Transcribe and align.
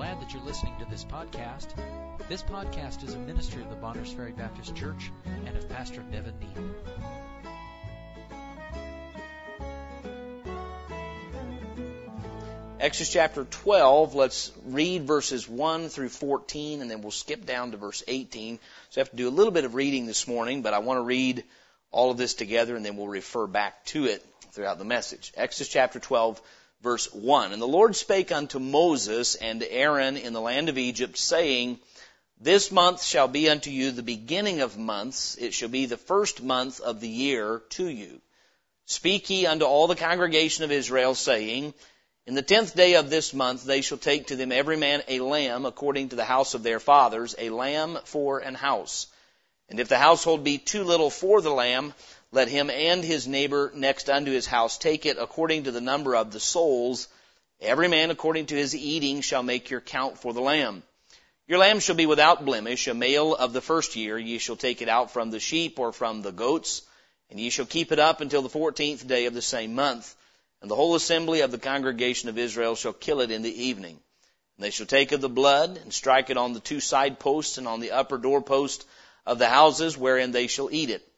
glad 0.00 0.18
that 0.18 0.32
you're 0.32 0.42
listening 0.44 0.72
to 0.78 0.86
this 0.86 1.04
podcast. 1.04 1.74
This 2.26 2.42
podcast 2.42 3.04
is 3.06 3.12
a 3.12 3.18
ministry 3.18 3.60
of 3.60 3.68
the 3.68 3.76
Bonners 3.76 4.10
Ferry 4.10 4.32
Baptist 4.32 4.74
Church 4.74 5.12
and 5.44 5.54
of 5.54 5.68
Pastor 5.68 6.02
Nevin 6.10 6.32
Neal. 6.40 6.74
Exodus 12.80 13.12
chapter 13.12 13.44
12, 13.44 14.14
let's 14.14 14.52
read 14.64 15.06
verses 15.06 15.46
1 15.46 15.90
through 15.90 16.08
14, 16.08 16.80
and 16.80 16.90
then 16.90 17.02
we'll 17.02 17.10
skip 17.10 17.44
down 17.44 17.72
to 17.72 17.76
verse 17.76 18.02
18. 18.08 18.58
So 18.88 18.98
I 18.98 19.04
have 19.04 19.10
to 19.10 19.16
do 19.16 19.28
a 19.28 19.30
little 19.30 19.52
bit 19.52 19.66
of 19.66 19.74
reading 19.74 20.06
this 20.06 20.26
morning, 20.26 20.62
but 20.62 20.72
I 20.72 20.78
want 20.78 20.96
to 20.96 21.02
read 21.02 21.44
all 21.90 22.10
of 22.10 22.16
this 22.16 22.32
together, 22.32 22.74
and 22.74 22.86
then 22.86 22.96
we'll 22.96 23.06
refer 23.06 23.46
back 23.46 23.84
to 23.86 24.06
it 24.06 24.24
throughout 24.52 24.78
the 24.78 24.84
message. 24.86 25.30
Exodus 25.36 25.68
chapter 25.68 25.98
12, 25.98 26.40
verse 26.82 27.12
1. 27.12 27.52
And 27.52 27.60
the 27.60 27.66
Lord 27.66 27.96
spake 27.96 28.32
unto 28.32 28.58
Moses 28.58 29.34
and 29.34 29.62
Aaron 29.62 30.16
in 30.16 30.32
the 30.32 30.40
land 30.40 30.68
of 30.68 30.78
Egypt, 30.78 31.18
saying, 31.18 31.78
This 32.40 32.70
month 32.70 33.02
shall 33.02 33.28
be 33.28 33.48
unto 33.48 33.70
you 33.70 33.90
the 33.90 34.02
beginning 34.02 34.60
of 34.60 34.78
months. 34.78 35.36
It 35.38 35.54
shall 35.54 35.68
be 35.68 35.86
the 35.86 35.96
first 35.96 36.42
month 36.42 36.80
of 36.80 37.00
the 37.00 37.08
year 37.08 37.62
to 37.70 37.88
you. 37.88 38.20
Speak 38.86 39.30
ye 39.30 39.46
unto 39.46 39.64
all 39.64 39.86
the 39.86 39.96
congregation 39.96 40.64
of 40.64 40.72
Israel, 40.72 41.14
saying, 41.14 41.74
in 42.26 42.34
the 42.34 42.42
tenth 42.42 42.76
day 42.76 42.94
of 42.94 43.10
this 43.10 43.32
month 43.32 43.64
they 43.64 43.80
shall 43.80 43.98
take 43.98 44.28
to 44.28 44.36
them 44.36 44.52
every 44.52 44.76
man 44.76 45.02
a 45.08 45.20
lamb 45.20 45.66
according 45.66 46.10
to 46.10 46.16
the 46.16 46.24
house 46.24 46.54
of 46.54 46.62
their 46.62 46.78
fathers, 46.78 47.34
a 47.38 47.50
lamb 47.50 47.98
for 48.04 48.38
an 48.38 48.54
house. 48.54 49.06
And 49.68 49.80
if 49.80 49.88
the 49.88 49.98
household 49.98 50.44
be 50.44 50.58
too 50.58 50.84
little 50.84 51.10
for 51.10 51.40
the 51.40 51.50
lamb, 51.50 51.94
let 52.32 52.48
him 52.48 52.70
and 52.70 53.02
his 53.02 53.26
neighbor 53.26 53.72
next 53.74 54.08
unto 54.08 54.30
his 54.30 54.46
house 54.46 54.78
take 54.78 55.04
it 55.04 55.18
according 55.18 55.64
to 55.64 55.72
the 55.72 55.80
number 55.80 56.14
of 56.14 56.30
the 56.30 56.40
souls. 56.40 57.08
Every 57.60 57.88
man 57.88 58.10
according 58.10 58.46
to 58.46 58.56
his 58.56 58.74
eating 58.74 59.20
shall 59.20 59.42
make 59.42 59.70
your 59.70 59.80
count 59.80 60.18
for 60.18 60.32
the 60.32 60.40
lamb. 60.40 60.84
Your 61.48 61.58
lamb 61.58 61.80
shall 61.80 61.96
be 61.96 62.06
without 62.06 62.44
blemish, 62.44 62.86
a 62.86 62.94
male 62.94 63.34
of 63.34 63.52
the 63.52 63.60
first 63.60 63.96
year. 63.96 64.16
Ye 64.16 64.38
shall 64.38 64.54
take 64.54 64.80
it 64.80 64.88
out 64.88 65.10
from 65.10 65.32
the 65.32 65.40
sheep 65.40 65.80
or 65.80 65.92
from 65.92 66.22
the 66.22 66.30
goats, 66.30 66.82
and 67.28 67.40
ye 67.40 67.50
shall 67.50 67.66
keep 67.66 67.90
it 67.90 67.98
up 67.98 68.20
until 68.20 68.42
the 68.42 68.48
fourteenth 68.48 69.06
day 69.06 69.26
of 69.26 69.34
the 69.34 69.42
same 69.42 69.74
month. 69.74 70.14
And 70.62 70.70
the 70.70 70.76
whole 70.76 70.94
assembly 70.94 71.40
of 71.40 71.50
the 71.50 71.58
congregation 71.58 72.28
of 72.28 72.38
Israel 72.38 72.76
shall 72.76 72.92
kill 72.92 73.20
it 73.20 73.32
in 73.32 73.42
the 73.42 73.64
evening. 73.64 73.98
And 74.56 74.64
they 74.64 74.70
shall 74.70 74.86
take 74.86 75.10
of 75.10 75.20
the 75.20 75.28
blood 75.28 75.78
and 75.78 75.92
strike 75.92 76.30
it 76.30 76.36
on 76.36 76.52
the 76.52 76.60
two 76.60 76.78
side 76.78 77.18
posts 77.18 77.58
and 77.58 77.66
on 77.66 77.80
the 77.80 77.90
upper 77.90 78.18
door 78.18 78.38
doorpost 78.38 78.86
of 79.26 79.40
the 79.40 79.48
houses 79.48 79.98
wherein 79.98 80.30
they 80.30 80.46
shall 80.46 80.70
eat 80.70 80.90
it. 80.90 81.09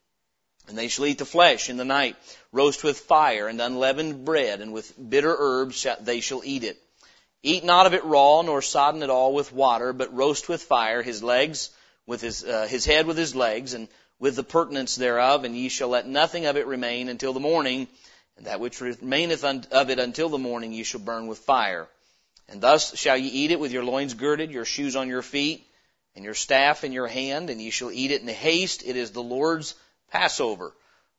And 0.69 0.79
they 0.79 0.89
shall 0.89 1.07
eat 1.07 1.19
the 1.19 1.25
flesh 1.25 1.69
in 1.69 1.77
the 1.77 1.85
night, 1.85 2.17
roast 2.53 2.85
with 2.85 3.01
fire 3.01 3.49
and 3.49 3.61
unleavened 3.61 4.25
bread, 4.25 4.61
and 4.61 4.73
with 4.73 4.95
bitter 5.11 5.35
herbs 5.37 5.87
they 6.01 6.21
shall 6.21 6.43
eat 6.45 6.65
it. 6.65 6.81
Eat 7.43 7.65
not 7.65 7.87
of 7.87 7.95
it 7.95 8.05
raw, 8.05 8.43
nor 8.43 8.63
sodden 8.63 9.03
it 9.03 9.11
all 9.11 9.35
with 9.35 9.53
water, 9.53 9.93
but 9.93 10.15
roast 10.15 10.49
with 10.49 10.63
fire 10.63 11.03
his 11.03 11.23
legs, 11.23 11.71
with 12.07 12.21
his, 12.21 12.45
uh, 12.45 12.67
his 12.69 12.85
head 12.85 13.07
with 13.07 13.17
his 13.17 13.35
legs, 13.35 13.75
and 13.75 13.89
with 14.21 14.37
the 14.37 14.45
purtenance 14.45 14.95
thereof, 14.95 15.43
and 15.43 15.57
ye 15.57 15.69
shall 15.69 15.89
let 15.89 16.07
nothing 16.07 16.47
of 16.47 16.57
it 16.57 16.69
remain 16.69 17.09
until 17.09 17.33
the 17.33 17.41
morning, 17.41 17.89
and 18.37 18.47
that 18.47 18.61
which 18.61 18.81
remaineth 18.81 19.45
of 19.45 19.91
it 19.91 19.99
until 19.99 20.29
the 20.29 20.39
morning 20.39 20.73
ye 20.73 20.85
shall 20.85 21.01
burn 21.01 21.27
with 21.27 21.39
fire. 21.39 21.89
And 22.49 22.61
thus 22.61 22.97
shall 22.97 23.17
ye 23.17 23.29
eat 23.29 23.51
it 23.51 23.59
with 23.59 23.73
your 23.73 23.83
loins 23.83 24.15
girded, 24.15 24.53
your 24.53 24.65
shoes 24.65 24.95
on 24.95 25.09
your 25.09 25.23
feet, 25.23 25.67
and 26.15 26.25
your 26.25 26.35
staff 26.35 26.85
in 26.85 26.93
your 26.93 27.09
hand, 27.09 27.51
and 27.51 27.61
ye 27.61 27.71
shall 27.71 27.91
eat 27.91 28.13
it 28.13 28.23
in 28.23 28.29
haste. 28.29 28.85
It 28.87 28.97
is 28.97 29.11
the 29.11 29.23
Lord's 29.23 29.75
Passover. 30.13 30.73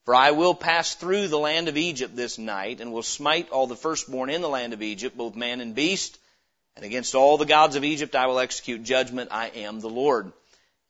For 0.06 0.14
I 0.14 0.32
will 0.32 0.54
pass 0.54 0.96
through 0.96 1.28
the 1.28 1.40
land 1.40 1.68
of 1.68 1.78
Egypt 1.78 2.16
this 2.16 2.38
night, 2.38 2.80
and 2.80 2.92
will 2.92 3.04
smite 3.04 3.50
all 3.50 3.68
the 3.68 3.76
firstborn 3.76 4.30
in 4.30 4.42
the 4.42 4.50
land 4.50 4.74
of 4.74 4.82
Egypt, 4.82 5.18
both 5.18 5.36
man 5.36 5.62
and 5.62 5.76
beast. 5.76 6.18
And 6.76 6.86
against 6.86 7.16
all 7.16 7.38
the 7.38 7.46
gods 7.46 7.76
of 7.76 7.84
Egypt 7.84 8.16
I 8.16 8.28
will 8.28 8.40
execute 8.40 8.84
judgment. 8.84 9.30
I 9.32 9.48
am 9.48 9.80
the 9.80 9.90
Lord. 9.90 10.32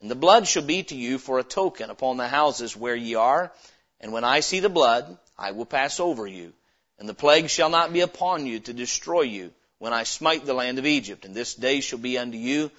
And 0.01 0.11
the 0.11 0.15
blood 0.15 0.47
shall 0.47 0.63
be 0.63 0.83
to 0.83 0.95
you 0.95 1.17
for 1.17 1.39
a 1.39 1.43
token 1.43 1.89
upon 1.89 2.17
the 2.17 2.27
houses 2.27 2.75
where 2.75 2.95
ye 2.95 3.15
are. 3.15 3.53
And 4.01 4.11
when 4.11 4.25
I 4.25 4.41
see 4.41 4.59
the 4.59 4.69
blood, 4.69 5.17
I 5.37 5.51
will 5.51 5.65
pass 5.65 5.99
over 5.99 6.27
you, 6.27 6.53
and 6.99 7.07
the 7.07 7.13
plague 7.13 7.49
shall 7.49 7.69
not 7.69 7.93
be 7.93 8.01
upon 8.01 8.45
you 8.45 8.59
to 8.59 8.73
destroy 8.73 9.21
you 9.21 9.53
when 9.79 9.93
I 9.93 10.03
smite 10.03 10.45
the 10.45 10.53
land 10.53 10.77
of 10.77 10.85
Egypt. 10.85 11.23
And 11.23 11.33
this 11.33 11.55
day 11.55 11.79
shall 11.79 11.99
be 11.99 12.17
unto 12.17 12.37
you 12.37 12.69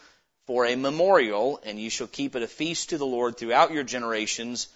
for 0.46 0.66
a 0.66 0.76
memorial, 0.76 1.60
and 1.64 1.78
ye 1.78 1.88
shall 1.88 2.06
keep 2.06 2.36
it 2.36 2.42
a 2.42 2.46
feast 2.46 2.90
to 2.90 2.98
the 2.98 3.06
Lord 3.06 3.36
throughout 3.36 3.72
your 3.72 3.84
generations. 3.84 4.68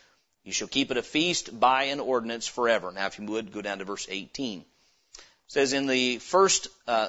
You 0.44 0.52
shall 0.52 0.68
keep 0.68 0.90
it 0.90 0.96
a 0.96 1.02
feast 1.02 1.58
by 1.58 1.84
an 1.84 2.00
ordinance 2.00 2.46
forever. 2.46 2.90
Now, 2.92 3.06
if 3.06 3.18
you 3.18 3.26
would, 3.26 3.52
go 3.52 3.62
down 3.62 3.78
to 3.78 3.84
verse 3.84 4.06
18. 4.08 4.60
It 4.60 4.66
says, 5.46 5.72
in 5.72 5.86
the 5.86 6.18
first, 6.18 6.68
uh, 6.86 7.08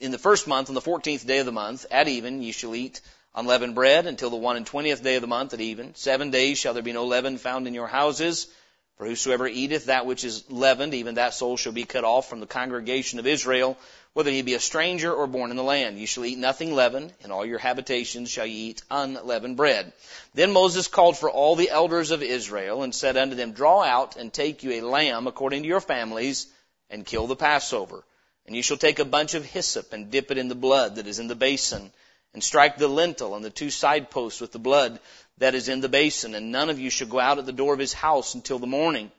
in 0.00 0.10
the 0.10 0.18
first 0.18 0.46
month, 0.46 0.68
on 0.68 0.74
the 0.74 0.80
fourteenth 0.80 1.26
day 1.26 1.38
of 1.38 1.46
the 1.46 1.52
month, 1.52 1.86
at 1.90 2.08
even, 2.08 2.42
ye 2.42 2.52
shall 2.52 2.74
eat 2.74 3.00
unleavened 3.34 3.74
bread 3.74 4.06
until 4.06 4.30
the 4.30 4.36
one 4.36 4.56
and 4.56 4.66
twentieth 4.66 5.02
day 5.02 5.16
of 5.16 5.20
the 5.20 5.28
month 5.28 5.54
at 5.54 5.60
even. 5.60 5.94
Seven 5.94 6.30
days 6.30 6.58
shall 6.58 6.74
there 6.74 6.82
be 6.82 6.92
no 6.92 7.06
leaven 7.06 7.38
found 7.38 7.66
in 7.66 7.74
your 7.74 7.86
houses. 7.86 8.48
For 8.96 9.06
whosoever 9.06 9.48
eateth 9.48 9.86
that 9.86 10.04
which 10.04 10.24
is 10.24 10.44
leavened, 10.50 10.92
even 10.92 11.14
that 11.14 11.32
soul 11.32 11.56
shall 11.56 11.72
be 11.72 11.84
cut 11.84 12.04
off 12.04 12.28
from 12.28 12.40
the 12.40 12.46
congregation 12.46 13.18
of 13.18 13.26
Israel, 13.26 13.78
whether 14.12 14.30
he 14.30 14.42
be 14.42 14.54
a 14.54 14.60
stranger 14.60 15.12
or 15.12 15.26
born 15.26 15.50
in 15.50 15.56
the 15.56 15.62
land. 15.62 15.98
You 15.98 16.06
shall 16.06 16.24
eat 16.24 16.38
nothing 16.38 16.74
leavened, 16.74 17.12
in 17.20 17.30
all 17.30 17.46
your 17.46 17.58
habitations 17.58 18.30
shall 18.30 18.46
ye 18.46 18.70
eat 18.70 18.82
unleavened 18.90 19.56
bread. 19.56 19.92
Then 20.34 20.52
Moses 20.52 20.88
called 20.88 21.16
for 21.16 21.30
all 21.30 21.54
the 21.54 21.70
elders 21.70 22.10
of 22.10 22.22
Israel, 22.22 22.82
and 22.82 22.94
said 22.94 23.16
unto 23.16 23.36
them, 23.36 23.52
Draw 23.52 23.82
out 23.82 24.16
and 24.16 24.32
take 24.32 24.62
you 24.62 24.72
a 24.72 24.86
lamb 24.86 25.26
according 25.26 25.62
to 25.62 25.68
your 25.68 25.80
families, 25.80 26.48
and 26.88 27.06
kill 27.06 27.28
the 27.28 27.36
Passover. 27.36 28.04
And 28.46 28.56
you 28.56 28.62
shall 28.62 28.76
take 28.76 28.98
a 28.98 29.04
bunch 29.04 29.34
of 29.34 29.44
hyssop, 29.44 29.92
and 29.92 30.10
dip 30.10 30.32
it 30.32 30.38
in 30.38 30.48
the 30.48 30.56
blood 30.56 30.96
that 30.96 31.06
is 31.06 31.20
in 31.20 31.28
the 31.28 31.36
basin, 31.36 31.92
and 32.34 32.42
strike 32.42 32.78
the 32.78 32.88
lintel 32.88 33.36
and 33.36 33.44
the 33.44 33.50
two 33.50 33.70
side 33.70 34.10
posts 34.10 34.40
with 34.40 34.50
the 34.50 34.58
blood 34.58 34.98
that 35.38 35.54
is 35.54 35.68
in 35.68 35.80
the 35.80 35.88
basin, 35.88 36.34
and 36.34 36.50
none 36.50 36.68
of 36.68 36.80
you 36.80 36.90
shall 36.90 37.08
go 37.08 37.20
out 37.20 37.38
at 37.38 37.46
the 37.46 37.52
door 37.52 37.74
of 37.74 37.80
his 37.80 37.92
house 37.92 38.34
until 38.34 38.58
the 38.58 38.66
morning. 38.66 39.12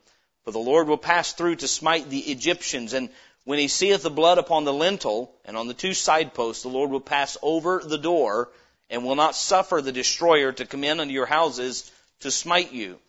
For 0.43 0.51
the 0.51 0.59
Lord 0.59 0.87
will 0.87 0.97
pass 0.97 1.33
through 1.33 1.57
to 1.57 1.67
smite 1.67 2.09
the 2.09 2.31
Egyptians, 2.31 2.93
and 2.93 3.09
when 3.43 3.59
he 3.59 3.67
seeth 3.67 4.03
the 4.03 4.09
blood 4.09 4.37
upon 4.37 4.63
the 4.63 4.73
lintel 4.73 5.33
and 5.45 5.57
on 5.57 5.67
the 5.67 5.73
two 5.73 5.93
side 5.93 6.33
posts, 6.33 6.63
the 6.63 6.69
Lord 6.69 6.91
will 6.91 7.01
pass 7.01 7.37
over 7.41 7.81
the 7.83 7.97
door, 7.97 8.51
and 8.89 9.05
will 9.05 9.15
not 9.15 9.35
suffer 9.35 9.81
the 9.81 9.91
destroyer 9.91 10.51
to 10.51 10.65
come 10.65 10.83
in 10.83 10.99
unto 10.99 11.13
your 11.13 11.25
houses 11.25 11.89
to 12.19 12.29
smite 12.29 12.73
you. 12.73 12.99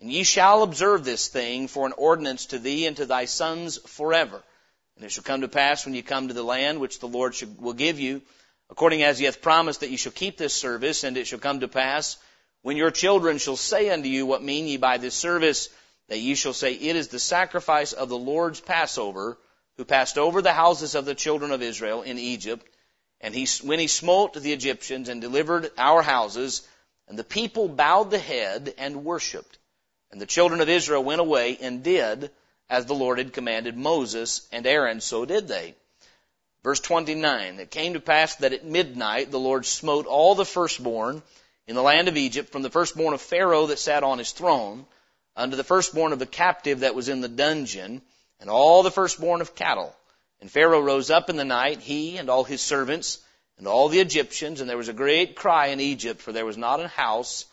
And 0.00 0.12
ye 0.12 0.22
shall 0.22 0.62
observe 0.62 1.04
this 1.04 1.28
thing 1.28 1.66
for 1.66 1.86
an 1.86 1.94
ordinance 1.96 2.46
to 2.46 2.58
thee 2.58 2.86
and 2.86 2.96
to 2.98 3.06
thy 3.06 3.24
sons 3.24 3.78
forever. 3.78 4.42
And 4.96 5.04
it 5.04 5.10
shall 5.10 5.24
come 5.24 5.40
to 5.40 5.48
pass 5.48 5.84
when 5.84 5.94
ye 5.94 6.02
come 6.02 6.28
to 6.28 6.34
the 6.34 6.42
land 6.42 6.78
which 6.78 6.98
the 6.98 7.08
Lord 7.08 7.34
will 7.58 7.72
give 7.72 7.98
you, 7.98 8.20
according 8.68 9.02
as 9.02 9.18
he 9.18 9.24
hath 9.24 9.40
promised 9.40 9.80
that 9.80 9.90
ye 9.90 9.96
shall 9.96 10.12
keep 10.12 10.36
this 10.36 10.54
service, 10.54 11.04
and 11.04 11.16
it 11.16 11.26
shall 11.26 11.38
come 11.38 11.60
to 11.60 11.68
pass 11.68 12.18
when 12.62 12.76
your 12.76 12.90
children 12.90 13.38
shall 13.38 13.56
say 13.56 13.88
unto 13.88 14.08
you, 14.08 14.26
What 14.26 14.42
mean 14.42 14.66
ye 14.66 14.76
by 14.76 14.98
this 14.98 15.14
service? 15.14 15.70
That 16.08 16.18
ye 16.18 16.34
shall 16.34 16.52
say, 16.52 16.74
It 16.74 16.96
is 16.96 17.08
the 17.08 17.18
sacrifice 17.18 17.92
of 17.92 18.08
the 18.08 18.18
Lord's 18.18 18.60
Passover, 18.60 19.38
who 19.80 19.84
passed 19.86 20.18
over 20.18 20.42
the 20.42 20.52
houses 20.52 20.94
of 20.94 21.06
the 21.06 21.14
children 21.14 21.52
of 21.52 21.62
Israel 21.62 22.02
in 22.02 22.18
Egypt. 22.18 22.66
And 23.22 23.34
he, 23.34 23.48
when 23.62 23.78
he 23.78 23.86
smote 23.86 24.34
the 24.34 24.52
Egyptians 24.52 25.08
and 25.08 25.22
delivered 25.22 25.70
our 25.78 26.02
houses, 26.02 26.68
and 27.08 27.18
the 27.18 27.24
people 27.24 27.66
bowed 27.66 28.10
the 28.10 28.18
head 28.18 28.74
and 28.76 29.06
worshipped. 29.06 29.56
And 30.12 30.20
the 30.20 30.26
children 30.26 30.60
of 30.60 30.68
Israel 30.68 31.02
went 31.02 31.22
away 31.22 31.56
and 31.62 31.82
did 31.82 32.30
as 32.68 32.84
the 32.84 32.94
Lord 32.94 33.16
had 33.16 33.32
commanded 33.32 33.74
Moses 33.74 34.46
and 34.52 34.66
Aaron, 34.66 35.00
so 35.00 35.24
did 35.24 35.48
they. 35.48 35.74
Verse 36.62 36.80
29, 36.80 37.58
it 37.58 37.70
came 37.70 37.94
to 37.94 38.00
pass 38.00 38.34
that 38.36 38.52
at 38.52 38.66
midnight 38.66 39.30
the 39.30 39.40
Lord 39.40 39.64
smote 39.64 40.04
all 40.04 40.34
the 40.34 40.44
firstborn 40.44 41.22
in 41.66 41.74
the 41.74 41.82
land 41.82 42.06
of 42.08 42.18
Egypt, 42.18 42.52
from 42.52 42.60
the 42.60 42.68
firstborn 42.68 43.14
of 43.14 43.22
Pharaoh 43.22 43.68
that 43.68 43.78
sat 43.78 44.04
on 44.04 44.18
his 44.18 44.32
throne, 44.32 44.84
unto 45.36 45.56
the 45.56 45.64
firstborn 45.64 46.12
of 46.12 46.18
the 46.18 46.26
captive 46.26 46.80
that 46.80 46.94
was 46.94 47.08
in 47.08 47.22
the 47.22 47.28
dungeon, 47.28 48.02
and 48.40 48.50
all 48.50 48.82
the 48.82 48.90
firstborn 48.90 49.40
of 49.40 49.54
cattle. 49.54 49.94
And 50.40 50.50
Pharaoh 50.50 50.80
rose 50.80 51.10
up 51.10 51.28
in 51.30 51.36
the 51.36 51.44
night, 51.44 51.80
he 51.80 52.16
and 52.16 52.30
all 52.30 52.44
his 52.44 52.62
servants, 52.62 53.18
and 53.58 53.68
all 53.68 53.88
the 53.88 54.00
Egyptians, 54.00 54.60
and 54.60 54.70
there 54.70 54.78
was 54.78 54.88
a 54.88 54.94
great 54.94 55.36
cry 55.36 55.66
in 55.66 55.80
Egypt, 55.80 56.22
for 56.22 56.32
there 56.32 56.46
was 56.46 56.56
not 56.56 56.80
a 56.80 56.88
house 56.88 57.44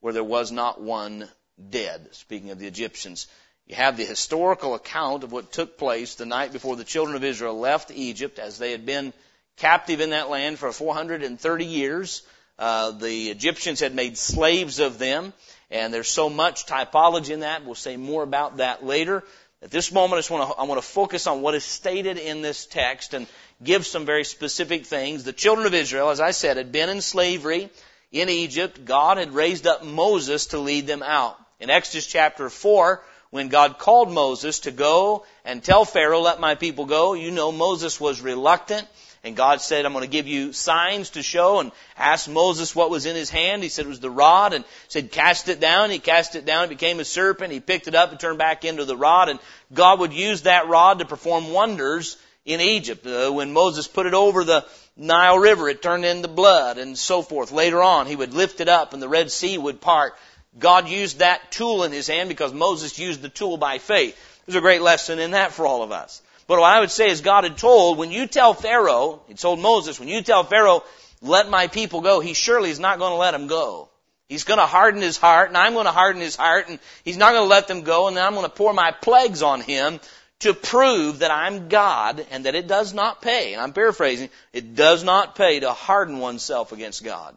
where 0.00 0.12
there 0.12 0.22
was 0.22 0.52
not 0.52 0.80
one 0.80 1.28
dead. 1.70 2.08
Speaking 2.12 2.50
of 2.50 2.58
the 2.58 2.66
Egyptians. 2.66 3.26
You 3.66 3.76
have 3.76 3.96
the 3.96 4.04
historical 4.04 4.74
account 4.74 5.24
of 5.24 5.32
what 5.32 5.52
took 5.52 5.78
place 5.78 6.16
the 6.16 6.26
night 6.26 6.52
before 6.52 6.76
the 6.76 6.84
children 6.84 7.16
of 7.16 7.24
Israel 7.24 7.58
left 7.58 7.90
Egypt 7.90 8.38
as 8.38 8.58
they 8.58 8.72
had 8.72 8.84
been 8.84 9.14
captive 9.56 10.00
in 10.00 10.10
that 10.10 10.28
land 10.28 10.58
for 10.58 10.70
430 10.70 11.64
years. 11.64 12.22
Uh, 12.58 12.90
the 12.90 13.30
Egyptians 13.30 13.80
had 13.80 13.94
made 13.94 14.18
slaves 14.18 14.80
of 14.80 14.98
them, 14.98 15.32
and 15.70 15.94
there's 15.94 16.08
so 16.08 16.28
much 16.28 16.66
typology 16.66 17.30
in 17.30 17.40
that. 17.40 17.64
We'll 17.64 17.74
say 17.74 17.96
more 17.96 18.22
about 18.22 18.58
that 18.58 18.84
later. 18.84 19.24
At 19.64 19.70
this 19.70 19.90
moment, 19.90 20.18
I 20.18 20.18
just 20.18 20.30
want 20.30 20.50
to, 20.50 20.56
I 20.56 20.64
want 20.64 20.78
to 20.78 20.86
focus 20.86 21.26
on 21.26 21.40
what 21.40 21.54
is 21.54 21.64
stated 21.64 22.18
in 22.18 22.42
this 22.42 22.66
text 22.66 23.14
and 23.14 23.26
give 23.62 23.86
some 23.86 24.04
very 24.04 24.22
specific 24.22 24.84
things. 24.84 25.24
The 25.24 25.32
children 25.32 25.66
of 25.66 25.72
Israel, 25.72 26.10
as 26.10 26.20
I 26.20 26.32
said, 26.32 26.58
had 26.58 26.70
been 26.70 26.90
in 26.90 27.00
slavery 27.00 27.70
in 28.12 28.28
Egypt. 28.28 28.84
God 28.84 29.16
had 29.16 29.32
raised 29.32 29.66
up 29.66 29.82
Moses 29.82 30.48
to 30.48 30.58
lead 30.58 30.86
them 30.86 31.02
out. 31.02 31.38
In 31.60 31.70
Exodus 31.70 32.06
chapter 32.06 32.50
4, 32.50 33.02
when 33.30 33.48
God 33.48 33.78
called 33.78 34.12
Moses 34.12 34.60
to 34.60 34.70
go 34.70 35.24
and 35.46 35.64
tell 35.64 35.86
Pharaoh, 35.86 36.20
let 36.20 36.40
my 36.40 36.56
people 36.56 36.84
go, 36.84 37.14
you 37.14 37.30
know 37.30 37.50
Moses 37.50 37.98
was 37.98 38.20
reluctant. 38.20 38.86
And 39.24 39.34
God 39.34 39.62
said, 39.62 39.86
I'm 39.86 39.94
going 39.94 40.04
to 40.04 40.10
give 40.10 40.26
you 40.26 40.52
signs 40.52 41.10
to 41.10 41.22
show 41.22 41.60
and 41.60 41.72
asked 41.96 42.28
Moses 42.28 42.76
what 42.76 42.90
was 42.90 43.06
in 43.06 43.16
his 43.16 43.30
hand. 43.30 43.62
He 43.62 43.70
said 43.70 43.86
it 43.86 43.88
was 43.88 44.00
the 44.00 44.10
rod 44.10 44.52
and 44.52 44.66
said, 44.88 45.10
cast 45.10 45.48
it 45.48 45.60
down. 45.60 45.90
He 45.90 45.98
cast 45.98 46.36
it 46.36 46.44
down. 46.44 46.64
It 46.64 46.68
became 46.68 47.00
a 47.00 47.06
serpent. 47.06 47.50
He 47.50 47.60
picked 47.60 47.88
it 47.88 47.94
up 47.94 48.10
and 48.10 48.20
turned 48.20 48.36
back 48.36 48.66
into 48.66 48.84
the 48.84 48.98
rod. 48.98 49.30
And 49.30 49.40
God 49.72 50.00
would 50.00 50.12
use 50.12 50.42
that 50.42 50.68
rod 50.68 50.98
to 50.98 51.06
perform 51.06 51.52
wonders 51.52 52.18
in 52.44 52.60
Egypt. 52.60 53.06
Uh, 53.06 53.30
when 53.30 53.54
Moses 53.54 53.88
put 53.88 54.04
it 54.04 54.12
over 54.12 54.44
the 54.44 54.66
Nile 54.94 55.38
River, 55.38 55.70
it 55.70 55.80
turned 55.80 56.04
into 56.04 56.28
blood 56.28 56.76
and 56.76 56.96
so 56.96 57.22
forth. 57.22 57.50
Later 57.50 57.82
on, 57.82 58.06
he 58.06 58.16
would 58.16 58.34
lift 58.34 58.60
it 58.60 58.68
up 58.68 58.92
and 58.92 59.00
the 59.00 59.08
Red 59.08 59.32
Sea 59.32 59.56
would 59.56 59.80
part. 59.80 60.14
God 60.58 60.86
used 60.86 61.20
that 61.20 61.50
tool 61.50 61.82
in 61.82 61.92
his 61.92 62.08
hand 62.08 62.28
because 62.28 62.52
Moses 62.52 62.98
used 62.98 63.22
the 63.22 63.30
tool 63.30 63.56
by 63.56 63.78
faith. 63.78 64.16
There's 64.44 64.56
a 64.56 64.60
great 64.60 64.82
lesson 64.82 65.18
in 65.18 65.30
that 65.30 65.52
for 65.52 65.66
all 65.66 65.82
of 65.82 65.92
us. 65.92 66.20
But 66.46 66.60
what 66.60 66.70
I 66.70 66.80
would 66.80 66.90
say 66.90 67.08
is 67.08 67.20
God 67.20 67.44
had 67.44 67.56
told, 67.56 67.98
when 67.98 68.10
you 68.10 68.26
tell 68.26 68.54
Pharaoh, 68.54 69.22
he 69.28 69.34
told 69.34 69.60
Moses, 69.60 69.98
when 69.98 70.08
you 70.08 70.22
tell 70.22 70.44
Pharaoh, 70.44 70.84
let 71.22 71.48
my 71.48 71.68
people 71.68 72.02
go, 72.02 72.20
he 72.20 72.34
surely 72.34 72.70
is 72.70 72.80
not 72.80 72.98
going 72.98 73.12
to 73.12 73.16
let 73.16 73.30
them 73.30 73.46
go. 73.46 73.88
He's 74.28 74.44
going 74.44 74.58
to 74.58 74.66
harden 74.66 75.00
his 75.00 75.16
heart, 75.16 75.48
and 75.48 75.56
I'm 75.56 75.74
going 75.74 75.86
to 75.86 75.92
harden 75.92 76.20
his 76.20 76.36
heart, 76.36 76.68
and 76.68 76.78
he's 77.04 77.16
not 77.16 77.32
going 77.32 77.44
to 77.44 77.48
let 77.48 77.68
them 77.68 77.82
go, 77.82 78.08
and 78.08 78.16
then 78.16 78.24
I'm 78.24 78.34
going 78.34 78.44
to 78.44 78.50
pour 78.50 78.72
my 78.72 78.90
plagues 78.90 79.42
on 79.42 79.60
him 79.60 80.00
to 80.40 80.52
prove 80.54 81.20
that 81.20 81.30
I'm 81.30 81.68
God 81.68 82.24
and 82.30 82.44
that 82.44 82.54
it 82.54 82.66
does 82.66 82.92
not 82.92 83.22
pay. 83.22 83.54
And 83.54 83.62
I'm 83.62 83.72
paraphrasing, 83.72 84.28
it 84.52 84.74
does 84.74 85.02
not 85.04 85.36
pay 85.36 85.60
to 85.60 85.72
harden 85.72 86.18
oneself 86.18 86.72
against 86.72 87.04
God. 87.04 87.34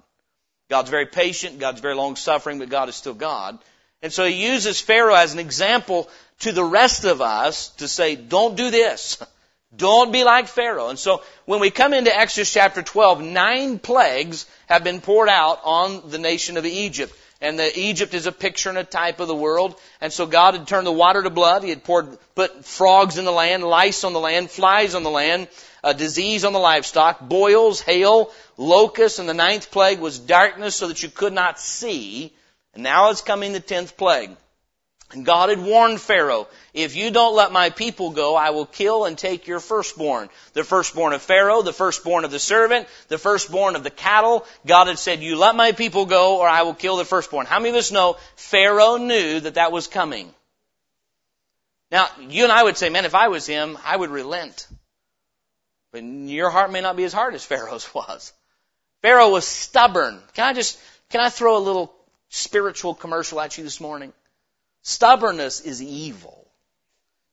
God's 0.69 0.89
very 0.89 1.05
patient, 1.05 1.59
God's 1.59 1.79
very 1.79 1.95
long 1.95 2.15
suffering, 2.15 2.59
but 2.59 2.69
God 2.69 2.89
is 2.89 2.95
still 2.95 3.13
God. 3.13 3.59
And 4.01 4.11
so 4.11 4.25
he 4.25 4.45
uses 4.45 4.81
Pharaoh 4.81 5.15
as 5.15 5.33
an 5.33 5.39
example 5.39 6.09
to 6.39 6.51
the 6.51 6.63
rest 6.63 7.03
of 7.05 7.21
us 7.21 7.69
to 7.77 7.87
say, 7.87 8.15
don't 8.15 8.55
do 8.55 8.69
this. 8.69 9.17
Don't 9.75 10.11
be 10.11 10.23
like 10.23 10.47
Pharaoh. 10.47 10.89
And 10.89 10.97
so 10.97 11.23
when 11.45 11.59
we 11.59 11.71
come 11.71 11.93
into 11.93 12.15
Exodus 12.15 12.53
chapter 12.53 12.81
12, 12.81 13.21
nine 13.21 13.79
plagues 13.79 14.45
have 14.67 14.83
been 14.83 15.01
poured 15.01 15.29
out 15.29 15.59
on 15.63 16.09
the 16.09 16.17
nation 16.17 16.57
of 16.57 16.65
Egypt. 16.65 17.13
And 17.39 17.59
the 17.59 17.79
Egypt 17.79 18.13
is 18.13 18.25
a 18.25 18.31
picture 18.31 18.69
and 18.69 18.77
a 18.77 18.83
type 18.83 19.19
of 19.19 19.27
the 19.27 19.35
world. 19.35 19.75
And 20.01 20.11
so 20.11 20.25
God 20.25 20.55
had 20.55 20.67
turned 20.67 20.87
the 20.87 20.91
water 20.91 21.21
to 21.21 21.29
blood. 21.29 21.63
He 21.63 21.69
had 21.69 21.83
poured, 21.83 22.17
put 22.33 22.65
frogs 22.65 23.17
in 23.17 23.25
the 23.25 23.31
land, 23.31 23.63
lice 23.63 24.03
on 24.03 24.13
the 24.13 24.19
land, 24.19 24.49
flies 24.49 24.95
on 24.95 25.03
the 25.03 25.11
land, 25.11 25.47
a 25.83 25.93
disease 25.93 26.45
on 26.45 26.53
the 26.53 26.59
livestock, 26.59 27.19
boils, 27.19 27.81
hail, 27.81 28.31
locusts, 28.57 29.19
and 29.19 29.29
the 29.29 29.35
ninth 29.35 29.69
plague 29.69 29.99
was 29.99 30.17
darkness 30.17 30.75
so 30.75 30.87
that 30.87 31.03
you 31.03 31.09
could 31.09 31.33
not 31.33 31.59
see. 31.59 32.33
And 32.73 32.83
now 32.83 33.09
is 33.11 33.21
coming 33.21 33.53
the 33.53 33.59
tenth 33.59 33.97
plague. 33.97 34.31
And 35.11 35.25
God 35.25 35.49
had 35.49 35.63
warned 35.63 36.01
Pharaoh, 36.01 36.47
if 36.73 36.97
you 36.97 37.11
don't 37.11 37.35
let 37.35 37.53
my 37.53 37.69
people 37.69 38.11
go, 38.11 38.35
I 38.35 38.49
will 38.49 38.65
kill 38.65 39.05
and 39.05 39.17
take 39.17 39.47
your 39.47 39.61
firstborn. 39.61 40.29
The 40.51 40.65
firstborn 40.65 41.13
of 41.13 41.21
Pharaoh, 41.21 41.61
the 41.61 41.71
firstborn 41.71 42.25
of 42.25 42.31
the 42.31 42.39
servant, 42.39 42.89
the 43.07 43.17
firstborn 43.17 43.77
of 43.77 43.83
the 43.83 43.89
cattle. 43.89 44.45
God 44.65 44.87
had 44.87 44.99
said, 44.99 45.21
you 45.21 45.37
let 45.37 45.55
my 45.55 45.71
people 45.71 46.05
go 46.05 46.39
or 46.39 46.47
I 46.47 46.63
will 46.63 46.73
kill 46.73 46.97
the 46.97 47.05
firstborn. 47.05 47.45
How 47.45 47.59
many 47.59 47.69
of 47.69 47.75
us 47.75 47.91
know 47.91 48.17
Pharaoh 48.35 48.97
knew 48.97 49.39
that 49.39 49.55
that 49.55 49.71
was 49.71 49.87
coming? 49.87 50.33
Now, 51.89 52.07
you 52.19 52.43
and 52.43 52.51
I 52.51 52.61
would 52.61 52.75
say, 52.75 52.89
man, 52.89 53.05
if 53.05 53.15
I 53.15 53.29
was 53.29 53.45
him, 53.45 53.77
I 53.85 53.95
would 53.95 54.09
relent. 54.09 54.67
But 55.93 56.03
your 56.03 56.49
heart 56.49 56.69
may 56.69 56.81
not 56.81 56.97
be 56.97 57.05
as 57.05 57.13
hard 57.13 57.33
as 57.33 57.45
Pharaoh's 57.45 57.91
was. 57.93 58.33
Pharaoh 59.01 59.29
was 59.29 59.47
stubborn. 59.47 60.21
Can 60.33 60.45
I 60.45 60.53
just, 60.53 60.77
can 61.09 61.21
I 61.21 61.29
throw 61.29 61.57
a 61.57 61.59
little 61.59 61.93
spiritual 62.27 62.93
commercial 62.93 63.39
at 63.39 63.57
you 63.57 63.63
this 63.63 63.79
morning? 63.79 64.11
Stubbornness 64.87 65.59
is 65.59 65.81
evil. 65.81 66.49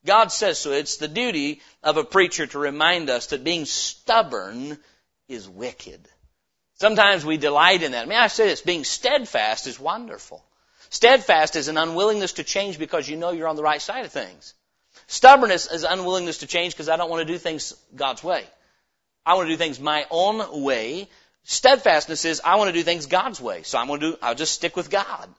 God 0.05 0.33
says 0.33 0.59
so. 0.59 0.73
It's 0.73 0.97
the 0.97 1.07
duty 1.07 1.63
of 1.85 1.97
a 1.97 2.03
preacher 2.03 2.49
to 2.49 2.59
remind 2.59 3.11
us 3.11 3.27
that 3.27 3.45
being 3.45 3.65
stubborn 3.65 4.77
is 5.29 5.49
wicked. 5.49 6.01
Sometimes 6.81 7.25
we 7.25 7.37
delight 7.37 7.85
in 7.85 7.93
that. 7.93 8.09
May 8.09 8.17
I 8.17 8.27
say 8.27 8.49
this? 8.49 8.61
Being 8.61 8.83
steadfast 8.83 9.69
is 9.69 9.79
wonderful. 9.79 10.45
Steadfast 10.91 11.55
is 11.55 11.69
an 11.69 11.79
unwillingness 11.79 12.33
to 12.35 12.43
change 12.43 12.77
because 12.77 13.09
you 13.09 13.17
know 13.17 13.31
you're 13.31 13.47
on 13.47 13.55
the 13.55 13.63
right 13.63 13.81
side 13.81 14.05
of 14.05 14.11
things. 14.11 14.55
Stubbornness 15.07 15.71
is 15.71 15.85
unwillingness 15.85 16.39
to 16.39 16.49
change 16.49 16.75
because 16.75 16.89
I 16.89 16.97
don't 16.97 17.09
want 17.09 17.25
to 17.25 17.33
do 17.33 17.39
things 17.39 17.73
God's 17.95 18.25
way. 18.25 18.45
I 19.25 19.35
want 19.35 19.47
to 19.47 19.53
do 19.53 19.59
things 19.59 19.79
my 19.79 20.07
own 20.11 20.65
way. 20.65 21.09
Steadfastness 21.45 22.25
is 22.25 22.41
I 22.45 22.57
want 22.57 22.71
to 22.71 22.77
do 22.77 22.83
things 22.83 23.07
God's 23.07 23.41
way. 23.41 23.63
So 23.63 23.79
I'm 23.79 23.87
going 23.87 24.01
to 24.01 24.11
do, 24.11 24.19
I'll 24.21 24.35
just 24.35 24.55
stick 24.55 24.75
with 24.75 24.91
God. 24.91 25.33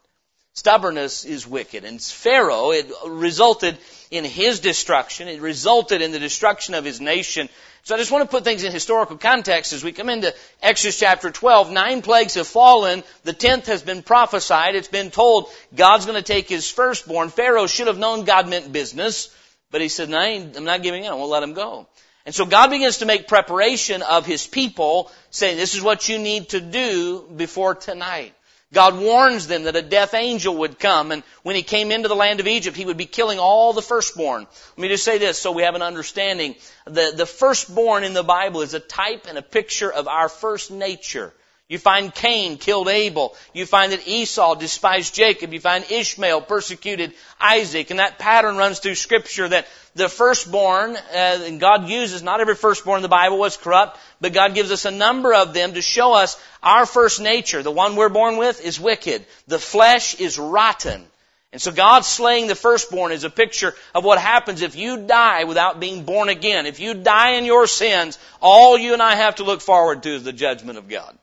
Stubbornness 0.55 1.25
is 1.25 1.45
wicked. 1.45 1.83
And 1.83 2.01
Pharaoh, 2.01 2.71
it 2.71 2.89
resulted 3.05 3.77
in 4.09 4.23
his 4.23 4.61
destruction. 4.61 5.27
It 5.27 5.41
resulted 5.41 6.01
in 6.01 6.13
the 6.13 6.19
destruction 6.19 6.75
of 6.75 6.85
his 6.85 7.01
nation. 7.01 7.49
So 7.83 7.93
I 7.93 7.97
just 7.97 8.09
want 8.09 8.23
to 8.23 8.29
put 8.29 8.45
things 8.45 8.63
in 8.63 8.71
historical 8.71 9.17
context 9.17 9.73
as 9.73 9.83
we 9.83 9.91
come 9.91 10.09
into 10.09 10.33
Exodus 10.61 10.97
chapter 10.97 11.29
12. 11.29 11.71
Nine 11.71 12.01
plagues 12.01 12.35
have 12.35 12.47
fallen. 12.47 13.03
The 13.23 13.33
tenth 13.33 13.67
has 13.67 13.83
been 13.83 14.01
prophesied. 14.01 14.75
It's 14.75 14.87
been 14.87 15.11
told 15.11 15.49
God's 15.75 16.05
going 16.05 16.17
to 16.17 16.23
take 16.23 16.47
his 16.47 16.71
firstborn. 16.71 17.29
Pharaoh 17.29 17.67
should 17.67 17.87
have 17.87 17.97
known 17.97 18.23
God 18.23 18.47
meant 18.47 18.71
business, 18.71 19.35
but 19.71 19.81
he 19.81 19.89
said, 19.89 20.07
no, 20.07 20.17
I'm 20.19 20.63
not 20.63 20.83
giving 20.83 21.03
in. 21.03 21.11
I 21.11 21.15
won't 21.15 21.29
let 21.29 21.43
him 21.43 21.53
go. 21.53 21.85
And 22.25 22.33
so 22.33 22.45
God 22.45 22.69
begins 22.69 22.99
to 22.99 23.05
make 23.05 23.27
preparation 23.27 24.01
of 24.01 24.25
his 24.25 24.47
people, 24.47 25.11
saying, 25.31 25.57
this 25.57 25.75
is 25.75 25.81
what 25.81 26.07
you 26.07 26.17
need 26.17 26.49
to 26.49 26.61
do 26.61 27.21
before 27.35 27.75
tonight. 27.75 28.33
God 28.75 28.99
warns 28.99 29.47
them 29.47 29.63
that 29.63 29.77
a 29.77 29.81
death 29.81 30.13
angel 30.13 30.57
would 30.57 30.77
come, 30.77 31.13
and 31.13 31.23
when 31.43 31.55
he 31.55 31.63
came 31.63 31.93
into 31.93 32.09
the 32.09 32.15
land 32.15 32.41
of 32.41 32.47
Egypt, 32.47 32.75
he 32.75 32.85
would 32.85 32.97
be 32.97 33.05
killing 33.05 33.39
all 33.39 33.71
the 33.71 33.81
firstborn. 33.81 34.41
Let 34.41 34.77
me 34.77 34.89
just 34.89 35.05
say 35.05 35.17
this 35.17 35.39
so 35.39 35.53
we 35.53 35.63
have 35.63 35.75
an 35.75 35.81
understanding. 35.81 36.55
The, 36.83 37.13
the 37.15 37.25
firstborn 37.25 38.03
in 38.03 38.13
the 38.13 38.21
Bible 38.21 38.61
is 38.61 38.73
a 38.73 38.81
type 38.81 39.27
and 39.29 39.37
a 39.37 39.41
picture 39.41 39.91
of 39.91 40.09
our 40.09 40.27
first 40.27 40.71
nature. 40.71 41.33
You 41.67 41.79
find 41.79 42.13
Cain 42.13 42.59
killed 42.59 42.89
Abel. 42.89 43.35
You 43.51 43.65
find 43.65 43.91
that 43.91 44.07
Esau 44.07 44.53
despised 44.53 45.15
Jacob. 45.15 45.51
You 45.51 45.59
find 45.59 45.83
Ishmael 45.89 46.41
persecuted 46.41 47.13
Isaac. 47.41 47.89
And 47.89 47.99
that 47.99 48.19
pattern 48.19 48.55
runs 48.55 48.77
through 48.77 48.93
scripture 48.93 49.47
that 49.49 49.67
the 49.95 50.07
firstborn, 50.07 50.95
uh, 50.95 50.99
and 51.15 51.59
God 51.59 51.89
uses, 51.89 52.21
not 52.21 52.39
every 52.39 52.53
firstborn 52.53 52.99
in 52.99 53.01
the 53.01 53.07
Bible 53.07 53.39
was 53.39 53.57
corrupt, 53.57 53.97
but 54.21 54.33
God 54.33 54.53
gives 54.53 54.71
us 54.71 54.85
a 54.85 54.91
number 54.91 55.33
of 55.33 55.55
them 55.55 55.73
to 55.73 55.81
show 55.81 56.13
us 56.13 56.39
our 56.61 56.85
first 56.85 57.19
nature, 57.19 57.63
the 57.63 57.71
one 57.71 57.95
we're 57.95 58.09
born 58.09 58.37
with, 58.37 58.63
is 58.63 58.79
wicked. 58.79 59.25
The 59.47 59.57
flesh 59.57 60.19
is 60.19 60.37
rotten. 60.37 61.03
And 61.51 61.61
so 61.61 61.71
God 61.71 62.05
slaying 62.05 62.45
the 62.45 62.53
firstborn 62.53 63.11
is 63.11 63.23
a 63.23 63.29
picture 63.29 63.73
of 63.95 64.03
what 64.03 64.19
happens 64.19 64.61
if 64.61 64.75
you 64.75 65.07
die 65.07 65.45
without 65.45 65.79
being 65.79 66.03
born 66.03 66.29
again. 66.29 66.67
If 66.67 66.79
you 66.79 66.93
die 66.93 67.35
in 67.35 67.45
your 67.45 67.65
sins, 67.65 68.19
all 68.39 68.77
you 68.77 68.93
and 68.93 69.01
I 69.01 69.15
have 69.15 69.35
to 69.35 69.43
look 69.43 69.61
forward 69.61 70.03
to 70.03 70.09
is 70.09 70.23
the 70.23 70.33
judgment 70.33 70.77
of 70.77 70.89
God. 70.89 71.17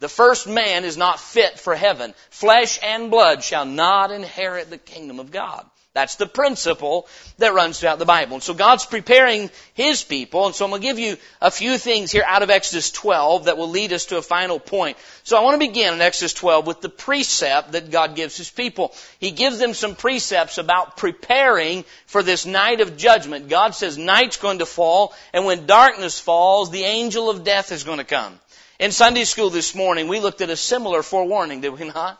The 0.00 0.08
first 0.08 0.46
man 0.46 0.84
is 0.84 0.96
not 0.96 1.20
fit 1.20 1.60
for 1.60 1.74
heaven. 1.74 2.14
Flesh 2.30 2.78
and 2.82 3.10
blood 3.10 3.44
shall 3.44 3.66
not 3.66 4.10
inherit 4.10 4.70
the 4.70 4.78
kingdom 4.78 5.20
of 5.20 5.30
God. 5.30 5.64
That's 5.92 6.14
the 6.14 6.26
principle 6.26 7.08
that 7.38 7.52
runs 7.52 7.80
throughout 7.80 7.98
the 7.98 8.04
Bible. 8.04 8.34
And 8.34 8.42
so 8.42 8.54
God's 8.54 8.86
preparing 8.86 9.50
His 9.74 10.04
people, 10.04 10.46
and 10.46 10.54
so 10.54 10.64
I'm 10.64 10.70
going 10.70 10.82
to 10.82 10.86
give 10.86 11.00
you 11.00 11.16
a 11.40 11.50
few 11.50 11.78
things 11.78 12.12
here 12.12 12.22
out 12.24 12.42
of 12.42 12.48
Exodus 12.48 12.92
12 12.92 13.46
that 13.46 13.58
will 13.58 13.68
lead 13.68 13.92
us 13.92 14.06
to 14.06 14.16
a 14.16 14.22
final 14.22 14.60
point. 14.60 14.96
So 15.24 15.36
I 15.36 15.42
want 15.42 15.60
to 15.60 15.66
begin 15.66 15.92
in 15.92 16.00
Exodus 16.00 16.32
12 16.34 16.64
with 16.64 16.80
the 16.80 16.88
precept 16.88 17.72
that 17.72 17.90
God 17.90 18.14
gives 18.14 18.36
His 18.36 18.48
people. 18.48 18.94
He 19.18 19.32
gives 19.32 19.58
them 19.58 19.74
some 19.74 19.96
precepts 19.96 20.58
about 20.58 20.96
preparing 20.96 21.84
for 22.06 22.22
this 22.22 22.46
night 22.46 22.80
of 22.80 22.96
judgment. 22.96 23.48
God 23.48 23.74
says 23.74 23.98
night's 23.98 24.36
going 24.36 24.60
to 24.60 24.66
fall, 24.66 25.12
and 25.32 25.44
when 25.44 25.66
darkness 25.66 26.20
falls, 26.20 26.70
the 26.70 26.84
angel 26.84 27.28
of 27.28 27.42
death 27.42 27.72
is 27.72 27.82
going 27.82 27.98
to 27.98 28.04
come. 28.04 28.38
In 28.80 28.92
Sunday 28.92 29.24
school 29.24 29.50
this 29.50 29.74
morning, 29.74 30.08
we 30.08 30.20
looked 30.20 30.40
at 30.40 30.48
a 30.48 30.56
similar 30.56 31.02
forewarning, 31.02 31.60
did 31.60 31.78
we 31.78 31.86
not? 31.86 32.18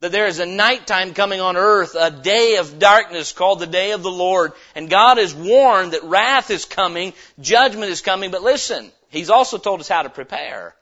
That 0.00 0.10
there 0.10 0.26
is 0.26 0.40
a 0.40 0.44
nighttime 0.44 1.14
coming 1.14 1.40
on 1.40 1.56
earth, 1.56 1.94
a 1.96 2.10
day 2.10 2.56
of 2.56 2.80
darkness 2.80 3.30
called 3.30 3.60
the 3.60 3.68
day 3.68 3.92
of 3.92 4.02
the 4.02 4.10
Lord. 4.10 4.54
And 4.74 4.90
God 4.90 5.18
has 5.18 5.32
warned 5.32 5.92
that 5.92 6.02
wrath 6.02 6.50
is 6.50 6.64
coming, 6.64 7.12
judgment 7.40 7.92
is 7.92 8.00
coming, 8.00 8.32
but 8.32 8.42
listen, 8.42 8.90
He's 9.08 9.30
also 9.30 9.56
told 9.56 9.78
us 9.78 9.88
how 9.88 10.02
to 10.02 10.10
prepare. 10.10 10.74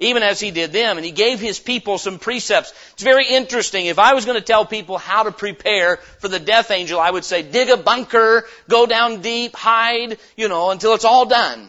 Even 0.00 0.24
as 0.24 0.40
He 0.40 0.50
did 0.50 0.72
them, 0.72 0.96
and 0.96 1.06
He 1.06 1.12
gave 1.12 1.38
His 1.38 1.60
people 1.60 1.96
some 1.96 2.18
precepts. 2.18 2.72
It's 2.94 3.04
very 3.04 3.28
interesting. 3.28 3.86
If 3.86 4.00
I 4.00 4.14
was 4.14 4.24
going 4.24 4.36
to 4.36 4.44
tell 4.44 4.66
people 4.66 4.98
how 4.98 5.22
to 5.22 5.30
prepare 5.30 5.98
for 6.18 6.26
the 6.26 6.40
death 6.40 6.72
angel, 6.72 6.98
I 6.98 7.12
would 7.12 7.24
say 7.24 7.42
dig 7.42 7.68
a 7.68 7.76
bunker, 7.76 8.48
go 8.68 8.84
down 8.84 9.20
deep, 9.20 9.54
hide, 9.54 10.18
you 10.36 10.48
know, 10.48 10.72
until 10.72 10.94
it's 10.94 11.04
all 11.04 11.26
done. 11.26 11.68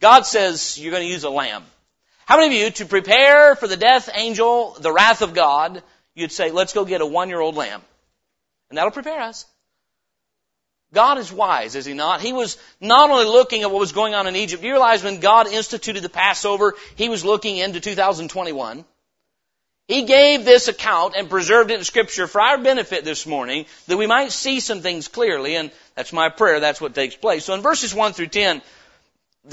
God 0.00 0.24
says 0.24 0.78
you're 0.80 0.92
going 0.92 1.06
to 1.06 1.12
use 1.12 1.24
a 1.24 1.28
lamb. 1.28 1.62
How 2.26 2.38
many 2.38 2.56
of 2.56 2.60
you, 2.60 2.70
to 2.72 2.86
prepare 2.86 3.54
for 3.54 3.68
the 3.68 3.76
death 3.76 4.10
angel, 4.12 4.76
the 4.80 4.92
wrath 4.92 5.22
of 5.22 5.32
God, 5.32 5.80
you'd 6.16 6.32
say, 6.32 6.50
let's 6.50 6.72
go 6.72 6.84
get 6.84 7.00
a 7.00 7.06
one-year-old 7.06 7.54
lamb. 7.54 7.80
And 8.68 8.76
that'll 8.76 8.90
prepare 8.90 9.20
us. 9.20 9.46
God 10.92 11.18
is 11.18 11.32
wise, 11.32 11.76
is 11.76 11.84
He 11.84 11.94
not? 11.94 12.20
He 12.20 12.32
was 12.32 12.58
not 12.80 13.10
only 13.10 13.26
looking 13.26 13.62
at 13.62 13.70
what 13.70 13.78
was 13.78 13.92
going 13.92 14.14
on 14.14 14.26
in 14.26 14.34
Egypt. 14.34 14.64
You 14.64 14.72
realize 14.72 15.04
when 15.04 15.20
God 15.20 15.46
instituted 15.46 16.00
the 16.00 16.08
Passover, 16.08 16.74
He 16.96 17.08
was 17.08 17.24
looking 17.24 17.58
into 17.58 17.80
2021. 17.80 18.84
He 19.86 20.02
gave 20.02 20.44
this 20.44 20.66
account 20.66 21.14
and 21.16 21.30
preserved 21.30 21.70
it 21.70 21.78
in 21.78 21.84
scripture 21.84 22.26
for 22.26 22.40
our 22.40 22.58
benefit 22.58 23.04
this 23.04 23.24
morning 23.24 23.66
that 23.86 23.96
we 23.96 24.08
might 24.08 24.32
see 24.32 24.58
some 24.58 24.80
things 24.80 25.06
clearly 25.06 25.54
and 25.54 25.70
that's 25.94 26.12
my 26.12 26.28
prayer. 26.28 26.58
That's 26.58 26.80
what 26.80 26.92
takes 26.92 27.14
place. 27.14 27.44
So 27.44 27.54
in 27.54 27.60
verses 27.60 27.94
1 27.94 28.12
through 28.12 28.26
10, 28.28 28.62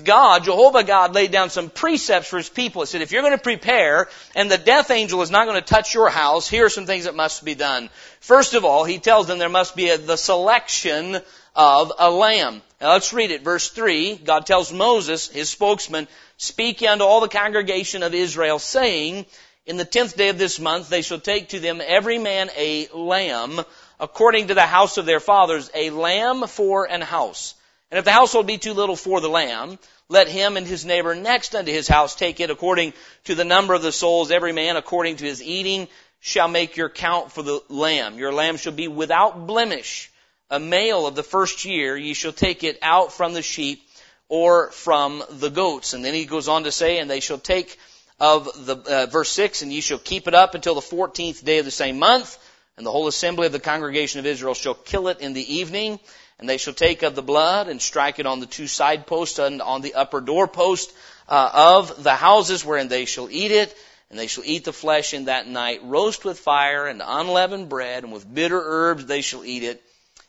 God, 0.04 0.46
Jehovah 0.46 0.84
God, 0.84 1.14
laid 1.14 1.32
down 1.32 1.50
some 1.50 1.70
precepts 1.70 2.28
for 2.28 2.38
His 2.38 2.50
people. 2.50 2.82
He 2.82 2.88
said, 2.88 3.02
if 3.02 3.12
you're 3.12 3.22
going 3.22 3.38
to 3.38 3.44
prepare 3.44 4.10
and 4.36 4.50
the 4.50 4.58
death 4.58 4.90
angel 4.90 5.22
is 5.22 5.30
not 5.30 5.46
going 5.46 5.62
to 5.62 5.68
touch 5.68 5.94
your 5.94 6.10
house, 6.10 6.50
here 6.50 6.66
are 6.66 6.70
some 6.70 6.88
things 6.88 7.04
that 7.04 7.16
must 7.16 7.46
be 7.46 7.54
done. 7.54 7.90
First 8.20 8.56
of 8.56 8.66
all, 8.66 8.86
He 8.86 8.98
tells 8.98 9.28
them 9.28 9.38
there 9.38 9.50
must 9.50 9.76
be 9.76 9.90
a, 9.90 9.98
the 9.98 10.18
selection 10.18 11.20
of 11.56 11.92
a 12.00 12.10
lamb. 12.10 12.64
Now 12.82 12.94
let's 12.94 13.14
read 13.14 13.30
it. 13.30 13.44
Verse 13.44 13.70
3, 13.70 14.16
God 14.16 14.48
tells 14.48 14.74
Moses, 14.74 15.30
His 15.30 15.50
spokesman, 15.50 16.08
speak 16.38 16.82
unto 16.82 17.04
all 17.04 17.22
the 17.22 17.28
congregation 17.28 18.02
of 18.02 18.16
Israel, 18.16 18.58
saying, 18.58 19.26
in 19.66 19.78
the 19.78 19.86
tenth 19.86 20.18
day 20.18 20.30
of 20.30 20.38
this 20.38 20.60
month 20.60 20.90
they 20.90 21.04
shall 21.04 21.20
take 21.20 21.50
to 21.50 21.60
them 21.60 21.82
every 21.86 22.18
man 22.18 22.50
a 22.58 22.88
lamb, 22.94 23.62
according 24.00 24.48
to 24.48 24.56
the 24.56 24.62
house 24.62 24.98
of 24.98 25.06
their 25.06 25.20
fathers, 25.20 25.70
a 25.76 25.92
lamb 25.92 26.48
for 26.48 26.90
an 26.90 27.02
house. 27.02 27.54
And 27.94 28.00
if 28.00 28.06
the 28.06 28.12
household 28.12 28.48
be 28.48 28.58
too 28.58 28.74
little 28.74 28.96
for 28.96 29.22
the 29.22 29.30
lamb, 29.30 29.78
let 30.10 30.28
him 30.28 30.58
and 30.58 30.66
his 30.66 30.84
neighbor 30.84 31.14
next 31.14 31.54
unto 31.54 31.72
his 31.72 31.88
house 31.88 32.16
take 32.16 32.40
it 32.40 32.50
according 32.50 32.94
to 33.26 33.36
the 33.36 33.46
number 33.46 33.76
of 33.76 33.84
the 33.84 33.92
souls, 33.92 34.32
every 34.32 34.52
man 34.52 34.78
according 34.78 35.18
to 35.18 35.26
his 35.26 35.44
eating 35.44 35.88
shall 36.20 36.48
make 36.48 36.76
your 36.76 36.90
count 36.90 37.32
for 37.32 37.44
the 37.44 37.62
lamb. 37.70 38.18
Your 38.18 38.34
lamb 38.34 38.58
shall 38.58 38.74
be 38.74 38.88
without 38.88 39.46
blemish. 39.46 40.12
A 40.50 40.60
male 40.60 41.06
of 41.06 41.14
the 41.14 41.22
first 41.22 41.66
year, 41.66 41.96
ye 41.96 42.16
shall 42.16 42.32
take 42.32 42.64
it 42.64 42.80
out 42.82 43.14
from 43.14 43.34
the 43.34 43.44
sheep 43.44 43.88
or 44.28 44.72
from 44.72 45.24
the 45.30 45.52
goats. 45.52 45.94
And 45.94 46.04
then 46.04 46.16
he 46.16 46.26
goes 46.26 46.48
on 46.48 46.64
to 46.64 46.72
say, 46.72 46.98
and 46.98 47.08
they 47.08 47.20
shall 47.20 47.38
take 47.38 47.78
of 48.20 48.66
the 48.66 48.76
uh, 48.78 49.06
verse 49.06 49.30
6, 49.30 49.62
and 49.62 49.72
ye 49.72 49.82
shall 49.82 50.00
keep 50.00 50.28
it 50.28 50.34
up 50.34 50.56
until 50.56 50.74
the 50.74 50.82
14th 50.82 51.46
day 51.46 51.60
of 51.60 51.66
the 51.66 51.70
same 51.70 52.00
month, 52.00 52.40
and 52.78 52.86
the 52.86 52.92
whole 52.92 53.08
assembly 53.08 53.46
of 53.46 53.52
the 53.52 53.60
congregation 53.60 54.20
of 54.20 54.26
Israel 54.26 54.54
shall 54.54 54.74
kill 54.74 55.08
it 55.08 55.22
in 55.22 55.34
the 55.34 55.56
evening, 55.56 56.00
and 56.40 56.50
they 56.50 56.58
shall 56.58 56.74
take 56.74 57.04
of 57.04 57.16
the 57.16 57.22
blood 57.22 57.68
and 57.68 57.82
strike 57.82 58.20
it 58.20 58.26
on 58.26 58.40
the 58.40 58.46
two 58.46 58.68
side 58.68 59.06
posts 59.06 59.40
and 59.40 59.62
on 59.62 59.82
the 59.82 59.94
upper 59.94 60.22
doorpost 60.22 60.92
uh, 61.28 61.50
of 61.54 62.04
the 62.04 62.16
houses 62.16 62.66
wherein 62.66 62.88
they 62.88 63.06
shall 63.06 63.30
eat 63.30 63.52
it, 63.52 63.76
and 64.10 64.18
they 64.18 64.28
shall 64.28 64.44
eat 64.46 64.66
the 64.66 64.74
flesh 64.74 65.14
in 65.14 65.26
that 65.26 65.48
night, 65.48 65.82
roast 65.84 66.26
with 66.26 66.40
fire 66.40 66.88
and 66.88 67.02
unleavened 67.06 67.70
bread, 67.70 68.04
and 68.04 68.12
with 68.12 68.32
bitter 68.32 68.62
herbs 68.64 69.06
they 69.06 69.22
shall 69.22 69.46
eat 69.46 69.64
it. 69.64 69.84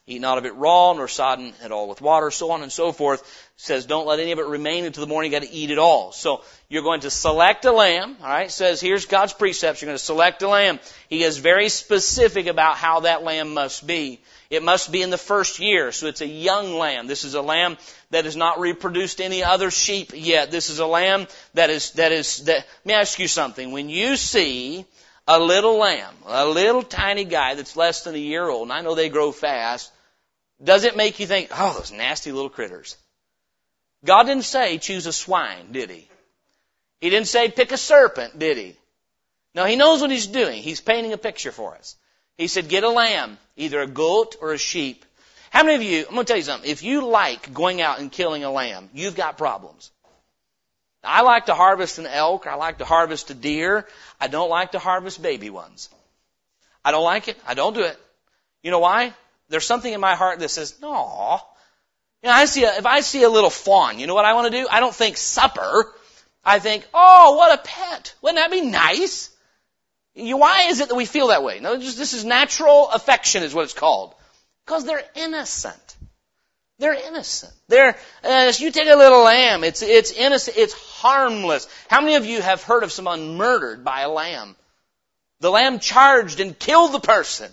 Eat 0.07 0.21
not 0.21 0.37
of 0.37 0.45
it 0.45 0.55
raw, 0.55 0.93
nor 0.93 1.09
sodden 1.09 1.55
at 1.63 1.73
all 1.73 1.89
with 1.89 2.03
water, 2.03 2.31
so 2.31 2.51
on 2.51 2.63
and 2.63 2.71
so 2.71 2.93
forth. 2.93 3.23
It 3.23 3.27
says, 3.57 3.87
don't 3.87 4.07
let 4.07 4.21
any 4.21 4.33
of 4.33 4.39
it 4.39 4.47
remain 4.47 4.85
until 4.85 5.01
the 5.01 5.09
morning, 5.09 5.33
you 5.33 5.41
got 5.41 5.47
to 5.47 5.53
eat 5.53 5.71
it 5.71 5.79
all. 5.79 6.13
So, 6.13 6.43
you're 6.69 6.83
going 6.83 7.01
to 7.01 7.11
select 7.11 7.65
a 7.65 7.73
lamb, 7.73 8.17
alright? 8.21 8.49
It 8.49 8.53
says, 8.53 8.83
here's 8.83 9.07
God's 9.07 9.33
precepts, 9.33 9.81
you're 9.81 9.89
going 9.89 9.97
to 9.97 10.05
select 10.05 10.43
a 10.43 10.49
lamb. 10.49 10.79
He 11.09 11.23
is 11.23 11.39
very 11.39 11.71
specific 11.71 12.49
about 12.49 12.77
how 12.77 13.01
that 13.01 13.23
lamb 13.23 13.55
must 13.55 13.87
be. 13.87 14.21
It 14.51 14.63
must 14.63 14.93
be 14.93 15.01
in 15.01 15.09
the 15.09 15.17
first 15.17 15.59
year, 15.59 15.91
so 15.91 16.07
it's 16.07 16.21
a 16.21 16.27
young 16.27 16.75
lamb. 16.75 17.07
This 17.07 17.25
is 17.25 17.33
a 17.33 17.41
lamb 17.41 17.79
that 18.11 18.27
has 18.27 18.37
not 18.37 18.61
reproduced 18.61 19.23
any 19.23 19.43
other 19.43 19.71
sheep 19.71 20.13
yet. 20.15 20.51
This 20.51 20.69
is 20.69 20.81
a 20.81 20.87
lamb 20.87 21.29
that 21.55 21.71
is, 21.71 21.93
that 21.93 22.13
is, 22.13 22.45
that, 22.45 22.57
let 22.57 22.87
me 22.87 22.93
ask 22.93 23.19
you 23.19 23.27
something. 23.27 23.73
When 23.73 23.89
you 23.89 24.17
see 24.17 24.85
a 25.27 25.41
little 25.41 25.79
lamb, 25.79 26.15
a 26.27 26.45
little 26.45 26.83
tiny 26.83 27.25
guy 27.25 27.55
that's 27.55 27.75
less 27.75 28.05
than 28.05 28.15
a 28.15 28.19
year 28.19 28.47
old, 28.47 28.65
and 28.65 28.73
I 28.73 28.83
know 28.83 28.95
they 28.95 29.09
grow 29.09 29.33
fast, 29.33 29.91
does 30.65 30.85
it 30.85 30.97
make 30.97 31.21
you 31.21 31.27
think, 31.27 31.51
oh, 31.53 31.75
those 31.75 31.93
nasty 31.93 32.33
little 32.33 32.51
critters? 32.51 32.97
God 34.05 34.25
didn't 34.25 34.45
say 34.45 34.79
choose 34.79 35.07
a 35.07 35.13
swine, 35.13 35.73
did 35.73 35.91
he? 35.91 36.09
He 37.01 37.11
didn't 37.11 37.29
say 37.29 37.51
pick 37.51 37.71
a 37.73 37.77
serpent, 37.77 38.39
did 38.39 38.57
he? 38.57 38.77
No, 39.55 39.65
he 39.65 39.77
knows 39.77 40.01
what 40.01 40.11
he's 40.11 40.27
doing. 40.27 40.63
He's 40.63 40.81
painting 40.81 41.13
a 41.13 41.19
picture 41.19 41.53
for 41.53 41.75
us. 41.75 41.97
He 42.37 42.49
said, 42.49 42.69
get 42.69 42.83
a 42.83 42.89
lamb, 42.89 43.39
either 43.57 43.81
a 43.81 43.87
goat 43.87 44.37
or 44.41 44.53
a 44.53 44.59
sheep. 44.59 45.05
How 45.51 45.63
many 45.63 45.77
of 45.77 45.83
you, 45.83 46.01
I'm 46.09 46.15
going 46.15 46.27
to 46.27 46.31
tell 46.31 46.37
you 46.37 46.43
something, 46.43 46.69
if 46.69 46.83
you 46.83 47.07
like 47.07 47.55
going 47.55 47.81
out 47.81 48.01
and 48.01 48.11
killing 48.11 48.43
a 48.43 48.51
lamb, 48.51 48.91
you've 48.93 49.15
got 49.15 49.39
problems. 49.39 49.93
I 51.05 51.23
like 51.23 51.47
to 51.47 51.55
harvest 51.55 51.99
an 51.99 52.07
elk, 52.07 52.47
I 52.47 52.55
like 52.55 52.79
to 52.79 52.85
harvest 52.85 53.31
a 53.31 53.35
deer. 53.35 53.87
I 54.21 54.27
don't 54.27 54.49
like 54.49 54.73
to 54.73 54.79
harvest 54.79 55.23
baby 55.23 55.51
ones. 55.51 55.91
I 56.85 56.91
don't 56.91 57.05
like 57.05 57.29
it. 57.29 57.39
I 57.47 57.55
don't 57.55 57.75
do 57.75 57.83
it. 57.83 57.99
You 58.63 58.71
know 58.71 58.79
why? 58.79 59.13
There's 59.55 59.67
something 59.67 59.93
in 59.93 60.01
my 60.01 60.17
heart 60.17 60.41
that 60.41 60.49
says, 60.49 60.81
no. 60.83 61.41
You 62.25 62.29
know, 62.29 62.35
I 62.35 62.47
see 62.47 62.65
a, 62.65 62.77
if 62.77 62.87
I 62.87 63.01
see 63.01 63.23
a 63.23 63.29
little 63.29 63.51
fawn, 63.51 64.01
you 64.01 64.09
know 64.09 64.15
what 64.17 64.25
I 64.25 64.35
want 64.35 64.51
to 64.51 64.61
do? 64.61 64.67
I 64.69 64.81
don't 64.81 64.95
think 64.95 65.17
supper. 65.17 65.95
I 66.45 66.59
think, 66.59 66.85
oh, 66.93 67.37
what 67.37 67.57
a 67.57 67.63
pet. 67.63 68.17
Wouldn't 68.21 68.39
that 68.39 68.51
be 68.51 68.63
nice? 68.63 69.31
You, 70.17 70.39
why 70.39 70.63
is 70.71 70.81
it 70.81 70.89
that 70.89 70.97
we 70.97 71.05
feel 71.05 71.29
that 71.29 71.45
way? 71.45 71.61
No, 71.61 71.79
just, 71.79 71.97
this 71.97 72.15
is 72.15 72.25
natural 72.25 72.91
affection 72.91 73.45
is 73.45 73.55
what 73.55 73.63
it's 73.63 73.75
called. 73.75 74.17
Because 74.67 74.85
they're 74.85 75.05
innocent. 75.15 75.97
They're 76.81 76.95
innocent. 76.95 77.53
They're, 77.69 77.97
uh, 78.25 78.53
you 78.59 78.73
take 78.73 78.89
a 78.89 78.97
little 78.97 79.23
lamb, 79.23 79.63
it's, 79.63 79.83
it's 79.83 80.11
innocent, 80.11 80.57
it's 80.57 80.75
harmless. 80.75 81.69
How 81.89 82.01
many 82.01 82.17
of 82.17 82.27
you 82.27 82.43
have 82.43 82.65
heard 82.65 82.83
of 82.83 82.91
someone 82.91 83.37
murdered 83.37 83.85
by 83.85 84.01
a 84.01 84.11
lamb? 84.11 84.57
The 85.39 85.51
lamb 85.51 85.79
charged 85.79 86.41
and 86.41 86.59
killed 86.59 86.91
the 86.93 86.99
person. 86.99 87.53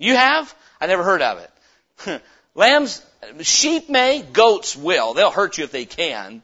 You 0.00 0.16
have? 0.16 0.52
I 0.80 0.86
never 0.86 1.04
heard 1.04 1.22
of 1.22 1.38
it. 1.38 2.22
lambs, 2.54 3.04
sheep 3.42 3.90
may, 3.90 4.22
goats 4.22 4.74
will. 4.74 5.12
They'll 5.12 5.30
hurt 5.30 5.58
you 5.58 5.64
if 5.64 5.70
they 5.70 5.84
can. 5.84 6.42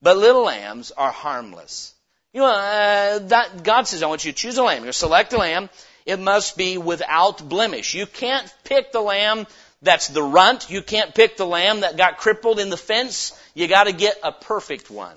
But 0.00 0.16
little 0.16 0.44
lambs 0.44 0.92
are 0.92 1.10
harmless. 1.10 1.92
You 2.32 2.42
know, 2.42 2.46
uh, 2.46 3.18
that, 3.18 3.64
God 3.64 3.88
says, 3.88 4.04
I 4.04 4.06
want 4.06 4.24
you 4.24 4.30
to 4.30 4.38
choose 4.38 4.58
a 4.58 4.62
lamb. 4.62 4.84
You 4.84 4.92
select 4.92 5.32
a 5.32 5.38
lamb. 5.38 5.70
It 6.06 6.20
must 6.20 6.56
be 6.56 6.78
without 6.78 7.46
blemish. 7.46 7.94
You 7.94 8.06
can't 8.06 8.50
pick 8.62 8.92
the 8.92 9.00
lamb 9.00 9.48
that's 9.82 10.06
the 10.06 10.22
runt. 10.22 10.70
You 10.70 10.80
can't 10.80 11.12
pick 11.12 11.36
the 11.36 11.46
lamb 11.46 11.80
that 11.80 11.96
got 11.96 12.18
crippled 12.18 12.60
in 12.60 12.70
the 12.70 12.76
fence. 12.76 13.38
You 13.54 13.66
gotta 13.66 13.92
get 13.92 14.20
a 14.22 14.30
perfect 14.30 14.88
one. 14.88 15.16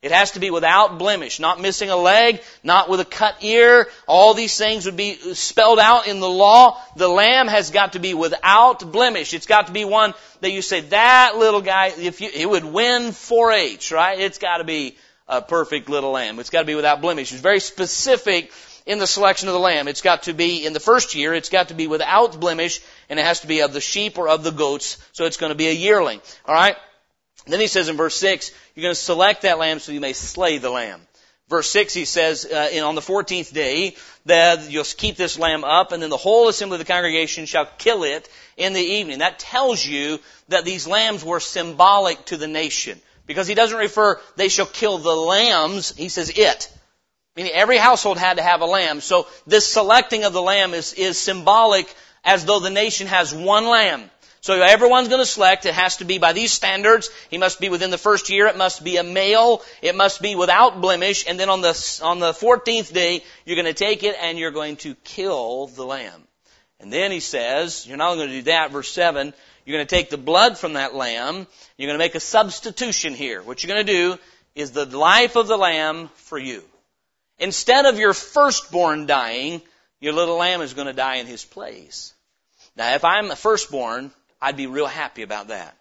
It 0.00 0.12
has 0.12 0.30
to 0.32 0.40
be 0.40 0.52
without 0.52 0.96
blemish, 0.96 1.40
not 1.40 1.60
missing 1.60 1.90
a 1.90 1.96
leg, 1.96 2.40
not 2.62 2.88
with 2.88 3.00
a 3.00 3.04
cut 3.04 3.42
ear. 3.42 3.88
All 4.06 4.32
these 4.32 4.56
things 4.56 4.86
would 4.86 4.96
be 4.96 5.14
spelled 5.34 5.80
out 5.80 6.06
in 6.06 6.20
the 6.20 6.28
law. 6.28 6.80
The 6.94 7.08
lamb 7.08 7.48
has 7.48 7.72
got 7.72 7.94
to 7.94 7.98
be 7.98 8.14
without 8.14 8.92
blemish. 8.92 9.34
It's 9.34 9.46
got 9.46 9.66
to 9.66 9.72
be 9.72 9.84
one 9.84 10.14
that 10.40 10.52
you 10.52 10.62
say, 10.62 10.82
that 10.82 11.36
little 11.36 11.62
guy, 11.62 11.88
if 11.98 12.20
you, 12.20 12.30
it 12.32 12.48
would 12.48 12.64
win 12.64 13.10
4-H, 13.10 13.90
right? 13.90 14.20
It's 14.20 14.38
got 14.38 14.58
to 14.58 14.64
be 14.64 14.96
a 15.26 15.42
perfect 15.42 15.88
little 15.88 16.12
lamb. 16.12 16.38
It's 16.38 16.50
got 16.50 16.60
to 16.60 16.66
be 16.66 16.76
without 16.76 17.00
blemish. 17.00 17.32
It's 17.32 17.42
very 17.42 17.58
specific 17.58 18.52
in 18.86 19.00
the 19.00 19.06
selection 19.06 19.48
of 19.48 19.54
the 19.54 19.60
lamb. 19.60 19.88
It's 19.88 20.00
got 20.00 20.22
to 20.22 20.32
be, 20.32 20.64
in 20.64 20.74
the 20.74 20.80
first 20.80 21.16
year, 21.16 21.34
it's 21.34 21.48
got 21.48 21.68
to 21.68 21.74
be 21.74 21.88
without 21.88 22.38
blemish, 22.38 22.80
and 23.10 23.18
it 23.18 23.26
has 23.26 23.40
to 23.40 23.48
be 23.48 23.62
of 23.62 23.72
the 23.72 23.80
sheep 23.80 24.16
or 24.16 24.28
of 24.28 24.44
the 24.44 24.52
goats, 24.52 24.96
so 25.10 25.24
it's 25.24 25.38
going 25.38 25.50
to 25.50 25.56
be 25.56 25.66
a 25.66 25.72
yearling. 25.72 26.20
Alright? 26.46 26.76
Then 27.48 27.60
he 27.60 27.66
says 27.66 27.88
in 27.88 27.96
verse 27.96 28.16
6, 28.16 28.52
you're 28.74 28.82
going 28.82 28.94
to 28.94 29.00
select 29.00 29.42
that 29.42 29.58
lamb 29.58 29.78
so 29.78 29.92
you 29.92 30.00
may 30.00 30.12
slay 30.12 30.58
the 30.58 30.70
lamb. 30.70 31.00
Verse 31.48 31.70
6, 31.70 31.94
he 31.94 32.04
says, 32.04 32.44
uh, 32.44 32.68
on 32.84 32.94
the 32.94 33.00
14th 33.00 33.52
day, 33.54 33.96
that 34.26 34.70
you'll 34.70 34.84
keep 34.84 35.16
this 35.16 35.38
lamb 35.38 35.64
up, 35.64 35.92
and 35.92 36.02
then 36.02 36.10
the 36.10 36.18
whole 36.18 36.48
assembly 36.48 36.74
of 36.74 36.86
the 36.86 36.92
congregation 36.92 37.46
shall 37.46 37.66
kill 37.78 38.04
it 38.04 38.28
in 38.58 38.74
the 38.74 38.82
evening. 38.82 39.20
That 39.20 39.38
tells 39.38 39.84
you 39.84 40.18
that 40.48 40.66
these 40.66 40.86
lambs 40.86 41.24
were 41.24 41.40
symbolic 41.40 42.22
to 42.26 42.36
the 42.36 42.48
nation. 42.48 43.00
Because 43.26 43.46
he 43.46 43.54
doesn't 43.54 43.78
refer, 43.78 44.20
they 44.36 44.48
shall 44.48 44.66
kill 44.66 44.98
the 44.98 45.14
lambs, 45.14 45.94
he 45.96 46.10
says 46.10 46.30
it. 46.30 46.70
Meaning 47.34 47.52
every 47.54 47.78
household 47.78 48.18
had 48.18 48.36
to 48.36 48.42
have 48.42 48.60
a 48.60 48.66
lamb. 48.66 49.00
So 49.00 49.26
this 49.46 49.66
selecting 49.66 50.24
of 50.24 50.34
the 50.34 50.42
lamb 50.42 50.74
is, 50.74 50.92
is 50.94 51.18
symbolic 51.18 51.94
as 52.24 52.44
though 52.44 52.60
the 52.60 52.68
nation 52.68 53.06
has 53.06 53.34
one 53.34 53.66
lamb. 53.66 54.10
So 54.40 54.60
everyone's 54.60 55.08
going 55.08 55.20
to 55.20 55.26
select. 55.26 55.66
It 55.66 55.74
has 55.74 55.96
to 55.98 56.04
be 56.04 56.18
by 56.18 56.32
these 56.32 56.52
standards. 56.52 57.10
He 57.30 57.38
must 57.38 57.60
be 57.60 57.68
within 57.68 57.90
the 57.90 57.98
first 57.98 58.30
year. 58.30 58.46
It 58.46 58.56
must 58.56 58.84
be 58.84 58.96
a 58.96 59.02
male. 59.02 59.62
It 59.82 59.96
must 59.96 60.22
be 60.22 60.36
without 60.36 60.80
blemish. 60.80 61.24
And 61.28 61.38
then 61.38 61.48
on 61.48 61.60
the, 61.60 62.00
on 62.02 62.20
the 62.20 62.32
14th 62.32 62.92
day, 62.92 63.24
you're 63.44 63.56
going 63.56 63.66
to 63.66 63.74
take 63.74 64.04
it 64.04 64.16
and 64.20 64.38
you're 64.38 64.52
going 64.52 64.76
to 64.76 64.94
kill 65.04 65.66
the 65.66 65.84
lamb. 65.84 66.22
And 66.80 66.92
then 66.92 67.10
he 67.10 67.20
says, 67.20 67.86
you're 67.86 67.96
not 67.96 68.14
going 68.14 68.28
to 68.28 68.34
do 68.34 68.42
that, 68.42 68.70
verse 68.70 68.90
7, 68.92 69.34
you're 69.64 69.76
going 69.76 69.86
to 69.86 69.94
take 69.94 70.10
the 70.10 70.16
blood 70.16 70.56
from 70.56 70.74
that 70.74 70.94
lamb. 70.94 71.46
You're 71.76 71.88
going 71.88 71.98
to 71.98 72.04
make 72.04 72.14
a 72.14 72.20
substitution 72.20 73.14
here. 73.14 73.42
What 73.42 73.62
you're 73.62 73.74
going 73.74 73.86
to 73.86 73.92
do 73.92 74.18
is 74.54 74.70
the 74.70 74.86
life 74.86 75.36
of 75.36 75.48
the 75.48 75.58
lamb 75.58 76.08
for 76.14 76.38
you. 76.38 76.62
Instead 77.38 77.86
of 77.86 77.98
your 77.98 78.14
firstborn 78.14 79.06
dying, 79.06 79.60
your 80.00 80.12
little 80.12 80.36
lamb 80.36 80.60
is 80.60 80.74
going 80.74 80.86
to 80.86 80.92
die 80.92 81.16
in 81.16 81.26
his 81.26 81.44
place. 81.44 82.14
Now, 82.76 82.94
if 82.94 83.04
I'm 83.04 83.30
a 83.30 83.36
firstborn, 83.36 84.12
I'd 84.40 84.56
be 84.56 84.66
real 84.66 84.86
happy 84.86 85.22
about 85.22 85.48
that. 85.48 85.76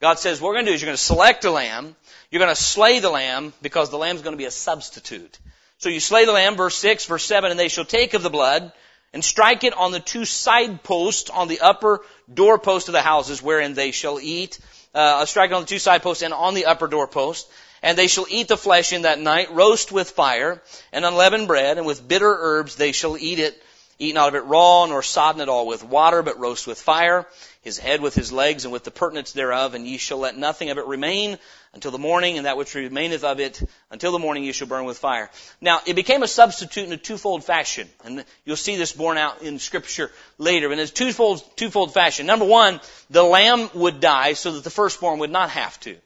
God 0.00 0.18
says, 0.18 0.40
what 0.40 0.48
we're 0.48 0.54
going 0.54 0.66
to 0.66 0.70
do 0.70 0.74
is 0.74 0.80
you're 0.80 0.88
going 0.88 0.96
to 0.96 1.02
select 1.02 1.44
a 1.44 1.50
lamb. 1.50 1.94
You're 2.30 2.40
going 2.40 2.54
to 2.54 2.60
slay 2.60 3.00
the 3.00 3.10
lamb 3.10 3.52
because 3.60 3.90
the 3.90 3.98
lamb's 3.98 4.22
going 4.22 4.32
to 4.32 4.38
be 4.38 4.46
a 4.46 4.50
substitute. 4.50 5.38
So 5.78 5.88
you 5.88 6.00
slay 6.00 6.24
the 6.24 6.32
lamb, 6.32 6.56
verse 6.56 6.76
6, 6.76 7.06
verse 7.06 7.24
7, 7.24 7.50
and 7.50 7.60
they 7.60 7.68
shall 7.68 7.84
take 7.84 8.14
of 8.14 8.22
the 8.22 8.30
blood 8.30 8.72
and 9.12 9.24
strike 9.24 9.64
it 9.64 9.74
on 9.74 9.92
the 9.92 10.00
two 10.00 10.24
side 10.24 10.82
posts 10.82 11.30
on 11.30 11.48
the 11.48 11.60
upper 11.60 12.00
doorpost 12.32 12.88
of 12.88 12.92
the 12.92 13.02
houses 13.02 13.42
wherein 13.42 13.74
they 13.74 13.90
shall 13.90 14.20
eat. 14.20 14.58
Uh, 14.94 15.24
strike 15.26 15.50
it 15.50 15.54
on 15.54 15.62
the 15.62 15.68
two 15.68 15.78
side 15.78 16.02
posts 16.02 16.22
and 16.22 16.32
on 16.32 16.54
the 16.54 16.66
upper 16.66 16.86
doorpost. 16.86 17.48
And 17.82 17.96
they 17.96 18.08
shall 18.08 18.26
eat 18.28 18.48
the 18.48 18.56
flesh 18.56 18.92
in 18.92 19.02
that 19.02 19.18
night, 19.18 19.52
roast 19.52 19.90
with 19.90 20.10
fire, 20.10 20.62
and 20.92 21.04
unleavened 21.04 21.48
bread, 21.48 21.78
and 21.78 21.86
with 21.86 22.06
bitter 22.06 22.36
herbs 22.38 22.76
they 22.76 22.92
shall 22.92 23.16
eat 23.16 23.38
it. 23.38 23.60
Eat 24.02 24.16
out 24.16 24.28
of 24.28 24.34
it 24.34 24.46
raw, 24.46 24.86
nor 24.86 25.02
sodden 25.02 25.42
it 25.42 25.50
all 25.50 25.66
with 25.66 25.84
water, 25.84 26.22
but 26.22 26.40
roast 26.40 26.66
with 26.66 26.80
fire, 26.80 27.26
his 27.60 27.76
head 27.76 28.00
with 28.00 28.14
his 28.14 28.32
legs, 28.32 28.64
and 28.64 28.72
with 28.72 28.82
the 28.82 28.90
purtenance 28.90 29.32
thereof, 29.32 29.74
and 29.74 29.86
ye 29.86 29.98
shall 29.98 30.16
let 30.16 30.38
nothing 30.38 30.70
of 30.70 30.78
it 30.78 30.86
remain 30.86 31.38
until 31.74 31.90
the 31.90 31.98
morning, 31.98 32.38
and 32.38 32.46
that 32.46 32.56
which 32.56 32.74
remaineth 32.74 33.24
of 33.24 33.40
it 33.40 33.62
until 33.90 34.10
the 34.10 34.18
morning 34.18 34.42
ye 34.42 34.52
shall 34.52 34.66
burn 34.66 34.86
with 34.86 34.96
fire. 34.96 35.30
Now, 35.60 35.82
it 35.84 35.96
became 35.96 36.22
a 36.22 36.28
substitute 36.28 36.86
in 36.86 36.92
a 36.94 36.96
twofold 36.96 37.44
fashion, 37.44 37.90
and 38.02 38.24
you'll 38.46 38.56
see 38.56 38.76
this 38.76 38.92
borne 38.92 39.18
out 39.18 39.42
in 39.42 39.58
scripture 39.58 40.10
later, 40.38 40.72
in 40.72 40.78
a 40.78 40.86
twofold, 40.86 41.44
twofold 41.56 41.92
fashion. 41.92 42.24
Number 42.24 42.46
one, 42.46 42.80
the 43.10 43.22
lamb 43.22 43.68
would 43.74 44.00
die 44.00 44.32
so 44.32 44.52
that 44.52 44.64
the 44.64 44.70
firstborn 44.70 45.18
would 45.18 45.30
not 45.30 45.50
have 45.50 45.78
to. 45.80 45.96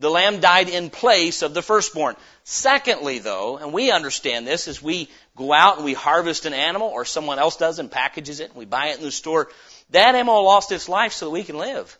The 0.00 0.10
lamb 0.10 0.40
died 0.40 0.68
in 0.68 0.90
place 0.90 1.42
of 1.42 1.54
the 1.54 1.62
firstborn. 1.62 2.16
Secondly, 2.42 3.20
though, 3.20 3.56
and 3.56 3.72
we 3.72 3.90
understand 3.90 4.46
this 4.46 4.68
as 4.68 4.82
we 4.82 5.08
go 5.36 5.52
out 5.52 5.76
and 5.76 5.84
we 5.84 5.94
harvest 5.94 6.46
an 6.46 6.54
animal 6.54 6.88
or 6.88 7.04
someone 7.04 7.38
else 7.38 7.56
does 7.56 7.78
and 7.78 7.90
packages 7.90 8.40
it 8.40 8.50
and 8.50 8.58
we 8.58 8.64
buy 8.64 8.88
it 8.88 8.98
in 8.98 9.04
the 9.04 9.10
store, 9.10 9.50
that 9.90 10.14
animal 10.14 10.44
lost 10.44 10.72
its 10.72 10.88
life 10.88 11.12
so 11.12 11.26
that 11.26 11.30
we 11.30 11.44
can 11.44 11.58
live. 11.58 11.98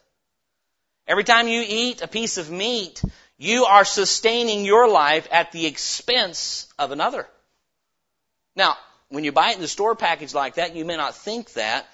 Every 1.06 1.24
time 1.24 1.48
you 1.48 1.64
eat 1.66 2.02
a 2.02 2.08
piece 2.08 2.38
of 2.38 2.50
meat, 2.50 3.02
you 3.36 3.64
are 3.66 3.84
sustaining 3.84 4.64
your 4.64 4.88
life 4.88 5.28
at 5.30 5.52
the 5.52 5.66
expense 5.66 6.72
of 6.78 6.92
another. 6.92 7.26
Now, 8.56 8.76
when 9.08 9.24
you 9.24 9.32
buy 9.32 9.50
it 9.50 9.56
in 9.56 9.60
the 9.60 9.68
store 9.68 9.94
package 9.94 10.34
like 10.34 10.54
that, 10.54 10.74
you 10.74 10.84
may 10.84 10.96
not 10.96 11.14
think 11.14 11.52
that. 11.54 11.86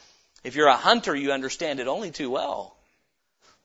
If 0.44 0.54
you're 0.54 0.68
a 0.68 0.76
hunter, 0.76 1.14
you 1.14 1.32
understand 1.32 1.80
it 1.80 1.88
only 1.88 2.10
too 2.10 2.30
well. 2.30 2.76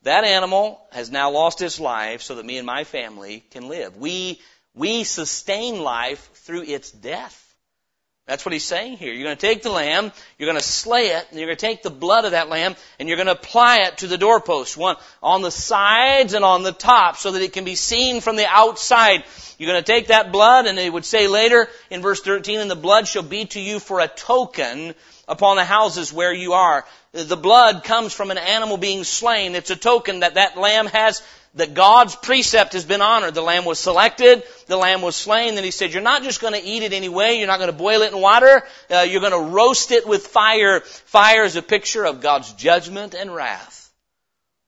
That 0.02 0.24
animal 0.24 0.80
has 0.92 1.10
now 1.10 1.30
lost 1.30 1.62
its 1.62 1.80
life 1.80 2.22
so 2.22 2.34
that 2.34 2.44
me 2.44 2.58
and 2.58 2.66
my 2.66 2.84
family 2.84 3.44
can 3.50 3.68
live. 3.68 3.96
We, 3.96 4.40
we 4.74 5.04
sustain 5.04 5.80
life 5.80 6.30
through 6.34 6.62
its 6.62 6.90
death. 6.90 7.42
That's 8.26 8.44
what 8.44 8.52
he's 8.52 8.64
saying 8.64 8.96
here. 8.96 9.12
You're 9.12 9.22
going 9.22 9.36
to 9.36 9.40
take 9.40 9.62
the 9.62 9.70
lamb, 9.70 10.10
you're 10.36 10.48
going 10.48 10.58
to 10.58 10.64
slay 10.64 11.10
it, 11.10 11.26
and 11.30 11.38
you're 11.38 11.46
going 11.46 11.56
to 11.56 11.66
take 11.66 11.84
the 11.84 11.90
blood 11.90 12.24
of 12.24 12.32
that 12.32 12.48
lamb, 12.48 12.74
and 12.98 13.08
you're 13.08 13.16
going 13.16 13.28
to 13.28 13.32
apply 13.32 13.82
it 13.82 13.98
to 13.98 14.08
the 14.08 14.18
doorpost, 14.18 14.76
one 14.76 14.96
on 15.22 15.42
the 15.42 15.52
sides 15.52 16.34
and 16.34 16.44
on 16.44 16.64
the 16.64 16.72
top, 16.72 17.18
so 17.18 17.30
that 17.30 17.42
it 17.42 17.52
can 17.52 17.64
be 17.64 17.76
seen 17.76 18.20
from 18.20 18.34
the 18.34 18.46
outside. 18.48 19.22
You're 19.58 19.70
going 19.70 19.82
to 19.82 19.92
take 19.92 20.08
that 20.08 20.32
blood, 20.32 20.66
and 20.66 20.76
it 20.76 20.92
would 20.92 21.04
say 21.04 21.28
later 21.28 21.68
in 21.88 22.02
verse 22.02 22.20
13, 22.20 22.58
and 22.58 22.70
the 22.70 22.74
blood 22.74 23.06
shall 23.06 23.22
be 23.22 23.44
to 23.44 23.60
you 23.60 23.78
for 23.78 24.00
a 24.00 24.08
token 24.08 24.96
upon 25.28 25.56
the 25.56 25.64
houses 25.64 26.12
where 26.12 26.32
you 26.32 26.54
are. 26.54 26.84
The 27.12 27.36
blood 27.36 27.84
comes 27.84 28.12
from 28.12 28.32
an 28.32 28.38
animal 28.38 28.76
being 28.76 29.04
slain. 29.04 29.54
It's 29.54 29.70
a 29.70 29.76
token 29.76 30.20
that 30.20 30.34
that 30.34 30.58
lamb 30.58 30.86
has, 30.86 31.22
that 31.56 31.74
God's 31.74 32.14
precept 32.14 32.74
has 32.74 32.84
been 32.84 33.00
honored. 33.02 33.34
The 33.34 33.42
lamb 33.42 33.64
was 33.64 33.78
selected, 33.78 34.42
the 34.66 34.76
lamb 34.76 35.02
was 35.02 35.16
slain, 35.16 35.54
then 35.54 35.64
he 35.64 35.70
said, 35.70 35.92
you're 35.92 36.02
not 36.02 36.22
just 36.22 36.40
going 36.40 36.52
to 36.52 36.62
eat 36.62 36.82
it 36.82 36.92
anyway, 36.92 37.38
you're 37.38 37.46
not 37.46 37.58
going 37.58 37.70
to 37.70 37.76
boil 37.76 38.02
it 38.02 38.12
in 38.12 38.20
water, 38.20 38.62
uh, 38.90 39.00
you're 39.00 39.22
going 39.22 39.32
to 39.32 39.52
roast 39.54 39.90
it 39.90 40.06
with 40.06 40.26
fire. 40.26 40.80
Fire 40.80 41.44
is 41.44 41.56
a 41.56 41.62
picture 41.62 42.04
of 42.04 42.20
God's 42.20 42.52
judgment 42.52 43.14
and 43.14 43.34
wrath. 43.34 43.90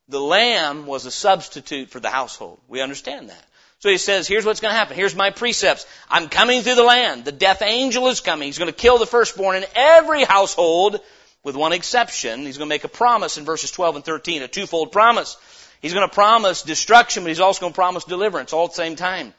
The 0.08 0.20
lamb 0.20 0.86
was 0.86 1.04
a 1.04 1.10
substitute 1.10 1.90
for 1.90 2.00
the 2.00 2.08
household. 2.08 2.58
We 2.68 2.80
understand 2.80 3.28
that. 3.28 3.44
So 3.80 3.90
he 3.90 3.98
says, 3.98 4.26
here's 4.26 4.44
what's 4.44 4.60
going 4.60 4.72
to 4.72 4.78
happen. 4.78 4.96
Here's 4.96 5.14
my 5.14 5.30
precepts. 5.30 5.86
I'm 6.10 6.28
coming 6.28 6.62
through 6.62 6.74
the 6.74 6.82
land. 6.82 7.24
The 7.24 7.32
death 7.32 7.62
angel 7.62 8.08
is 8.08 8.20
coming. 8.20 8.46
He's 8.46 8.58
going 8.58 8.72
to 8.72 8.76
kill 8.76 8.98
the 8.98 9.06
firstborn 9.06 9.58
in 9.58 9.64
every 9.76 10.24
household 10.24 11.00
with 11.44 11.54
one 11.54 11.72
exception. 11.72 12.40
He's 12.40 12.58
going 12.58 12.68
to 12.68 12.74
make 12.74 12.84
a 12.84 12.88
promise 12.88 13.38
in 13.38 13.44
verses 13.44 13.70
12 13.70 13.96
and 13.96 14.04
13, 14.04 14.42
a 14.42 14.48
twofold 14.48 14.90
promise. 14.90 15.36
He's 15.80 15.94
going 15.94 16.08
to 16.08 16.14
promise 16.14 16.62
destruction, 16.62 17.22
but 17.22 17.28
he's 17.28 17.40
also 17.40 17.60
going 17.60 17.72
to 17.72 17.76
promise 17.76 18.04
deliverance 18.04 18.52
all 18.52 18.64
at 18.64 18.70
the 18.70 18.76
same 18.76 18.96
time. 18.96 19.34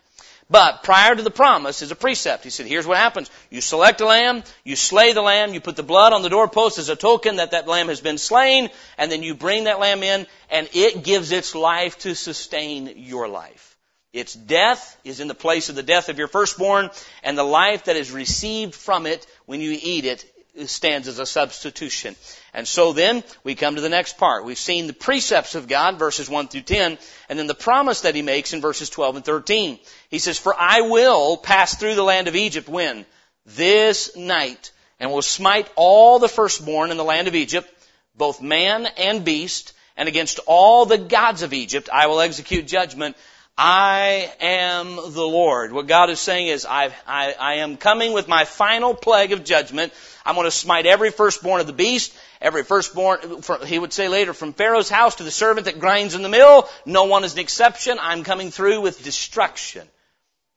But 0.49 0.81
prior 0.83 1.15
to 1.15 1.21
the 1.21 1.29
promise 1.29 1.83
is 1.83 1.91
a 1.91 1.95
precept. 1.95 2.43
He 2.43 2.49
said, 2.49 2.65
here's 2.65 2.87
what 2.87 2.97
happens. 2.97 3.29
You 3.51 3.61
select 3.61 4.01
a 4.01 4.05
lamb, 4.05 4.43
you 4.63 4.75
slay 4.75 5.13
the 5.13 5.21
lamb, 5.21 5.53
you 5.53 5.61
put 5.61 5.75
the 5.75 5.83
blood 5.83 6.11
on 6.11 6.23
the 6.23 6.29
doorpost 6.29 6.79
as 6.79 6.89
a 6.89 6.95
token 6.95 7.35
that 7.35 7.51
that 7.51 7.67
lamb 7.67 7.87
has 7.87 8.01
been 8.01 8.17
slain, 8.17 8.69
and 8.97 9.11
then 9.11 9.21
you 9.21 9.35
bring 9.35 9.65
that 9.65 9.79
lamb 9.79 10.01
in, 10.01 10.25
and 10.49 10.67
it 10.73 11.03
gives 11.03 11.31
its 11.31 11.53
life 11.53 11.99
to 11.99 12.15
sustain 12.15 12.93
your 12.97 13.27
life. 13.27 13.77
Its 14.11 14.33
death 14.33 14.97
is 15.03 15.19
in 15.19 15.27
the 15.27 15.35
place 15.35 15.69
of 15.69 15.75
the 15.75 15.83
death 15.83 16.09
of 16.09 16.17
your 16.17 16.27
firstborn, 16.27 16.89
and 17.21 17.37
the 17.37 17.43
life 17.43 17.83
that 17.83 17.95
is 17.95 18.11
received 18.11 18.73
from 18.73 19.05
it 19.05 19.27
when 19.45 19.61
you 19.61 19.77
eat 19.79 20.05
it 20.05 20.25
stands 20.67 21.07
as 21.07 21.19
a 21.19 21.25
substitution. 21.25 22.15
And 22.53 22.67
so 22.67 22.93
then, 22.93 23.23
we 23.43 23.55
come 23.55 23.75
to 23.75 23.81
the 23.81 23.89
next 23.89 24.17
part. 24.17 24.43
We've 24.43 24.57
seen 24.57 24.87
the 24.87 24.93
precepts 24.93 25.55
of 25.55 25.67
God, 25.67 25.99
verses 25.99 26.29
1 26.29 26.47
through 26.47 26.61
10, 26.61 26.97
and 27.29 27.39
then 27.39 27.47
the 27.47 27.53
promise 27.53 28.01
that 28.01 28.15
He 28.15 28.21
makes 28.21 28.53
in 28.53 28.61
verses 28.61 28.89
12 28.89 29.17
and 29.17 29.25
13. 29.25 29.79
He 30.09 30.19
says, 30.19 30.37
For 30.37 30.55
I 30.57 30.81
will 30.81 31.37
pass 31.37 31.75
through 31.75 31.95
the 31.95 32.03
land 32.03 32.27
of 32.27 32.35
Egypt 32.35 32.67
when? 32.67 33.05
This 33.45 34.15
night, 34.15 34.71
and 34.99 35.11
will 35.11 35.21
smite 35.21 35.69
all 35.75 36.19
the 36.19 36.27
firstborn 36.27 36.91
in 36.91 36.97
the 36.97 37.03
land 37.03 37.27
of 37.27 37.35
Egypt, 37.35 37.71
both 38.15 38.41
man 38.41 38.87
and 38.97 39.23
beast, 39.23 39.73
and 39.95 40.07
against 40.07 40.39
all 40.45 40.85
the 40.85 40.97
gods 40.97 41.41
of 41.41 41.53
Egypt 41.53 41.89
I 41.91 42.07
will 42.07 42.21
execute 42.21 42.67
judgment, 42.67 43.15
I 43.61 44.31
am 44.39 44.95
the 44.95 45.27
Lord. 45.27 45.73
What 45.73 45.85
God 45.85 46.09
is 46.09 46.21
saying 46.21 46.47
is, 46.47 46.65
I, 46.65 46.93
I, 47.05 47.33
I 47.37 47.53
am 47.55 47.75
coming 47.75 48.13
with 48.13 48.29
my 48.29 48.45
final 48.45 48.93
plague 48.93 49.33
of 49.33 49.43
judgment. 49.43 49.91
I'm 50.25 50.35
going 50.35 50.45
to 50.45 50.51
smite 50.51 50.85
every 50.85 51.11
firstborn 51.11 51.59
of 51.59 51.67
the 51.67 51.73
beast, 51.73 52.15
every 52.39 52.63
firstborn, 52.63 53.19
he 53.65 53.77
would 53.77 53.91
say 53.91 54.07
later, 54.07 54.33
from 54.33 54.53
Pharaoh's 54.53 54.89
house 54.89 55.15
to 55.15 55.23
the 55.23 55.29
servant 55.29 55.65
that 55.65 55.81
grinds 55.81 56.15
in 56.15 56.21
the 56.21 56.29
mill. 56.29 56.69
No 56.85 57.03
one 57.03 57.25
is 57.25 57.33
an 57.33 57.39
exception. 57.39 57.97
I'm 57.99 58.23
coming 58.23 58.49
through 58.49 58.79
with 58.79 59.03
destruction. 59.03 59.85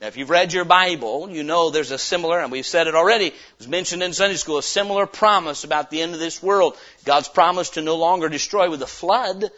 Now, 0.01 0.07
if 0.07 0.17
you've 0.17 0.31
read 0.31 0.53
your 0.53 0.65
Bible, 0.65 1.29
you 1.29 1.43
know 1.43 1.71
there's 1.71 1.91
a 1.91 1.99
similar, 1.99 2.39
and 2.39 2.53
we've 2.53 2.65
said 2.65 2.87
it 2.87 2.95
already, 2.95 3.27
it 3.27 3.35
was 3.59 3.67
mentioned 3.67 4.05
in 4.05 4.13
Sunday 4.13 4.37
school, 4.37 4.59
a 4.59 4.63
similar 4.63 5.07
promise 5.07 5.65
about 5.65 5.91
the 5.91 6.03
end 6.03 6.15
of 6.15 6.21
this 6.21 6.41
world. 6.41 6.77
God's 7.05 7.29
promise 7.29 7.71
to 7.71 7.83
no 7.83 7.97
longer 7.97 8.29
destroy 8.29 8.71
with 8.71 8.83
a 8.83 8.87
flood, 8.87 9.51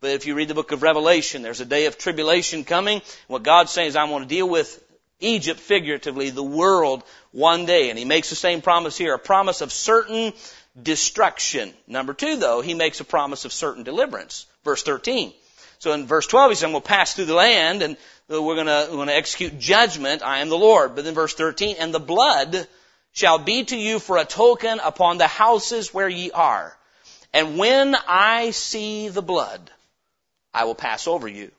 but 0.00 0.10
if 0.10 0.26
you 0.26 0.34
read 0.34 0.48
the 0.48 0.54
book 0.54 0.72
of 0.72 0.82
Revelation, 0.82 1.42
there's 1.42 1.60
a 1.60 1.64
day 1.64 1.86
of 1.86 1.98
tribulation 1.98 2.64
coming. 2.64 3.00
What 3.26 3.42
God's 3.42 3.70
saying 3.70 3.88
is, 3.88 3.96
I 3.96 4.04
want 4.04 4.28
to 4.28 4.34
deal 4.34 4.48
with 4.48 4.82
Egypt 5.20 5.60
figuratively, 5.60 6.30
the 6.30 6.42
world, 6.42 7.02
one 7.32 7.66
day. 7.66 7.90
And 7.90 7.98
He 7.98 8.04
makes 8.04 8.30
the 8.30 8.36
same 8.36 8.60
promise 8.60 8.96
here, 8.98 9.14
a 9.14 9.18
promise 9.18 9.60
of 9.60 9.72
certain 9.72 10.32
destruction. 10.80 11.72
Number 11.86 12.14
two, 12.14 12.36
though, 12.36 12.60
He 12.60 12.74
makes 12.74 13.00
a 13.00 13.04
promise 13.04 13.44
of 13.44 13.52
certain 13.52 13.82
deliverance. 13.82 14.46
Verse 14.64 14.82
13. 14.82 15.32
So 15.78 15.92
in 15.92 16.06
verse 16.06 16.26
12, 16.26 16.50
He 16.50 16.54
says, 16.56 16.70
we'll 16.70 16.80
pass 16.80 17.14
through 17.14 17.26
the 17.26 17.34
land 17.34 17.82
and 17.82 17.96
we're 18.28 18.56
gonna, 18.56 18.86
we're 18.90 18.96
gonna 18.96 19.12
execute 19.12 19.58
judgment. 19.58 20.22
I 20.22 20.38
am 20.38 20.48
the 20.48 20.58
Lord. 20.58 20.94
But 20.94 21.04
then 21.04 21.14
verse 21.14 21.34
13, 21.34 21.76
and 21.78 21.94
the 21.94 22.00
blood 22.00 22.66
shall 23.12 23.38
be 23.38 23.64
to 23.64 23.76
you 23.76 23.98
for 23.98 24.18
a 24.18 24.24
token 24.24 24.80
upon 24.80 25.18
the 25.18 25.26
houses 25.26 25.94
where 25.94 26.08
ye 26.08 26.30
are. 26.30 26.76
And 27.32 27.58
when 27.58 27.96
I 28.08 28.50
see 28.50 29.08
the 29.08 29.22
blood, 29.22 29.70
I 30.54 30.64
will 30.64 30.74
pass 30.74 31.06
over 31.08 31.28
you. 31.28 31.50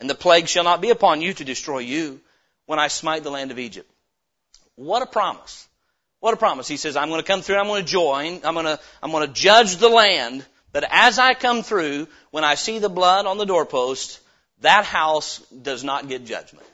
And 0.00 0.08
the 0.08 0.14
plague 0.14 0.48
shall 0.48 0.64
not 0.64 0.80
be 0.80 0.90
upon 0.90 1.20
you 1.20 1.34
to 1.34 1.44
destroy 1.44 1.80
you 1.80 2.20
when 2.66 2.78
I 2.78 2.88
smite 2.88 3.24
the 3.24 3.30
land 3.30 3.50
of 3.50 3.58
Egypt. 3.58 3.90
What 4.76 5.02
a 5.02 5.06
promise. 5.06 5.66
What 6.20 6.34
a 6.34 6.36
promise. 6.36 6.68
He 6.68 6.76
says, 6.76 6.96
I'm 6.96 7.08
going 7.08 7.20
to 7.20 7.26
come 7.26 7.42
through, 7.42 7.56
I'm 7.56 7.66
going 7.66 7.84
to 7.84 7.90
join, 7.90 8.40
I'm 8.44 8.54
going 8.54 8.66
to, 8.66 8.78
I'm 9.02 9.10
going 9.10 9.26
to 9.26 9.32
judge 9.32 9.76
the 9.76 9.88
land, 9.88 10.44
but 10.72 10.84
as 10.90 11.18
I 11.18 11.34
come 11.34 11.62
through, 11.62 12.08
when 12.30 12.44
I 12.44 12.54
see 12.54 12.78
the 12.78 12.88
blood 12.88 13.26
on 13.26 13.38
the 13.38 13.46
doorpost, 13.46 14.20
that 14.60 14.84
house 14.84 15.38
does 15.50 15.84
not 15.84 16.08
get 16.08 16.24
judgment. 16.24 16.66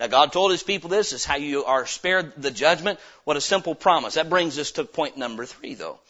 Now 0.00 0.08
God 0.08 0.32
told 0.32 0.50
His 0.50 0.62
people 0.62 0.90
this 0.90 1.12
is 1.12 1.24
how 1.24 1.36
you 1.36 1.64
are 1.64 1.86
spared 1.86 2.32
the 2.36 2.50
judgment. 2.50 2.98
What 3.24 3.36
a 3.36 3.40
simple 3.40 3.74
promise. 3.74 4.14
That 4.14 4.30
brings 4.30 4.58
us 4.58 4.72
to 4.72 4.84
point 4.84 5.16
number 5.16 5.46
three 5.46 5.74
though. 5.74 6.00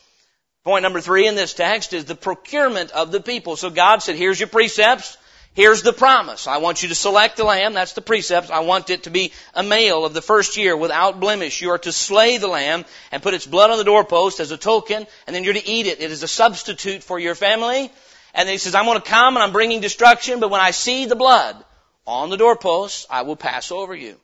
Point 0.65 0.83
number 0.83 1.01
three 1.01 1.27
in 1.27 1.35
this 1.35 1.55
text 1.55 1.93
is 1.93 2.05
the 2.05 2.15
procurement 2.15 2.93
of 2.93 3.11
the 3.11 3.21
people. 3.21 3.57
So 3.57 3.69
God 3.69 4.03
said, 4.03 4.15
here's 4.15 4.39
your 4.39 4.49
precepts. 4.49 5.17
Here's 5.55 5.83
the 5.83 5.93
promise. 5.93 6.47
I 6.47 6.59
want 6.59 6.83
you 6.83 6.89
to 6.89 6.95
select 6.95 7.37
the 7.37 7.45
lamb. 7.45 7.75
That's 7.75 7.93
the 7.93 8.01
precepts. 8.01 8.49
I 8.49 8.61
want 8.61 8.89
it 8.89 9.03
to 9.03 9.11
be 9.11 9.33
a 9.55 9.63
male 9.63 10.07
of 10.07 10.15
the 10.15 10.23
first 10.23 10.57
year 10.57 10.75
without 10.75 11.21
blemish. 11.21 11.61
You 11.61 11.71
are 11.71 11.79
to 11.79 11.93
slay 11.93 12.39
the 12.39 12.47
lamb 12.47 12.87
and 13.11 13.23
put 13.23 13.35
its 13.35 13.47
blood 13.47 13.71
on 13.71 13.77
the 13.77 13.85
doorpost 13.85 14.41
as 14.41 14.51
a 14.51 14.57
token, 14.57 15.07
and 15.27 15.37
then 15.37 15.45
you're 15.45 15.53
to 15.53 15.69
eat 15.69 15.87
it. 15.87 16.01
It 16.01 16.11
is 16.11 16.23
a 16.23 16.29
substitute 16.29 17.03
for 17.03 17.19
your 17.19 17.35
family. 17.35 17.91
And 18.33 18.47
then 18.47 18.55
he 18.55 18.59
says, 18.59 18.75
I'm 18.75 18.87
going 18.87 19.01
to 19.01 19.07
come 19.07 19.37
and 19.37 19.43
I'm 19.43 19.53
bringing 19.53 19.83
destruction, 19.83 20.41
but 20.41 20.51
when 20.51 20.63
I 20.63 20.71
see 20.71 21.05
the 21.05 21.17
blood 21.17 21.63
on 22.07 22.31
the 22.31 22.39
doorpost, 22.39 23.07
I 23.11 23.23
will 23.23 23.37
pass 23.37 23.71
over 23.71 23.95
you. 23.95 24.17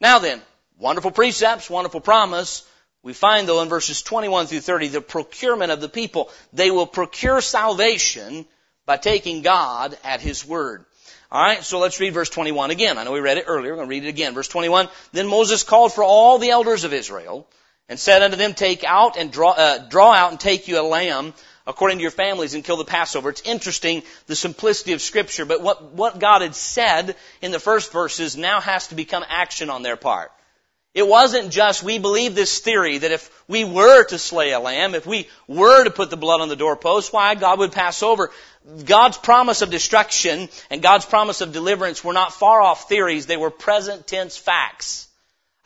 Now 0.00 0.18
then, 0.18 0.42
wonderful 0.76 1.12
precepts, 1.12 1.70
wonderful 1.70 2.00
promise. 2.00 2.68
We 3.04 3.12
find 3.12 3.46
though 3.46 3.60
in 3.60 3.68
verses 3.68 4.02
21 4.02 4.46
through 4.46 4.60
30 4.60 4.88
the 4.88 5.00
procurement 5.02 5.70
of 5.70 5.80
the 5.80 5.90
people. 5.90 6.30
They 6.54 6.70
will 6.70 6.86
procure 6.86 7.42
salvation 7.42 8.46
by 8.86 8.96
taking 8.96 9.42
God 9.42 9.96
at 10.02 10.22
His 10.22 10.44
word. 10.44 10.86
Alright, 11.30 11.64
so 11.64 11.78
let's 11.78 12.00
read 12.00 12.14
verse 12.14 12.30
21 12.30 12.70
again. 12.70 12.96
I 12.96 13.04
know 13.04 13.12
we 13.12 13.20
read 13.20 13.38
it 13.38 13.44
earlier. 13.46 13.72
We're 13.72 13.76
going 13.76 13.88
to 13.88 13.90
read 13.90 14.04
it 14.04 14.08
again. 14.08 14.34
Verse 14.34 14.48
21. 14.48 14.88
Then 15.12 15.26
Moses 15.26 15.64
called 15.64 15.92
for 15.92 16.02
all 16.02 16.38
the 16.38 16.50
elders 16.50 16.84
of 16.84 16.94
Israel 16.94 17.46
and 17.90 17.98
said 17.98 18.22
unto 18.22 18.36
them, 18.36 18.54
Take 18.54 18.84
out 18.84 19.18
and 19.18 19.30
draw, 19.30 19.50
uh, 19.50 19.78
draw 19.78 20.12
out 20.12 20.30
and 20.30 20.40
take 20.40 20.66
you 20.68 20.80
a 20.80 20.82
lamb 20.82 21.34
according 21.66 21.98
to 21.98 22.02
your 22.02 22.10
families 22.10 22.54
and 22.54 22.64
kill 22.64 22.78
the 22.78 22.84
Passover. 22.84 23.28
It's 23.28 23.42
interesting, 23.42 24.02
the 24.28 24.36
simplicity 24.36 24.92
of 24.92 25.02
scripture, 25.02 25.44
but 25.44 25.60
what, 25.60 25.92
what 25.92 26.18
God 26.18 26.40
had 26.40 26.54
said 26.54 27.16
in 27.42 27.52
the 27.52 27.60
first 27.60 27.92
verses 27.92 28.36
now 28.36 28.60
has 28.60 28.88
to 28.88 28.94
become 28.94 29.24
action 29.28 29.68
on 29.68 29.82
their 29.82 29.96
part. 29.96 30.30
It 30.94 31.06
wasn't 31.06 31.50
just 31.50 31.82
we 31.82 31.98
believe 31.98 32.36
this 32.36 32.60
theory 32.60 32.98
that 32.98 33.10
if 33.10 33.28
we 33.48 33.64
were 33.64 34.04
to 34.04 34.18
slay 34.18 34.52
a 34.52 34.60
lamb, 34.60 34.94
if 34.94 35.06
we 35.06 35.28
were 35.48 35.82
to 35.82 35.90
put 35.90 36.08
the 36.08 36.16
blood 36.16 36.40
on 36.40 36.48
the 36.48 36.56
doorpost, 36.56 37.12
why 37.12 37.34
God 37.34 37.58
would 37.58 37.72
pass 37.72 38.02
over. 38.02 38.30
God's 38.84 39.18
promise 39.18 39.60
of 39.60 39.70
destruction 39.70 40.48
and 40.70 40.82
God's 40.82 41.04
promise 41.04 41.40
of 41.40 41.52
deliverance 41.52 42.04
were 42.04 42.12
not 42.12 42.32
far 42.32 42.60
off 42.60 42.88
theories, 42.88 43.26
they 43.26 43.36
were 43.36 43.50
present 43.50 44.06
tense 44.06 44.36
facts. 44.36 45.08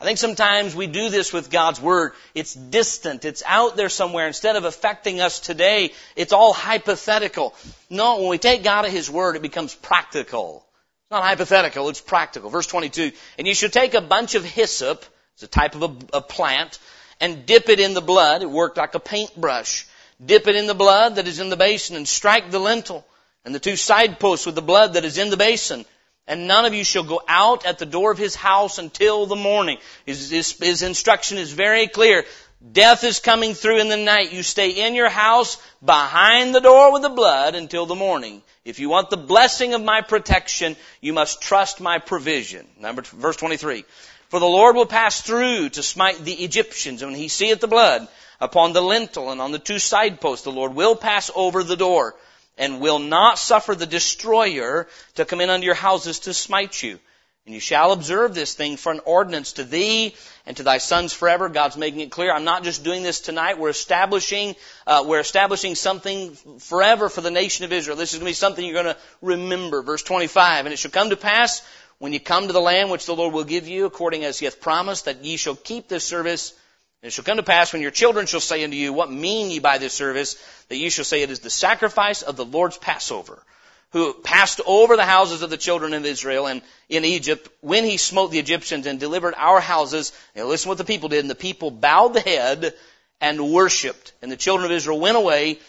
I 0.01 0.05
think 0.05 0.17
sometimes 0.17 0.75
we 0.75 0.87
do 0.87 1.09
this 1.09 1.33
with 1.33 1.51
God's 1.51 1.81
Word. 1.81 2.13
It's 2.33 2.53
distant. 2.53 3.25
It's 3.25 3.43
out 3.45 3.75
there 3.75 3.89
somewhere. 3.89 4.27
Instead 4.27 4.55
of 4.55 4.63
affecting 4.63 5.19
us 5.19 5.41
today, 5.41 5.91
it's 6.15 6.31
all 6.31 6.53
hypothetical. 6.53 7.53
No, 7.89 8.19
when 8.19 8.29
we 8.29 8.37
take 8.37 8.63
God 8.63 8.85
at 8.85 8.91
His 8.91 9.09
Word, 9.09 9.35
it 9.35 9.41
becomes 9.41 9.75
practical. 9.75 10.65
It's 11.03 11.11
not 11.11 11.23
hypothetical, 11.23 11.89
it's 11.89 11.99
practical. 11.99 12.49
Verse 12.49 12.67
22, 12.67 13.11
and 13.37 13.45
you 13.45 13.53
should 13.53 13.73
take 13.73 13.93
a 13.93 13.99
bunch 13.99 14.35
of 14.35 14.45
hyssop, 14.45 15.03
it's 15.39 15.43
a 15.43 15.47
type 15.47 15.75
of 15.75 15.83
a, 15.83 16.17
a 16.17 16.21
plant, 16.21 16.79
and 17.21 17.45
dip 17.45 17.69
it 17.69 17.79
in 17.79 17.93
the 17.93 18.01
blood. 18.01 18.41
It 18.41 18.49
worked 18.49 18.77
like 18.77 18.93
a 18.93 18.99
paintbrush. 18.99 19.87
Dip 20.23 20.47
it 20.47 20.55
in 20.57 20.67
the 20.67 20.75
blood 20.75 21.15
that 21.15 21.27
is 21.27 21.39
in 21.39 21.49
the 21.49 21.55
basin 21.55 21.95
and 21.95 22.05
strike 22.05 22.51
the 22.51 22.59
lintel 22.59 23.05
and 23.45 23.55
the 23.55 23.59
two 23.59 23.77
side 23.77 24.19
posts 24.19 24.45
with 24.45 24.55
the 24.55 24.61
blood 24.61 24.93
that 24.93 25.05
is 25.05 25.17
in 25.17 25.29
the 25.29 25.37
basin 25.37 25.85
and 26.29 26.47
none 26.47 26.65
of 26.65 26.75
you 26.75 26.83
shall 26.83 27.03
go 27.03 27.21
out 27.27 27.65
at 27.65 27.79
the 27.79 27.85
door 27.87 28.11
of 28.11 28.17
his 28.19 28.35
house 28.35 28.77
until 28.77 29.25
the 29.25 29.35
morning. 29.35 29.79
His, 30.05 30.29
his, 30.29 30.51
his, 30.59 30.83
instruction 30.83 31.39
is 31.39 31.51
very 31.51 31.87
clear. 31.87 32.23
Death 32.71 33.03
is 33.03 33.19
coming 33.19 33.55
through 33.55 33.79
in 33.79 33.89
the 33.89 33.97
night. 33.97 34.31
You 34.31 34.43
stay 34.43 34.85
in 34.85 34.93
your 34.93 35.09
house 35.09 35.57
behind 35.83 36.53
the 36.53 36.59
door 36.59 36.93
with 36.93 37.01
the 37.01 37.09
blood 37.09 37.55
until 37.55 37.87
the 37.87 37.95
morning. 37.95 38.43
If 38.63 38.79
you 38.79 38.89
want 38.89 39.09
the 39.09 39.17
blessing 39.17 39.73
of 39.73 39.81
my 39.81 40.01
protection, 40.01 40.75
you 41.01 41.13
must 41.13 41.41
trust 41.41 41.81
my 41.81 41.97
provision. 41.97 42.67
Number, 42.79 43.01
verse 43.01 43.37
23. 43.37 43.83
For 44.29 44.39
the 44.39 44.45
Lord 44.45 44.75
will 44.75 44.85
pass 44.85 45.21
through 45.21 45.69
to 45.69 45.83
smite 45.83 46.23
the 46.23 46.43
Egyptians, 46.43 47.01
and 47.01 47.11
when 47.11 47.19
he 47.19 47.27
seeth 47.27 47.59
the 47.59 47.67
blood 47.67 48.07
upon 48.39 48.73
the 48.73 48.81
lintel 48.81 49.31
and 49.31 49.41
on 49.41 49.51
the 49.51 49.59
two 49.59 49.79
side 49.79 50.21
posts, 50.21 50.43
the 50.43 50.51
Lord 50.51 50.75
will 50.75 50.95
pass 50.95 51.31
over 51.35 51.63
the 51.63 51.75
door 51.75 52.15
and 52.57 52.79
will 52.79 52.99
not 52.99 53.39
suffer 53.39 53.73
the 53.73 53.87
destroyer 53.87 54.87
to 55.15 55.25
come 55.25 55.41
in 55.41 55.49
unto 55.49 55.65
your 55.65 55.75
houses 55.75 56.19
to 56.19 56.33
smite 56.33 56.81
you. 56.83 56.99
And 57.45 57.55
you 57.55 57.59
shall 57.59 57.93
observe 57.93 58.35
this 58.35 58.53
thing 58.53 58.77
for 58.77 58.91
an 58.91 58.99
ordinance 59.05 59.53
to 59.53 59.63
thee 59.63 60.13
and 60.45 60.55
to 60.57 60.63
thy 60.63 60.77
sons 60.77 61.13
forever. 61.13 61.49
God's 61.49 61.77
making 61.77 62.01
it 62.01 62.11
clear. 62.11 62.31
I'm 62.31 62.43
not 62.43 62.63
just 62.63 62.83
doing 62.83 63.01
this 63.01 63.21
tonight. 63.21 63.57
We're 63.57 63.69
establishing, 63.69 64.55
uh, 64.85 65.03
we're 65.07 65.21
establishing 65.21 65.73
something 65.73 66.35
forever 66.59 67.09
for 67.09 67.21
the 67.21 67.31
nation 67.31 67.65
of 67.65 67.73
Israel. 67.73 67.97
This 67.97 68.13
is 68.13 68.19
going 68.19 68.27
to 68.27 68.29
be 68.29 68.35
something 68.35 68.63
you're 68.63 68.83
going 68.83 68.93
to 68.93 69.01
remember. 69.23 69.81
Verse 69.81 70.03
25. 70.03 70.67
And 70.67 70.73
it 70.73 70.77
shall 70.77 70.91
come 70.91 71.09
to 71.09 71.17
pass 71.17 71.63
when 71.99 72.13
you 72.13 72.19
come 72.19 72.47
to 72.47 72.53
the 72.53 72.61
land 72.61 72.89
which 72.89 73.05
the 73.05 73.15
Lord 73.15 73.33
will 73.33 73.43
give 73.43 73.67
you, 73.67 73.85
according 73.85 74.25
as 74.25 74.39
he 74.39 74.45
hath 74.45 74.59
promised, 74.59 75.05
that 75.05 75.23
ye 75.23 75.37
shall 75.37 75.55
keep 75.55 75.87
this 75.87 76.03
service 76.03 76.53
and 77.01 77.07
it 77.07 77.13
shall 77.13 77.23
come 77.23 77.37
to 77.37 77.43
pass 77.43 77.71
when 77.71 77.81
your 77.81 77.91
children 77.91 78.25
shall 78.25 78.41
say 78.41 78.63
unto 78.63 78.75
you, 78.75 78.91
What 78.91 79.11
mean 79.11 79.51
ye 79.51 79.59
by 79.59 79.77
this 79.77 79.93
service? 79.93 80.35
That 80.67 80.75
ye 80.75 80.89
shall 80.89 81.05
say, 81.05 81.21
It 81.21 81.31
is 81.31 81.39
the 81.39 81.49
sacrifice 81.49 82.23
of 82.23 82.35
the 82.35 82.43
Lord's 82.43 82.77
Passover, 82.77 83.41
who 83.91 84.13
passed 84.13 84.59
over 84.65 84.97
the 84.97 85.05
houses 85.05 85.41
of 85.41 85.49
the 85.49 85.57
children 85.57 85.93
of 85.93 86.05
Israel 86.05 86.47
and 86.47 86.61
in 86.89 87.05
Egypt 87.05 87.47
when 87.61 87.85
he 87.85 87.95
smote 87.95 88.31
the 88.31 88.39
Egyptians 88.39 88.85
and 88.85 88.99
delivered 88.99 89.33
our 89.37 89.61
houses. 89.61 90.11
Now 90.35 90.45
listen 90.45 90.67
what 90.67 90.77
the 90.77 90.83
people 90.83 91.07
did. 91.07 91.21
And 91.21 91.29
the 91.29 91.35
people 91.35 91.71
bowed 91.71 92.13
the 92.13 92.19
head 92.19 92.73
and 93.21 93.49
worshipped. 93.49 94.11
And 94.21 94.29
the 94.29 94.37
children 94.37 94.69
of 94.69 94.75
Israel 94.75 94.99
went 94.99 95.15
away 95.15 95.59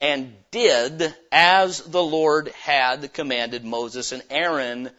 and 0.00 0.32
did 0.50 1.14
as 1.30 1.82
the 1.82 2.02
Lord 2.02 2.48
had 2.62 3.12
commanded 3.12 3.62
Moses 3.62 4.12
and 4.12 4.22
Aaron. 4.30 4.90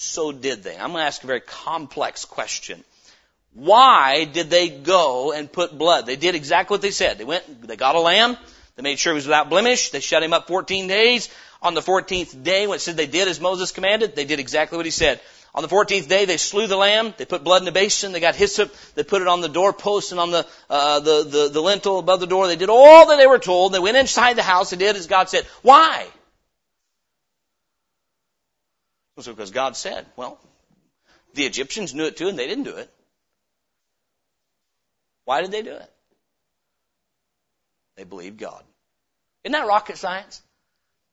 So 0.00 0.30
did 0.30 0.62
they. 0.62 0.76
I'm 0.76 0.92
going 0.92 1.02
to 1.02 1.06
ask 1.06 1.24
a 1.24 1.26
very 1.26 1.40
complex 1.40 2.24
question. 2.24 2.84
Why 3.52 4.26
did 4.26 4.48
they 4.48 4.68
go 4.68 5.32
and 5.32 5.50
put 5.50 5.76
blood? 5.76 6.06
They 6.06 6.14
did 6.14 6.36
exactly 6.36 6.74
what 6.74 6.82
they 6.82 6.92
said. 6.92 7.18
They 7.18 7.24
went, 7.24 7.66
they 7.66 7.74
got 7.74 7.96
a 7.96 8.00
lamb, 8.00 8.36
they 8.76 8.82
made 8.82 9.00
sure 9.00 9.12
he 9.12 9.16
was 9.16 9.26
without 9.26 9.50
blemish, 9.50 9.90
they 9.90 9.98
shut 9.98 10.22
him 10.22 10.32
up 10.32 10.46
14 10.46 10.86
days. 10.86 11.28
On 11.60 11.74
the 11.74 11.80
14th 11.80 12.44
day, 12.44 12.68
when 12.68 12.76
it 12.76 12.80
said 12.80 12.96
they 12.96 13.08
did 13.08 13.26
as 13.26 13.40
Moses 13.40 13.72
commanded, 13.72 14.14
they 14.14 14.24
did 14.24 14.38
exactly 14.38 14.76
what 14.76 14.86
he 14.86 14.92
said. 14.92 15.20
On 15.52 15.62
the 15.62 15.68
14th 15.68 16.06
day, 16.06 16.26
they 16.26 16.36
slew 16.36 16.68
the 16.68 16.76
lamb. 16.76 17.12
They 17.16 17.24
put 17.24 17.42
blood 17.42 17.62
in 17.62 17.68
a 17.68 17.72
basin. 17.72 18.12
They 18.12 18.20
got 18.20 18.36
hyssop. 18.36 18.72
They 18.94 19.02
put 19.02 19.22
it 19.22 19.26
on 19.26 19.40
the 19.40 19.48
doorpost 19.48 20.12
and 20.12 20.20
on 20.20 20.30
the, 20.30 20.46
uh, 20.70 21.00
the, 21.00 21.24
the, 21.24 21.48
the 21.48 21.60
lintel 21.60 21.98
above 21.98 22.20
the 22.20 22.28
door. 22.28 22.46
They 22.46 22.54
did 22.54 22.68
all 22.68 23.08
that 23.08 23.16
they 23.16 23.26
were 23.26 23.40
told. 23.40 23.72
They 23.72 23.80
went 23.80 23.96
inside 23.96 24.34
the 24.34 24.44
house. 24.44 24.70
They 24.70 24.76
did 24.76 24.94
as 24.94 25.08
God 25.08 25.28
said. 25.28 25.44
Why? 25.62 26.06
Well, 29.07 29.07
so 29.22 29.32
because 29.32 29.50
God 29.50 29.76
said. 29.76 30.06
Well, 30.16 30.38
the 31.34 31.44
Egyptians 31.44 31.94
knew 31.94 32.04
it 32.04 32.16
too, 32.16 32.28
and 32.28 32.38
they 32.38 32.46
didn't 32.46 32.64
do 32.64 32.76
it. 32.76 32.90
Why 35.24 35.42
did 35.42 35.50
they 35.50 35.62
do 35.62 35.72
it? 35.72 35.90
They 37.96 38.04
believed 38.04 38.38
God. 38.38 38.62
Isn't 39.44 39.52
that 39.52 39.66
rocket 39.66 39.98
science? 39.98 40.40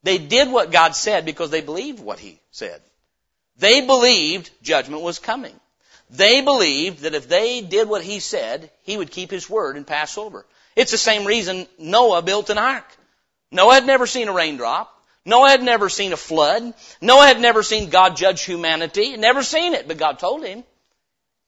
They 0.03 0.19
did 0.19 0.51
what 0.51 0.71
God 0.71 0.95
said 0.95 1.25
because 1.25 1.49
they 1.49 1.61
believed 1.61 1.99
what 1.99 2.19
He 2.19 2.39
said. 2.51 2.81
They 3.57 3.85
believed 3.85 4.51
judgment 4.61 5.01
was 5.01 5.19
coming. 5.19 5.59
They 6.11 6.41
believed 6.41 6.99
that 6.99 7.15
if 7.15 7.27
they 7.27 7.61
did 7.61 7.89
what 7.89 8.03
He 8.03 8.19
said, 8.19 8.69
He 8.83 8.95
would 8.95 9.11
keep 9.11 9.31
His 9.31 9.49
word 9.49 9.77
and 9.77 9.87
pass 9.87 10.17
over. 10.17 10.45
It's 10.75 10.91
the 10.91 10.97
same 10.97 11.25
reason 11.25 11.67
Noah 11.79 12.21
built 12.21 12.49
an 12.49 12.57
ark. 12.57 12.85
Noah 13.51 13.73
had 13.73 13.87
never 13.87 14.05
seen 14.05 14.27
a 14.27 14.33
raindrop. 14.33 14.94
Noah 15.25 15.49
had 15.49 15.63
never 15.63 15.89
seen 15.89 16.13
a 16.13 16.17
flood. 16.17 16.73
Noah 17.01 17.25
had 17.25 17.41
never 17.41 17.63
seen 17.63 17.89
God 17.89 18.15
judge 18.15 18.43
humanity. 18.43 19.17
Never 19.17 19.41
seen 19.41 19.73
it, 19.73 19.87
but 19.87 19.97
God 19.97 20.19
told 20.19 20.43
him. 20.43 20.63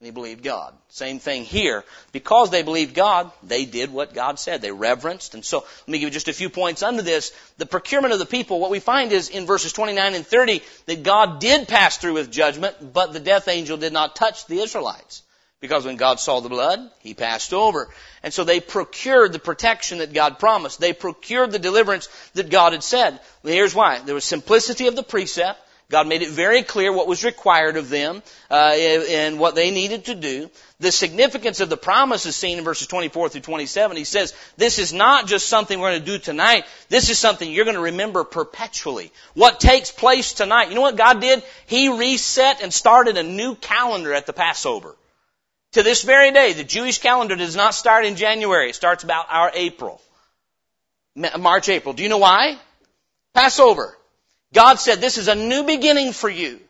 And 0.00 0.06
he 0.06 0.12
believed 0.12 0.44
God. 0.44 0.74
Same 0.90 1.18
thing 1.18 1.44
here. 1.44 1.84
Because 2.12 2.50
they 2.50 2.62
believed 2.62 2.94
God, 2.94 3.32
they 3.42 3.64
did 3.64 3.92
what 3.92 4.14
God 4.14 4.38
said. 4.38 4.62
They 4.62 4.70
reverenced. 4.70 5.34
And 5.34 5.44
so, 5.44 5.58
let 5.58 5.88
me 5.88 5.98
give 5.98 6.08
you 6.08 6.12
just 6.12 6.28
a 6.28 6.32
few 6.32 6.50
points 6.50 6.84
under 6.84 7.02
this. 7.02 7.32
The 7.56 7.66
procurement 7.66 8.12
of 8.12 8.20
the 8.20 8.26
people, 8.26 8.60
what 8.60 8.70
we 8.70 8.78
find 8.78 9.10
is 9.10 9.28
in 9.28 9.44
verses 9.46 9.72
29 9.72 10.14
and 10.14 10.26
30 10.26 10.62
that 10.86 11.02
God 11.02 11.40
did 11.40 11.66
pass 11.66 11.96
through 11.96 12.14
with 12.14 12.30
judgment, 12.30 12.92
but 12.92 13.12
the 13.12 13.20
death 13.20 13.48
angel 13.48 13.76
did 13.76 13.92
not 13.92 14.14
touch 14.14 14.46
the 14.46 14.60
Israelites. 14.60 15.22
Because 15.60 15.84
when 15.84 15.96
God 15.96 16.20
saw 16.20 16.40
the 16.40 16.48
blood, 16.48 16.78
He 17.00 17.14
passed 17.14 17.52
over. 17.52 17.88
And 18.22 18.32
so 18.32 18.44
they 18.44 18.60
procured 18.60 19.32
the 19.32 19.40
protection 19.40 19.98
that 19.98 20.12
God 20.12 20.38
promised. 20.38 20.80
They 20.80 20.92
procured 20.92 21.50
the 21.50 21.58
deliverance 21.58 22.08
that 22.34 22.50
God 22.50 22.72
had 22.72 22.84
said. 22.84 23.18
Here's 23.42 23.74
why. 23.74 23.98
There 23.98 24.14
was 24.14 24.24
simplicity 24.24 24.86
of 24.86 24.94
the 24.94 25.02
precept. 25.02 25.60
God 25.90 26.06
made 26.06 26.20
it 26.20 26.28
very 26.28 26.62
clear 26.62 26.92
what 26.92 27.08
was 27.08 27.24
required 27.24 27.78
of 27.78 27.88
them 27.88 28.22
uh, 28.50 28.74
and 28.76 29.38
what 29.38 29.54
they 29.54 29.70
needed 29.70 30.04
to 30.04 30.14
do. 30.14 30.50
The 30.80 30.92
significance 30.92 31.60
of 31.60 31.70
the 31.70 31.78
promise 31.78 32.26
is 32.26 32.36
seen 32.36 32.58
in 32.58 32.64
verses 32.64 32.88
24 32.88 33.30
through 33.30 33.40
27. 33.40 33.96
He 33.96 34.04
says, 34.04 34.34
this 34.58 34.78
is 34.78 34.92
not 34.92 35.26
just 35.26 35.48
something 35.48 35.80
we're 35.80 35.92
going 35.92 36.04
to 36.04 36.06
do 36.06 36.18
tonight. 36.18 36.66
This 36.90 37.08
is 37.08 37.18
something 37.18 37.50
you're 37.50 37.64
going 37.64 37.74
to 37.74 37.82
remember 37.82 38.22
perpetually. 38.22 39.10
What 39.32 39.60
takes 39.60 39.90
place 39.90 40.34
tonight. 40.34 40.68
You 40.68 40.74
know 40.74 40.82
what 40.82 40.96
God 40.96 41.22
did? 41.22 41.42
He 41.66 41.88
reset 41.88 42.62
and 42.62 42.72
started 42.72 43.16
a 43.16 43.22
new 43.22 43.54
calendar 43.54 44.12
at 44.12 44.26
the 44.26 44.34
Passover. 44.34 44.94
To 45.72 45.82
this 45.82 46.02
very 46.02 46.32
day, 46.32 46.54
the 46.54 46.64
Jewish 46.64 46.98
calendar 46.98 47.36
does 47.36 47.56
not 47.56 47.74
start 47.74 48.06
in 48.06 48.16
January. 48.16 48.70
It 48.70 48.74
starts 48.74 49.04
about 49.04 49.26
our 49.30 49.50
April. 49.54 50.00
March, 51.14 51.68
April. 51.68 51.94
Do 51.94 52.02
you 52.02 52.08
know 52.08 52.18
why? 52.18 52.58
Passover. 53.34 53.96
God 54.54 54.76
said, 54.76 55.00
this 55.00 55.18
is 55.18 55.28
a 55.28 55.34
new 55.34 55.64
beginning 55.64 56.12
for 56.12 56.30
you. 56.30 56.60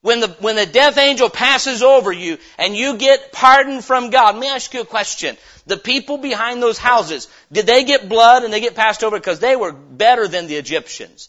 When 0.00 0.18
the, 0.18 0.28
when 0.40 0.56
the 0.56 0.66
death 0.66 0.98
angel 0.98 1.30
passes 1.30 1.80
over 1.80 2.10
you 2.10 2.38
and 2.58 2.76
you 2.76 2.96
get 2.96 3.30
pardon 3.30 3.82
from 3.82 4.10
God, 4.10 4.34
let 4.34 4.40
me 4.40 4.48
ask 4.48 4.74
you 4.74 4.80
a 4.80 4.84
question. 4.84 5.36
The 5.66 5.76
people 5.76 6.18
behind 6.18 6.60
those 6.60 6.76
houses, 6.76 7.28
did 7.52 7.66
they 7.66 7.84
get 7.84 8.08
blood 8.08 8.42
and 8.42 8.52
they 8.52 8.60
get 8.60 8.74
passed 8.74 9.04
over 9.04 9.16
because 9.16 9.38
they 9.38 9.54
were 9.54 9.70
better 9.70 10.26
than 10.26 10.48
the 10.48 10.56
Egyptians? 10.56 11.28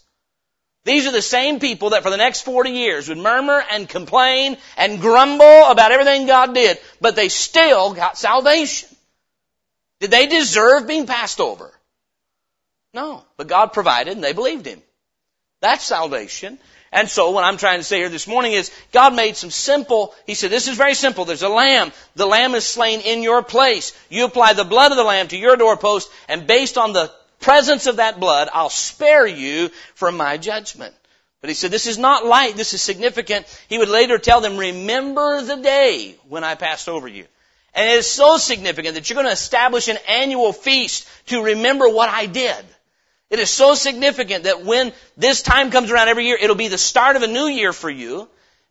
These 0.84 1.06
are 1.06 1.12
the 1.12 1.22
same 1.22 1.60
people 1.60 1.90
that 1.90 2.02
for 2.02 2.10
the 2.10 2.18
next 2.18 2.42
40 2.42 2.70
years 2.70 3.08
would 3.08 3.18
murmur 3.18 3.64
and 3.70 3.88
complain 3.88 4.58
and 4.76 5.00
grumble 5.00 5.64
about 5.66 5.92
everything 5.92 6.26
God 6.26 6.54
did, 6.54 6.78
but 7.00 7.16
they 7.16 7.30
still 7.30 7.94
got 7.94 8.18
salvation. 8.18 8.88
Did 10.00 10.10
they 10.10 10.26
deserve 10.26 10.86
being 10.86 11.06
passed 11.06 11.40
over? 11.40 11.72
No, 12.92 13.24
but 13.38 13.48
God 13.48 13.72
provided 13.72 14.12
and 14.12 14.22
they 14.22 14.34
believed 14.34 14.66
Him. 14.66 14.82
That's 15.62 15.84
salvation. 15.84 16.58
And 16.92 17.08
so 17.08 17.30
what 17.30 17.42
I'm 17.42 17.56
trying 17.56 17.80
to 17.80 17.84
say 17.84 17.96
here 17.96 18.10
this 18.10 18.28
morning 18.28 18.52
is 18.52 18.70
God 18.92 19.16
made 19.16 19.36
some 19.36 19.50
simple, 19.50 20.14
He 20.26 20.34
said, 20.34 20.50
this 20.50 20.68
is 20.68 20.76
very 20.76 20.94
simple. 20.94 21.24
There's 21.24 21.42
a 21.42 21.48
lamb. 21.48 21.92
The 22.14 22.26
lamb 22.26 22.54
is 22.54 22.64
slain 22.64 23.00
in 23.00 23.22
your 23.22 23.42
place. 23.42 23.92
You 24.10 24.26
apply 24.26 24.52
the 24.52 24.64
blood 24.64 24.92
of 24.92 24.98
the 24.98 25.02
lamb 25.02 25.28
to 25.28 25.38
your 25.38 25.56
doorpost 25.56 26.10
and 26.28 26.46
based 26.46 26.76
on 26.76 26.92
the 26.92 27.10
presence 27.44 27.86
of 27.86 27.96
that 27.96 28.18
blood, 28.18 28.48
I'll 28.52 28.70
spare 28.70 29.26
you 29.26 29.70
from 29.94 30.16
my 30.16 30.38
judgment. 30.38 30.94
But 31.40 31.50
he 31.50 31.54
said, 31.54 31.70
this 31.70 31.86
is 31.86 31.98
not 31.98 32.24
light, 32.24 32.56
this 32.56 32.72
is 32.72 32.80
significant. 32.80 33.46
He 33.68 33.76
would 33.76 33.90
later 33.90 34.18
tell 34.18 34.40
them, 34.40 34.56
remember 34.56 35.42
the 35.42 35.56
day 35.56 36.16
when 36.28 36.42
I 36.42 36.54
passed 36.54 36.88
over 36.88 37.06
you. 37.06 37.26
And 37.74 37.86
it 37.86 37.98
is 37.98 38.10
so 38.10 38.38
significant 38.38 38.94
that 38.94 39.10
you're 39.10 39.14
going 39.14 39.26
to 39.26 39.32
establish 39.32 39.88
an 39.88 39.98
annual 40.08 40.52
feast 40.54 41.06
to 41.26 41.42
remember 41.42 41.86
what 41.88 42.08
I 42.08 42.26
did. 42.26 42.64
It 43.28 43.40
is 43.40 43.50
so 43.50 43.74
significant 43.74 44.44
that 44.44 44.64
when 44.64 44.92
this 45.16 45.42
time 45.42 45.70
comes 45.70 45.90
around 45.90 46.08
every 46.08 46.26
year, 46.26 46.38
it'll 46.40 46.56
be 46.56 46.68
the 46.68 46.78
start 46.78 47.16
of 47.16 47.22
a 47.22 47.26
new 47.26 47.46
year 47.46 47.72
for 47.72 47.90
you. 47.90 48.20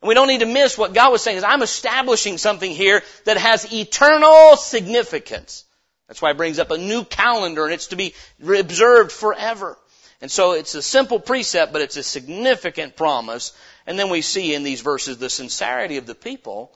And 0.02 0.08
we 0.08 0.16
don't 0.16 0.28
need 0.28 0.40
to 0.40 0.48
miss 0.48 0.78
what 0.78 0.94
God 0.94 1.12
was 1.12 1.22
saying 1.22 1.38
is 1.38 1.44
I'm 1.44 1.62
establishing 1.62 2.40
something 2.40 2.72
here 2.72 3.04
that 3.26 3.38
has 3.38 3.72
eternal 3.72 4.56
significance. 4.56 5.66
That's 6.14 6.22
why 6.22 6.30
it 6.30 6.38
brings 6.38 6.60
up 6.60 6.70
a 6.70 6.78
new 6.78 7.04
calendar 7.04 7.64
and 7.66 7.74
it's 7.74 7.88
to 7.88 7.96
be 7.96 8.14
observed 8.40 9.12
forever. 9.12 9.76
And 10.22 10.30
so 10.30 10.52
it's 10.52 10.76
a 10.76 10.84
simple 10.84 11.20
precept, 11.20 11.74
but 11.74 11.82
it's 11.82 11.98
a 11.98 12.04
significant 12.04 12.96
promise. 12.96 13.52
And 13.88 13.98
then 13.98 14.12
we 14.12 14.22
see 14.22 14.54
in 14.54 14.62
these 14.62 14.82
verses 14.82 15.18
the 15.18 15.28
sincerity 15.28 15.98
of 15.98 16.06
the 16.06 16.14
people. 16.14 16.72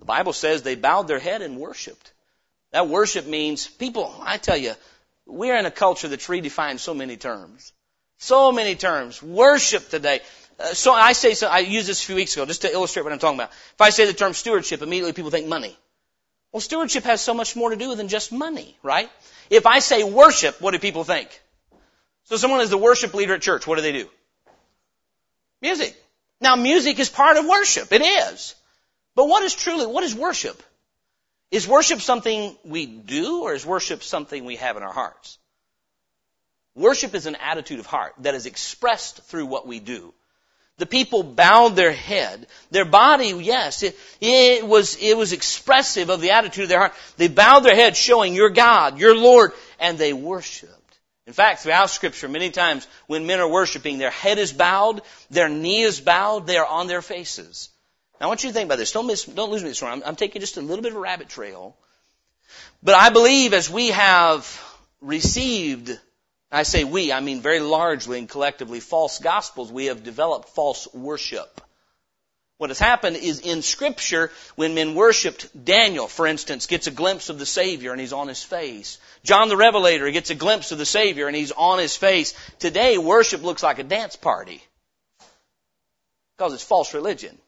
The 0.00 0.06
Bible 0.06 0.32
says 0.32 0.64
they 0.64 0.74
bowed 0.74 1.06
their 1.06 1.20
head 1.20 1.40
and 1.40 1.56
worshiped. 1.56 2.12
That 2.72 2.88
worship 2.88 3.28
means 3.28 3.68
people, 3.68 4.12
I 4.24 4.38
tell 4.38 4.56
you, 4.56 4.72
we're 5.24 5.56
in 5.56 5.66
a 5.66 5.70
culture 5.70 6.08
that's 6.08 6.26
redefined 6.26 6.80
so 6.80 6.92
many 6.92 7.16
terms. 7.16 7.72
So 8.18 8.50
many 8.50 8.74
terms. 8.74 9.22
Worship 9.22 9.88
today. 9.88 10.18
Uh, 10.58 10.74
so 10.74 10.92
I 10.92 11.12
say, 11.12 11.34
so 11.34 11.46
I 11.46 11.60
used 11.60 11.86
this 11.86 12.02
a 12.02 12.06
few 12.06 12.16
weeks 12.16 12.34
ago 12.34 12.44
just 12.44 12.62
to 12.62 12.72
illustrate 12.72 13.04
what 13.04 13.12
I'm 13.12 13.20
talking 13.20 13.38
about. 13.38 13.50
If 13.50 13.80
I 13.80 13.90
say 13.90 14.06
the 14.06 14.14
term 14.14 14.34
stewardship, 14.34 14.82
immediately 14.82 15.12
people 15.12 15.30
think 15.30 15.46
money. 15.46 15.76
Well, 16.52 16.60
stewardship 16.60 17.04
has 17.04 17.20
so 17.20 17.32
much 17.34 17.54
more 17.54 17.70
to 17.70 17.76
do 17.76 17.94
than 17.94 18.08
just 18.08 18.32
money, 18.32 18.76
right? 18.82 19.08
If 19.50 19.66
I 19.66 19.78
say 19.78 20.02
worship, 20.02 20.60
what 20.60 20.72
do 20.72 20.78
people 20.78 21.04
think? 21.04 21.28
So 22.24 22.36
someone 22.36 22.60
is 22.60 22.70
the 22.70 22.78
worship 22.78 23.14
leader 23.14 23.34
at 23.34 23.42
church. 23.42 23.66
What 23.66 23.76
do 23.76 23.82
they 23.82 23.92
do? 23.92 24.08
Music. 25.62 25.96
Now 26.40 26.56
music 26.56 26.98
is 26.98 27.08
part 27.08 27.36
of 27.36 27.46
worship. 27.46 27.92
It 27.92 28.02
is. 28.02 28.54
But 29.14 29.28
what 29.28 29.42
is 29.42 29.54
truly, 29.54 29.86
what 29.86 30.04
is 30.04 30.14
worship? 30.14 30.62
Is 31.50 31.66
worship 31.66 32.00
something 32.00 32.56
we 32.64 32.86
do 32.86 33.42
or 33.42 33.54
is 33.54 33.66
worship 33.66 34.02
something 34.02 34.44
we 34.44 34.56
have 34.56 34.76
in 34.76 34.82
our 34.82 34.92
hearts? 34.92 35.38
Worship 36.74 37.14
is 37.14 37.26
an 37.26 37.34
attitude 37.36 37.80
of 37.80 37.86
heart 37.86 38.14
that 38.20 38.34
is 38.34 38.46
expressed 38.46 39.22
through 39.24 39.46
what 39.46 39.66
we 39.66 39.80
do. 39.80 40.14
The 40.80 40.86
people 40.86 41.22
bowed 41.22 41.76
their 41.76 41.92
head. 41.92 42.46
Their 42.70 42.86
body, 42.86 43.34
yes, 43.38 43.82
it, 43.82 43.98
it, 44.18 44.66
was, 44.66 44.96
it 44.98 45.14
was 45.14 45.34
expressive 45.34 46.08
of 46.08 46.22
the 46.22 46.30
attitude 46.30 46.62
of 46.62 46.68
their 46.70 46.78
heart. 46.78 46.94
They 47.18 47.28
bowed 47.28 47.60
their 47.60 47.74
head 47.74 47.98
showing 47.98 48.34
your 48.34 48.48
God, 48.48 48.98
your 48.98 49.14
Lord, 49.14 49.52
and 49.78 49.98
they 49.98 50.14
worshiped. 50.14 50.72
In 51.26 51.34
fact, 51.34 51.60
throughout 51.60 51.90
scripture, 51.90 52.30
many 52.30 52.48
times 52.48 52.88
when 53.08 53.26
men 53.26 53.40
are 53.40 53.48
worshiping, 53.48 53.98
their 53.98 54.10
head 54.10 54.38
is 54.38 54.54
bowed, 54.54 55.02
their 55.28 55.50
knee 55.50 55.82
is 55.82 56.00
bowed, 56.00 56.46
they 56.46 56.56
are 56.56 56.66
on 56.66 56.86
their 56.86 57.02
faces. 57.02 57.68
Now 58.18 58.24
I 58.24 58.28
want 58.28 58.42
you 58.42 58.48
to 58.48 58.54
think 58.54 58.64
about 58.64 58.78
this. 58.78 58.92
Don't 58.92 59.06
miss, 59.06 59.26
don't 59.26 59.50
lose 59.50 59.62
me 59.62 59.68
this 59.68 59.82
wrong. 59.82 59.92
I'm, 60.00 60.02
I'm 60.06 60.16
taking 60.16 60.40
just 60.40 60.56
a 60.56 60.62
little 60.62 60.82
bit 60.82 60.92
of 60.92 60.96
a 60.96 61.00
rabbit 61.00 61.28
trail. 61.28 61.76
But 62.82 62.94
I 62.94 63.10
believe 63.10 63.52
as 63.52 63.68
we 63.68 63.88
have 63.88 64.46
received, 65.02 66.00
I 66.52 66.64
say 66.64 66.84
we, 66.84 67.12
I 67.12 67.20
mean 67.20 67.40
very 67.40 67.60
largely 67.60 68.18
and 68.18 68.28
collectively, 68.28 68.80
false 68.80 69.18
gospels, 69.18 69.70
we 69.70 69.86
have 69.86 70.02
developed 70.02 70.48
false 70.48 70.92
worship. 70.92 71.60
What 72.58 72.70
has 72.70 72.78
happened 72.78 73.16
is 73.16 73.40
in 73.40 73.62
scripture, 73.62 74.30
when 74.54 74.74
men 74.74 74.94
worshiped, 74.94 75.64
Daniel, 75.64 76.08
for 76.08 76.26
instance, 76.26 76.66
gets 76.66 76.88
a 76.88 76.90
glimpse 76.90 77.30
of 77.30 77.38
the 77.38 77.46
Savior 77.46 77.92
and 77.92 78.00
he's 78.00 78.12
on 78.12 78.28
his 78.28 78.42
face. 78.42 78.98
John 79.22 79.48
the 79.48 79.56
Revelator 79.56 80.10
gets 80.10 80.28
a 80.28 80.34
glimpse 80.34 80.70
of 80.70 80.76
the 80.76 80.84
Savior 80.84 81.26
and 81.26 81.34
he's 81.34 81.52
on 81.52 81.78
his 81.78 81.96
face. 81.96 82.34
Today, 82.58 82.98
worship 82.98 83.42
looks 83.42 83.62
like 83.62 83.78
a 83.78 83.82
dance 83.84 84.16
party. 84.16 84.62
Because 86.36 86.52
it's 86.52 86.62
false 86.62 86.92
religion. 86.92 87.38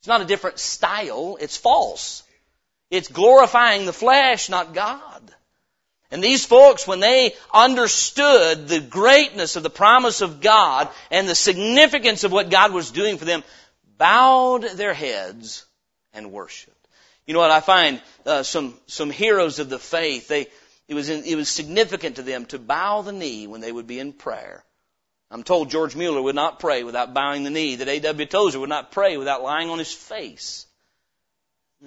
It's 0.00 0.08
not 0.08 0.20
a 0.20 0.26
different 0.26 0.58
style, 0.58 1.38
it's 1.40 1.56
false. 1.56 2.24
It's 2.90 3.08
glorifying 3.08 3.86
the 3.86 3.92
flesh, 3.92 4.50
not 4.50 4.74
God. 4.74 5.34
And 6.10 6.22
these 6.22 6.44
folks, 6.44 6.86
when 6.86 7.00
they 7.00 7.34
understood 7.52 8.68
the 8.68 8.80
greatness 8.80 9.56
of 9.56 9.62
the 9.62 9.70
promise 9.70 10.20
of 10.20 10.40
God 10.40 10.88
and 11.10 11.28
the 11.28 11.34
significance 11.34 12.22
of 12.24 12.32
what 12.32 12.50
God 12.50 12.72
was 12.72 12.90
doing 12.92 13.18
for 13.18 13.24
them, 13.24 13.42
bowed 13.98 14.62
their 14.62 14.94
heads 14.94 15.64
and 16.12 16.32
worshiped. 16.32 16.72
You 17.26 17.34
know 17.34 17.40
what? 17.40 17.50
I 17.50 17.60
find 17.60 18.00
uh, 18.24 18.44
some 18.44 18.74
some 18.86 19.10
heroes 19.10 19.58
of 19.58 19.68
the 19.68 19.80
faith. 19.80 20.28
They 20.28 20.46
it 20.86 20.94
was 20.94 21.08
in, 21.08 21.24
it 21.24 21.34
was 21.34 21.48
significant 21.48 22.16
to 22.16 22.22
them 22.22 22.46
to 22.46 22.58
bow 22.58 23.02
the 23.02 23.12
knee 23.12 23.48
when 23.48 23.60
they 23.60 23.72
would 23.72 23.88
be 23.88 23.98
in 23.98 24.12
prayer. 24.12 24.64
I'm 25.28 25.42
told 25.42 25.70
George 25.70 25.96
Mueller 25.96 26.22
would 26.22 26.36
not 26.36 26.60
pray 26.60 26.84
without 26.84 27.12
bowing 27.12 27.42
the 27.42 27.50
knee. 27.50 27.76
That 27.76 27.88
A.W. 27.88 28.26
Tozer 28.26 28.60
would 28.60 28.68
not 28.68 28.92
pray 28.92 29.16
without 29.16 29.42
lying 29.42 29.70
on 29.70 29.80
his 29.80 29.92
face. 29.92 30.66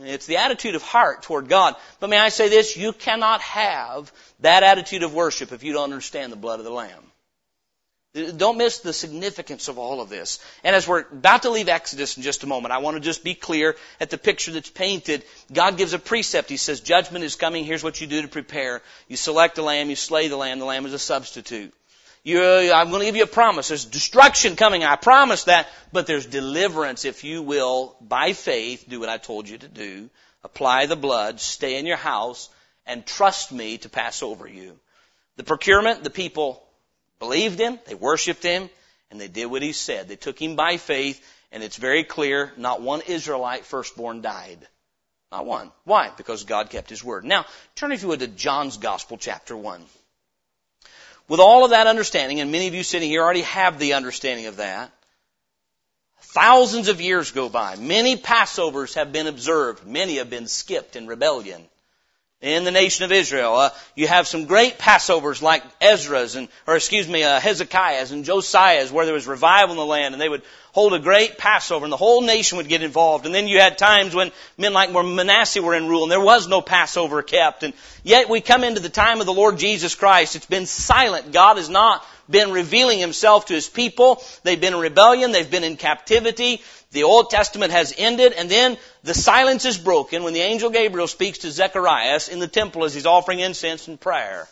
It's 0.01 0.25
the 0.25 0.37
attitude 0.37 0.75
of 0.75 0.81
heart 0.81 1.23
toward 1.23 1.49
God. 1.49 1.75
But 1.99 2.09
may 2.09 2.17
I 2.17 2.29
say 2.29 2.49
this? 2.49 2.77
You 2.77 2.93
cannot 2.93 3.41
have 3.41 4.11
that 4.39 4.63
attitude 4.63 5.03
of 5.03 5.13
worship 5.13 5.51
if 5.51 5.63
you 5.63 5.73
don't 5.73 5.83
understand 5.83 6.31
the 6.31 6.37
blood 6.37 6.59
of 6.59 6.65
the 6.65 6.71
Lamb. 6.71 7.03
Don't 8.37 8.57
miss 8.57 8.79
the 8.79 8.91
significance 8.91 9.67
of 9.67 9.77
all 9.77 10.01
of 10.01 10.09
this. 10.09 10.39
And 10.63 10.75
as 10.75 10.87
we're 10.87 11.01
about 11.01 11.43
to 11.43 11.51
leave 11.51 11.69
Exodus 11.69 12.17
in 12.17 12.23
just 12.23 12.43
a 12.43 12.47
moment, 12.47 12.71
I 12.71 12.79
want 12.79 12.95
to 12.95 13.01
just 13.01 13.23
be 13.23 13.35
clear 13.35 13.75
at 13.99 14.09
the 14.09 14.17
picture 14.17 14.51
that's 14.51 14.69
painted. 14.69 15.23
God 15.53 15.77
gives 15.77 15.93
a 15.93 15.99
precept. 15.99 16.49
He 16.49 16.57
says, 16.57 16.81
judgment 16.81 17.23
is 17.23 17.35
coming. 17.35 17.65
Here's 17.65 17.83
what 17.83 18.01
you 18.01 18.07
do 18.07 18.23
to 18.23 18.27
prepare. 18.27 18.81
You 19.07 19.15
select 19.15 19.55
the 19.55 19.61
lamb. 19.61 19.91
You 19.91 19.95
slay 19.95 20.27
the 20.27 20.37
lamb. 20.37 20.57
The 20.57 20.65
lamb 20.65 20.87
is 20.87 20.93
a 20.93 20.99
substitute. 20.99 21.71
You, 22.29 22.43
uh, 22.43 22.71
I'm 22.75 22.89
going 22.91 22.99
to 22.99 23.05
give 23.07 23.15
you 23.15 23.23
a 23.23 23.37
promise. 23.41 23.69
There's 23.69 23.85
destruction 23.85 24.55
coming. 24.55 24.83
I 24.83 24.97
promise 24.97 25.45
that. 25.45 25.67
But 25.91 26.05
there's 26.05 26.27
deliverance 26.27 27.03
if 27.03 27.23
you 27.23 27.41
will, 27.41 27.95
by 28.01 28.33
faith, 28.33 28.85
do 28.87 28.99
what 28.99 29.09
I 29.09 29.17
told 29.17 29.49
you 29.49 29.57
to 29.57 29.67
do. 29.67 30.11
Apply 30.43 30.85
the 30.85 30.95
blood, 30.95 31.39
stay 31.39 31.79
in 31.79 31.87
your 31.87 31.97
house, 31.97 32.49
and 32.85 33.03
trust 33.03 33.51
me 33.51 33.79
to 33.79 33.89
pass 33.89 34.21
over 34.21 34.47
you. 34.47 34.79
The 35.37 35.43
procurement, 35.43 36.03
the 36.03 36.11
people 36.11 36.63
believed 37.17 37.59
him, 37.59 37.79
they 37.87 37.95
worshiped 37.95 38.43
him, 38.43 38.69
and 39.09 39.19
they 39.19 39.27
did 39.27 39.47
what 39.47 39.63
he 39.63 39.71
said. 39.71 40.07
They 40.07 40.15
took 40.15 40.39
him 40.39 40.55
by 40.55 40.77
faith, 40.77 41.19
and 41.51 41.63
it's 41.63 41.77
very 41.77 42.03
clear, 42.03 42.53
not 42.57 42.79
one 42.79 43.01
Israelite 43.07 43.65
firstborn 43.65 44.21
died. 44.21 44.59
Not 45.31 45.47
one. 45.47 45.71
Why? 45.83 46.11
Because 46.15 46.43
God 46.43 46.69
kept 46.69 46.91
his 46.91 47.03
word. 47.03 47.25
Now, 47.25 47.47
turn 47.73 47.91
if 47.91 48.03
you 48.03 48.09
would 48.09 48.19
to 48.19 48.27
John's 48.27 48.77
Gospel, 48.77 49.17
chapter 49.17 49.57
1. 49.57 49.83
With 51.29 51.39
all 51.39 51.63
of 51.63 51.69
that 51.71 51.87
understanding, 51.87 52.41
and 52.41 52.51
many 52.51 52.67
of 52.67 52.73
you 52.73 52.83
sitting 52.83 53.09
here 53.09 53.23
already 53.23 53.43
have 53.43 53.79
the 53.79 53.93
understanding 53.93 54.47
of 54.47 54.57
that, 54.57 54.91
thousands 56.21 56.87
of 56.87 56.99
years 56.99 57.31
go 57.31 57.47
by. 57.49 57.75
Many 57.75 58.17
Passovers 58.17 58.95
have 58.95 59.13
been 59.13 59.27
observed. 59.27 59.85
Many 59.85 60.17
have 60.17 60.29
been 60.29 60.47
skipped 60.47 60.95
in 60.95 61.07
rebellion 61.07 61.63
in 62.41 62.63
the 62.63 62.71
nation 62.71 63.03
of 63.03 63.11
Israel. 63.11 63.55
Uh, 63.55 63.69
you 63.95 64.07
have 64.07 64.27
some 64.27 64.45
great 64.45 64.77
Passovers 64.77 65.41
like 65.41 65.63
Ezra's 65.81 66.35
and, 66.35 66.47
or 66.65 66.75
excuse 66.75 67.07
me, 67.07 67.23
uh, 67.23 67.39
Hezekiah's 67.39 68.11
and 68.11 68.23
Josiah's 68.23 68.91
where 68.91 69.05
there 69.05 69.13
was 69.13 69.27
revival 69.27 69.71
in 69.71 69.77
the 69.77 69.85
land 69.85 70.13
and 70.13 70.21
they 70.21 70.29
would 70.29 70.43
hold 70.71 70.93
a 70.93 70.99
great 70.99 71.37
Passover 71.37 71.83
and 71.83 71.91
the 71.91 71.97
whole 71.97 72.21
nation 72.21 72.57
would 72.57 72.69
get 72.69 72.81
involved. 72.81 73.25
And 73.25 73.35
then 73.35 73.49
you 73.49 73.59
had 73.59 73.77
times 73.77 74.15
when 74.15 74.31
men 74.57 74.71
like 74.71 74.91
Manasseh 74.91 75.61
were 75.61 75.75
in 75.75 75.89
rule 75.89 76.03
and 76.03 76.11
there 76.11 76.21
was 76.21 76.47
no 76.47 76.61
Passover 76.61 77.21
kept. 77.21 77.63
And 77.63 77.73
yet 78.03 78.29
we 78.29 78.39
come 78.39 78.63
into 78.63 78.79
the 78.79 78.89
time 78.89 79.19
of 79.19 79.25
the 79.25 79.33
Lord 79.33 79.57
Jesus 79.57 79.95
Christ. 79.95 80.37
It's 80.37 80.45
been 80.45 80.65
silent. 80.65 81.33
God 81.33 81.57
has 81.57 81.69
not 81.69 82.05
been 82.29 82.51
revealing 82.51 82.99
himself 82.99 83.47
to 83.47 83.53
his 83.53 83.67
people. 83.67 84.23
They've 84.43 84.61
been 84.61 84.75
in 84.75 84.79
rebellion. 84.79 85.31
They've 85.31 85.49
been 85.49 85.63
in 85.63 85.75
captivity. 85.75 86.61
The 86.91 87.03
Old 87.03 87.29
Testament 87.29 87.71
has 87.71 87.93
ended 87.97 88.33
and 88.33 88.49
then 88.49 88.77
the 89.03 89.13
silence 89.13 89.65
is 89.65 89.77
broken 89.77 90.23
when 90.23 90.33
the 90.33 90.41
angel 90.41 90.71
Gabriel 90.71 91.07
speaks 91.07 91.39
to 91.39 91.51
Zechariah 91.51 92.19
in 92.31 92.39
the 92.39 92.47
temple 92.47 92.83
as 92.83 92.93
he's 92.93 93.05
offering 93.05 93.39
incense 93.39 93.87
and 93.87 93.99
prayer. 93.99 94.47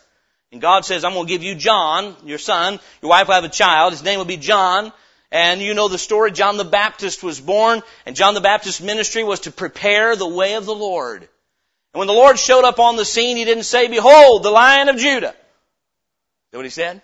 And 0.52 0.60
God 0.60 0.84
says, 0.84 1.04
I'm 1.04 1.12
going 1.12 1.26
to 1.26 1.32
give 1.32 1.42
you 1.42 1.54
John, 1.54 2.16
your 2.24 2.38
son. 2.38 2.78
Your 3.02 3.10
wife 3.10 3.26
will 3.26 3.34
have 3.34 3.44
a 3.44 3.48
child. 3.48 3.92
His 3.92 4.02
name 4.02 4.18
will 4.18 4.24
be 4.24 4.36
John. 4.36 4.92
And 5.30 5.60
you 5.60 5.74
know 5.74 5.88
the 5.88 5.98
story. 5.98 6.32
John 6.32 6.56
the 6.56 6.64
Baptist 6.64 7.22
was 7.22 7.38
born, 7.38 7.82
and 8.06 8.16
John 8.16 8.32
the 8.32 8.40
Baptist's 8.40 8.80
ministry 8.80 9.22
was 9.22 9.40
to 9.40 9.50
prepare 9.50 10.16
the 10.16 10.26
way 10.26 10.54
of 10.54 10.64
the 10.64 10.74
Lord. 10.74 11.20
And 11.20 11.98
when 11.98 12.06
the 12.06 12.14
Lord 12.14 12.38
showed 12.38 12.64
up 12.64 12.78
on 12.78 12.96
the 12.96 13.04
scene, 13.04 13.36
he 13.36 13.44
didn't 13.44 13.64
say, 13.64 13.88
Behold, 13.88 14.42
the 14.42 14.50
Lion 14.50 14.88
of 14.88 14.96
Judah. 14.96 15.30
Is 15.30 16.52
that 16.52 16.58
what 16.58 16.64
he 16.64 16.70
said? 16.70 17.02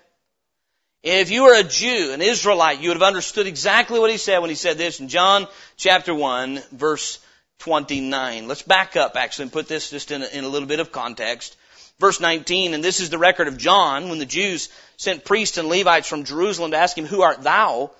If 1.04 1.30
you 1.30 1.42
were 1.42 1.54
a 1.54 1.62
Jew, 1.62 2.12
an 2.14 2.22
Israelite, 2.22 2.80
you 2.80 2.88
would 2.88 2.96
have 2.96 3.06
understood 3.06 3.46
exactly 3.46 4.00
what 4.00 4.10
he 4.10 4.16
said 4.16 4.38
when 4.38 4.48
he 4.48 4.56
said 4.56 4.78
this 4.78 5.00
in 5.00 5.08
John 5.08 5.46
chapter 5.76 6.14
1, 6.14 6.62
verse 6.72 7.18
29. 7.58 8.48
Let's 8.48 8.62
back 8.62 8.96
up 8.96 9.14
actually 9.14 9.42
and 9.42 9.52
put 9.52 9.68
this 9.68 9.90
just 9.90 10.10
in 10.12 10.22
a, 10.22 10.26
in 10.28 10.44
a 10.44 10.48
little 10.48 10.66
bit 10.66 10.80
of 10.80 10.92
context. 10.92 11.58
Verse 11.98 12.20
19, 12.20 12.72
and 12.72 12.82
this 12.82 13.00
is 13.00 13.10
the 13.10 13.18
record 13.18 13.48
of 13.48 13.58
John 13.58 14.08
when 14.08 14.18
the 14.18 14.24
Jews 14.24 14.70
sent 14.96 15.26
priests 15.26 15.58
and 15.58 15.68
Levites 15.68 16.08
from 16.08 16.24
Jerusalem 16.24 16.70
to 16.70 16.78
ask 16.78 16.96
him, 16.96 17.04
Who 17.04 17.20
art 17.20 17.42
thou? 17.42 17.90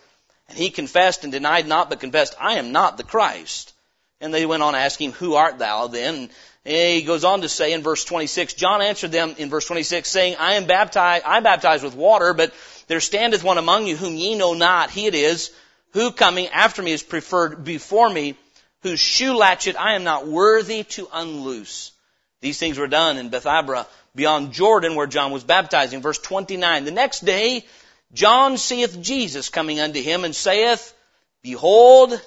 And 0.49 0.57
he 0.57 0.71
confessed 0.71 1.25
and 1.25 1.33
denied 1.33 1.69
not, 1.69 1.91
but 1.91 2.01
confessed, 2.01 2.35
I 2.41 2.55
am 2.55 2.73
not 2.73 2.97
the 2.97 3.05
Christ. 3.05 3.75
And 4.19 4.33
they 4.33 4.47
went 4.47 4.63
on 4.63 4.75
asking, 4.75 5.13
Who 5.13 5.35
art 5.35 5.59
thou 5.59 5.89
then? 5.89 6.31
And 6.65 6.97
he 6.97 7.03
goes 7.03 7.25
on 7.25 7.43
to 7.43 7.51
say 7.51 7.75
in 7.75 7.83
verse 7.83 8.07
26, 8.07 8.55
John 8.55 8.81
answered 8.81 9.13
them 9.13 9.35
in 9.37 9.51
verse 9.51 9.67
26, 9.67 10.09
saying, 10.09 10.37
I 10.39 10.55
am 10.55 10.65
baptized, 10.65 11.25
I 11.27 11.41
baptize 11.41 11.83
with 11.83 11.95
water, 11.95 12.33
but 12.33 12.55
there 12.87 13.01
standeth 13.01 13.45
one 13.45 13.59
among 13.59 13.87
you 13.87 13.97
whom 13.97 14.17
ye 14.17 14.35
know 14.35 14.55
not. 14.55 14.91
He 14.91 15.07
it 15.07 15.15
is, 15.15 15.51
who 15.93 16.13
coming 16.13 16.49
after 16.49 16.83
me 16.83 16.93
is 16.93 17.03
preferred 17.03 17.65
before 17.65 18.11
me, 18.11 18.37
whose 18.83 19.01
shoe 19.01 19.37
latchet 19.37 19.79
I 19.79 19.95
am 19.95 20.05
not 20.05 20.27
worthy 20.27 20.85
to 20.85 21.09
unloose. 21.13 21.93
These 22.41 22.59
things 22.59 22.79
were 22.79 22.87
done 22.87 23.17
in 23.17 23.31
Bethabara 23.31 23.87
beyond 24.15 24.53
Jordan 24.53 24.95
where 24.95 25.07
John 25.07 25.33
was 25.33 25.45
baptizing. 25.45 26.03
Verse 26.03 26.19
29. 26.19 26.85
The 26.85 26.91
next 26.91 27.25
day, 27.25 27.65
John 28.13 28.59
seeth 28.59 29.01
Jesus 29.01 29.49
coming 29.49 29.81
unto 29.81 30.03
him 30.03 30.25
and 30.25 30.37
saith, 30.37 30.93
Behold, 31.43 32.21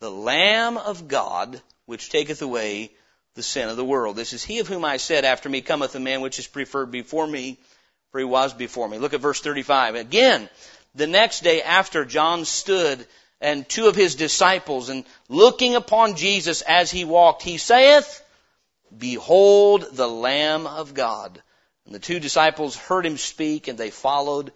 the 0.00 0.10
Lamb 0.10 0.76
of 0.76 1.08
God, 1.08 1.60
which 1.86 2.10
taketh 2.10 2.42
away 2.42 2.92
the 3.34 3.42
sin 3.42 3.68
of 3.68 3.76
the 3.76 3.84
world. 3.84 4.16
This 4.16 4.32
is 4.32 4.44
he 4.44 4.60
of 4.60 4.68
whom 4.68 4.84
I 4.84 4.96
said, 4.96 5.24
After 5.24 5.48
me 5.48 5.60
cometh 5.60 5.94
a 5.94 6.00
man 6.00 6.20
which 6.20 6.38
is 6.38 6.46
preferred 6.46 6.90
before 6.90 7.26
me, 7.26 7.58
for 8.10 8.18
he 8.18 8.24
was 8.24 8.54
before 8.54 8.88
me. 8.88 8.98
Look 8.98 9.14
at 9.14 9.20
verse 9.20 9.40
35. 9.40 9.94
Again, 9.94 10.48
the 10.94 11.06
next 11.06 11.40
day 11.40 11.62
after 11.62 12.04
John 12.04 12.44
stood 12.44 13.06
and 13.40 13.68
two 13.68 13.86
of 13.86 13.94
his 13.94 14.14
disciples 14.14 14.88
and 14.88 15.04
looking 15.28 15.74
upon 15.74 16.16
Jesus 16.16 16.62
as 16.62 16.90
he 16.90 17.04
walked, 17.04 17.42
he 17.42 17.58
saith, 17.58 18.22
Behold 18.96 19.86
the 19.92 20.08
Lamb 20.08 20.66
of 20.66 20.94
God. 20.94 21.40
And 21.86 21.94
the 21.94 22.00
two 22.00 22.20
disciples 22.20 22.76
heard 22.76 23.06
him 23.06 23.16
speak 23.16 23.68
and 23.68 23.78
they 23.78 23.90
followed 23.90 24.52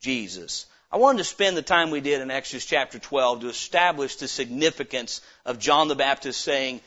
Jesus. 0.00 0.66
I 0.90 0.98
wanted 0.98 1.18
to 1.18 1.24
spend 1.24 1.56
the 1.56 1.62
time 1.62 1.90
we 1.90 2.00
did 2.00 2.20
in 2.20 2.30
Exodus 2.30 2.66
chapter 2.66 2.98
12 2.98 3.40
to 3.40 3.48
establish 3.48 4.16
the 4.16 4.28
significance 4.28 5.20
of 5.44 5.58
John 5.58 5.88
the 5.88 5.94
Baptist 5.94 6.40
saying, 6.40 6.80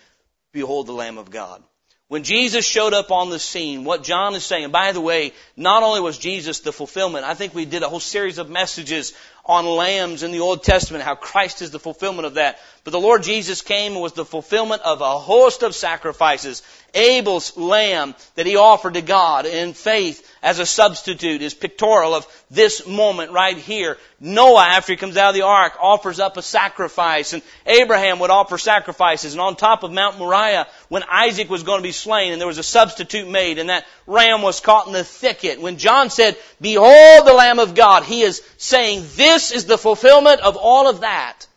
Behold 0.52 0.88
the 0.88 0.94
Lamb 0.94 1.18
of 1.18 1.32
God. 1.32 1.64
When 2.08 2.24
Jesus 2.24 2.68
showed 2.68 2.94
up 2.94 3.10
on 3.10 3.32
the 3.32 3.40
scene, 3.40 3.84
what 3.84 4.04
John 4.04 4.36
is 4.36 4.44
saying, 4.44 4.70
by 4.70 4.92
the 4.92 5.02
way, 5.02 5.34
not 5.58 5.82
only 5.82 6.02
was 6.02 6.20
Jesus 6.20 6.60
the 6.60 6.72
fulfillment, 6.72 7.26
I 7.26 7.34
think 7.34 7.56
we 7.56 7.66
did 7.66 7.82
a 7.82 7.90
whole 7.90 8.00
series 8.00 8.38
of 8.38 8.48
messages 8.48 9.14
on 9.44 9.66
lambs 9.66 10.22
in 10.22 10.32
the 10.32 10.42
Old 10.42 10.64
Testament, 10.64 11.04
how 11.04 11.16
Christ 11.16 11.64
is 11.64 11.72
the 11.72 11.80
fulfillment 11.80 12.28
of 12.28 12.36
that. 12.36 12.60
But 12.86 12.92
the 12.92 13.00
Lord 13.00 13.24
Jesus 13.24 13.64
came 13.64 13.94
and 13.94 14.02
was 14.02 14.14
the 14.14 14.24
fulfillment 14.24 14.84
of 14.84 15.02
a 15.02 15.18
host 15.18 15.64
of 15.64 15.74
sacrifices. 15.74 16.62
Abel's 16.94 17.58
lamb 17.58 18.14
that 18.36 18.46
he 18.46 18.58
offered 18.58 18.94
to 18.94 19.02
God 19.02 19.48
in 19.48 19.74
faith 19.74 20.24
as 20.44 20.60
a 20.60 20.68
substitute 20.68 21.42
is 21.42 21.56
pictorial 21.56 22.14
of 22.14 22.28
this 22.52 22.86
moment 22.86 23.32
right 23.32 23.58
here. 23.58 23.98
Noah, 24.20 24.66
after 24.66 24.94
he 24.94 24.98
comes 24.98 25.18
out 25.18 25.30
of 25.30 25.34
the 25.34 25.42
ark, 25.42 25.74
offers 25.82 26.20
up 26.20 26.38
a 26.38 26.44
sacrifice 26.44 27.34
and 27.34 27.42
Abraham 27.66 28.20
would 28.20 28.30
offer 28.30 28.60
sacrifices 28.60 29.34
and 29.34 29.42
on 29.42 29.56
top 29.56 29.82
of 29.82 29.92
Mount 29.92 30.20
Moriah 30.20 30.68
when 30.88 31.02
Isaac 31.10 31.50
was 31.50 31.64
going 31.64 31.80
to 31.80 31.88
be 31.88 31.92
slain 31.92 32.34
and 32.34 32.40
there 32.40 32.48
was 32.48 32.60
a 32.60 32.64
substitute 32.64 33.28
made 33.28 33.58
and 33.58 33.72
that 33.72 33.88
ram 34.06 34.44
was 34.44 34.60
caught 34.60 34.86
in 34.86 34.94
the 34.94 35.04
thicket. 35.04 35.60
When 35.60 35.80
John 35.80 36.12
said, 36.12 36.38
behold 36.62 37.26
the 37.26 37.34
Lamb 37.34 37.58
of 37.58 37.74
God, 37.74 38.04
he 38.04 38.22
is 38.22 38.44
saying 38.58 39.08
this 39.16 39.52
is 39.52 39.66
the 39.66 39.80
fulfillment 39.80 40.42
of 40.42 40.56
all 40.56 40.88
of 40.88 41.02
that. 41.02 41.48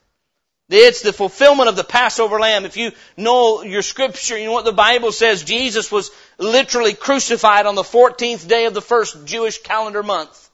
It's 0.70 1.00
the 1.00 1.14
fulfillment 1.14 1.70
of 1.70 1.76
the 1.76 1.84
Passover 1.84 2.38
lamb. 2.38 2.66
If 2.66 2.76
you 2.76 2.92
know 3.16 3.62
your 3.62 3.80
scripture, 3.80 4.36
you 4.36 4.46
know 4.46 4.52
what 4.52 4.66
the 4.66 4.72
Bible 4.72 5.12
says. 5.12 5.42
Jesus 5.42 5.90
was 5.90 6.10
literally 6.36 6.92
crucified 6.92 7.64
on 7.64 7.74
the 7.74 7.82
14th 7.82 8.46
day 8.46 8.66
of 8.66 8.74
the 8.74 8.82
first 8.82 9.24
Jewish 9.24 9.62
calendar 9.62 10.02
month. 10.02 10.50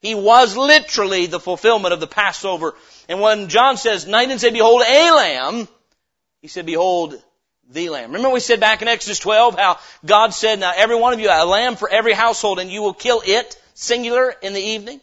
He 0.00 0.14
was 0.14 0.56
literally 0.56 1.26
the 1.26 1.40
fulfillment 1.40 1.94
of 1.94 2.00
the 2.00 2.08
Passover. 2.08 2.74
And 3.08 3.20
when 3.20 3.48
John 3.48 3.76
says, 3.76 4.06
night 4.06 4.30
and 4.30 4.40
say, 4.40 4.50
behold 4.50 4.82
a 4.82 5.10
lamb, 5.12 5.68
he 6.42 6.48
said, 6.48 6.66
behold 6.66 7.20
the 7.70 7.88
lamb. 7.90 8.12
Remember 8.12 8.30
we 8.30 8.40
said 8.40 8.58
back 8.58 8.82
in 8.82 8.88
Exodus 8.88 9.20
12 9.20 9.58
how 9.58 9.78
God 10.04 10.34
said, 10.34 10.58
now 10.58 10.72
every 10.76 10.96
one 10.96 11.12
of 11.12 11.20
you, 11.20 11.28
a 11.30 11.46
lamb 11.46 11.76
for 11.76 11.88
every 11.88 12.12
household 12.14 12.58
and 12.58 12.70
you 12.70 12.82
will 12.82 12.94
kill 12.94 13.22
it, 13.24 13.60
singular, 13.74 14.34
in 14.42 14.54
the 14.54 14.60
evening? 14.60 15.00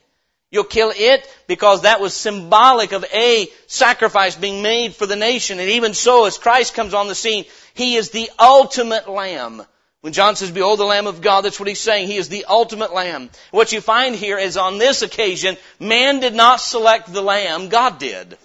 You'll 0.53 0.63
kill 0.65 0.93
it 0.95 1.27
because 1.47 1.81
that 1.81 1.99
was 1.99 2.13
symbolic 2.13 2.91
of 2.91 3.03
a 3.11 3.49
sacrifice 3.65 4.35
being 4.35 4.61
made 4.61 4.93
for 4.93 5.07
the 5.07 5.15
nation. 5.15 5.59
And 5.59 5.67
even 5.71 5.95
so, 5.95 6.27
as 6.27 6.37
Christ 6.37 6.75
comes 6.75 6.93
on 6.93 7.07
the 7.07 7.15
scene, 7.15 7.45
He 7.73 7.95
is 7.95 8.11
the 8.11 8.29
ultimate 8.37 9.09
Lamb. 9.09 9.63
When 10.01 10.13
John 10.13 10.35
says, 10.35 10.51
behold 10.51 10.79
the 10.79 10.85
Lamb 10.85 11.07
of 11.07 11.21
God, 11.21 11.41
that's 11.41 11.59
what 11.59 11.69
he's 11.69 11.79
saying. 11.79 12.07
He 12.07 12.17
is 12.17 12.29
the 12.29 12.45
ultimate 12.45 12.93
Lamb. 12.93 13.31
What 13.49 13.71
you 13.71 13.81
find 13.81 14.13
here 14.13 14.37
is 14.37 14.55
on 14.55 14.77
this 14.77 15.01
occasion, 15.01 15.57
man 15.79 16.19
did 16.19 16.35
not 16.35 16.59
select 16.59 17.11
the 17.11 17.21
Lamb, 17.23 17.69
God 17.69 17.97
did. 17.97 18.37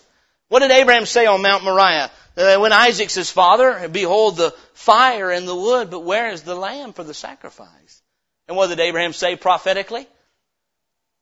What 0.49 0.61
did 0.61 0.71
Abraham 0.71 1.05
say 1.05 1.27
on 1.27 1.43
Mount 1.43 1.65
Moriah? 1.65 2.11
Uh, 2.39 2.57
when 2.59 2.73
Isaac 2.73 3.11
says, 3.11 3.31
Father, 3.31 3.87
behold 3.89 4.37
the 4.37 4.55
fire 4.73 5.31
and 5.31 5.47
the 5.47 5.57
wood, 5.57 5.91
but 5.91 6.05
where 6.05 6.31
is 6.31 6.43
the 6.43 6.55
Lamb 6.55 6.95
for 6.95 7.05
the 7.05 7.13
sacrifice? 7.13 8.03
And 8.47 8.57
what 8.57 8.69
did 8.69 8.81
Abraham 8.81 9.13
say 9.13 9.37
prophetically? 9.37 10.07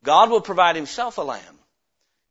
God 0.06 0.30
will 0.30 0.40
provide 0.40 0.76
himself 0.76 1.18
a 1.18 1.22
lamb. 1.22 1.56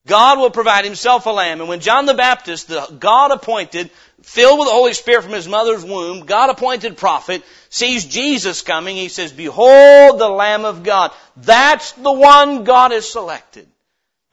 God 0.08 0.40
will 0.40 0.50
provide 0.50 0.86
himself 0.86 1.26
a 1.26 1.32
lamb. 1.32 1.60
And 1.60 1.68
when 1.68 1.82
John 1.82 2.06
the 2.06 2.14
Baptist, 2.14 2.70
the 2.70 2.88
God 3.00 3.32
appointed, 3.32 3.92
filled 4.22 4.60
with 4.60 4.68
the 4.68 4.74
Holy 4.74 4.94
Spirit 4.94 5.24
from 5.24 5.34
his 5.34 5.48
mother's 5.48 5.84
womb, 5.84 6.26
God 6.26 6.50
appointed 6.50 6.96
prophet, 6.96 7.44
sees 7.70 8.06
Jesus 8.06 8.62
coming, 8.62 8.96
he 8.96 9.10
says, 9.10 9.34
Behold 9.34 10.20
the 10.20 10.30
Lamb 10.30 10.64
of 10.64 10.84
God. 10.84 11.12
That's 11.36 11.92
the 11.94 12.14
one 12.14 12.64
God 12.64 12.92
has 12.92 13.10
selected. 13.10 13.68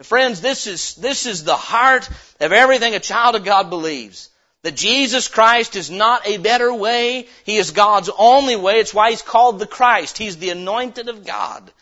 friends, 0.02 0.40
this 0.40 0.66
is, 0.66 0.94
this 0.96 1.26
is 1.26 1.42
the 1.42 1.57
heart 1.57 2.09
of 2.40 2.52
everything 2.52 2.94
a 2.94 3.00
child 3.00 3.35
of 3.35 3.44
God 3.44 3.70
believes. 3.70 4.28
That 4.62 4.76
Jesus 4.76 5.26
Christ 5.26 5.74
is 5.74 5.90
not 5.90 6.28
a 6.28 6.37
better 6.37 6.72
way. 6.72 7.26
He 7.44 7.57
is 7.57 7.72
God's 7.72 8.11
only 8.16 8.55
way. 8.55 8.78
It's 8.78 8.94
why 8.94 9.11
He's 9.11 9.22
called 9.22 9.59
the 9.59 9.66
Christ. 9.66 10.18
He's 10.18 10.37
the 10.37 10.50
anointed 10.50 11.09
of 11.09 11.26
God. 11.26 11.72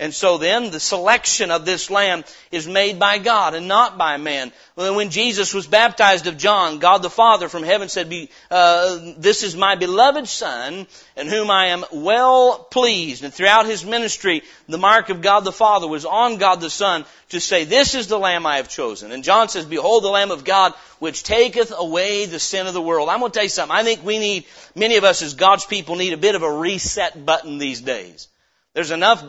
And 0.00 0.14
so 0.14 0.38
then 0.38 0.70
the 0.70 0.80
selection 0.80 1.50
of 1.50 1.66
this 1.66 1.90
lamb 1.90 2.24
is 2.50 2.66
made 2.66 2.98
by 2.98 3.18
God 3.18 3.54
and 3.54 3.68
not 3.68 3.98
by 3.98 4.16
man. 4.16 4.50
When 4.74 5.10
Jesus 5.10 5.52
was 5.52 5.66
baptized 5.66 6.26
of 6.26 6.38
John, 6.38 6.78
God 6.78 7.02
the 7.02 7.10
Father 7.10 7.50
from 7.50 7.64
heaven 7.64 7.90
said, 7.90 8.10
uh, 8.50 9.12
this 9.18 9.42
is 9.42 9.54
my 9.54 9.74
beloved 9.74 10.26
son 10.26 10.86
in 11.18 11.28
whom 11.28 11.50
I 11.50 11.66
am 11.66 11.84
well 11.92 12.66
pleased. 12.70 13.24
And 13.24 13.34
throughout 13.34 13.66
his 13.66 13.84
ministry, 13.84 14.40
the 14.70 14.78
mark 14.78 15.10
of 15.10 15.20
God 15.20 15.40
the 15.40 15.52
Father 15.52 15.86
was 15.86 16.06
on 16.06 16.38
God 16.38 16.62
the 16.62 16.70
Son 16.70 17.04
to 17.28 17.38
say, 17.38 17.64
this 17.64 17.94
is 17.94 18.06
the 18.06 18.18
lamb 18.18 18.46
I 18.46 18.56
have 18.56 18.70
chosen. 18.70 19.12
And 19.12 19.22
John 19.22 19.50
says, 19.50 19.66
behold 19.66 20.02
the 20.02 20.08
lamb 20.08 20.30
of 20.30 20.44
God 20.44 20.72
which 20.98 21.24
taketh 21.24 21.74
away 21.76 22.24
the 22.24 22.38
sin 22.38 22.66
of 22.66 22.72
the 22.72 22.80
world. 22.80 23.10
I'm 23.10 23.20
going 23.20 23.32
to 23.32 23.36
tell 23.36 23.44
you 23.44 23.50
something. 23.50 23.76
I 23.76 23.84
think 23.84 24.02
we 24.02 24.18
need, 24.18 24.46
many 24.74 24.96
of 24.96 25.04
us 25.04 25.20
as 25.20 25.34
God's 25.34 25.66
people 25.66 25.96
need 25.96 26.14
a 26.14 26.16
bit 26.16 26.36
of 26.36 26.42
a 26.42 26.50
reset 26.50 27.26
button 27.26 27.58
these 27.58 27.82
days. 27.82 28.28
There's 28.72 28.92
enough 28.92 29.24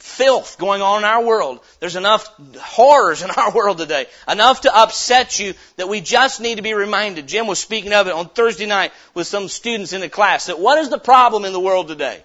filth 0.00 0.58
going 0.58 0.82
on 0.82 0.98
in 0.98 1.04
our 1.04 1.24
world. 1.24 1.60
There's 1.78 1.94
enough 1.94 2.28
horrors 2.58 3.22
in 3.22 3.30
our 3.36 3.52
world 3.52 3.78
today. 3.78 4.06
Enough 4.26 4.62
to 4.62 4.76
upset 4.76 5.38
you 5.38 5.54
that 5.76 5.88
we 5.88 6.00
just 6.00 6.40
need 6.40 6.56
to 6.56 6.62
be 6.62 6.74
reminded. 6.74 7.28
Jim 7.28 7.46
was 7.46 7.60
speaking 7.60 7.92
of 7.92 8.08
it 8.08 8.14
on 8.14 8.28
Thursday 8.28 8.66
night 8.66 8.92
with 9.14 9.28
some 9.28 9.48
students 9.48 9.92
in 9.92 10.00
the 10.00 10.08
class 10.08 10.46
that 10.46 10.58
what 10.58 10.78
is 10.78 10.88
the 10.88 10.98
problem 10.98 11.44
in 11.44 11.52
the 11.52 11.60
world 11.60 11.86
today? 11.86 12.24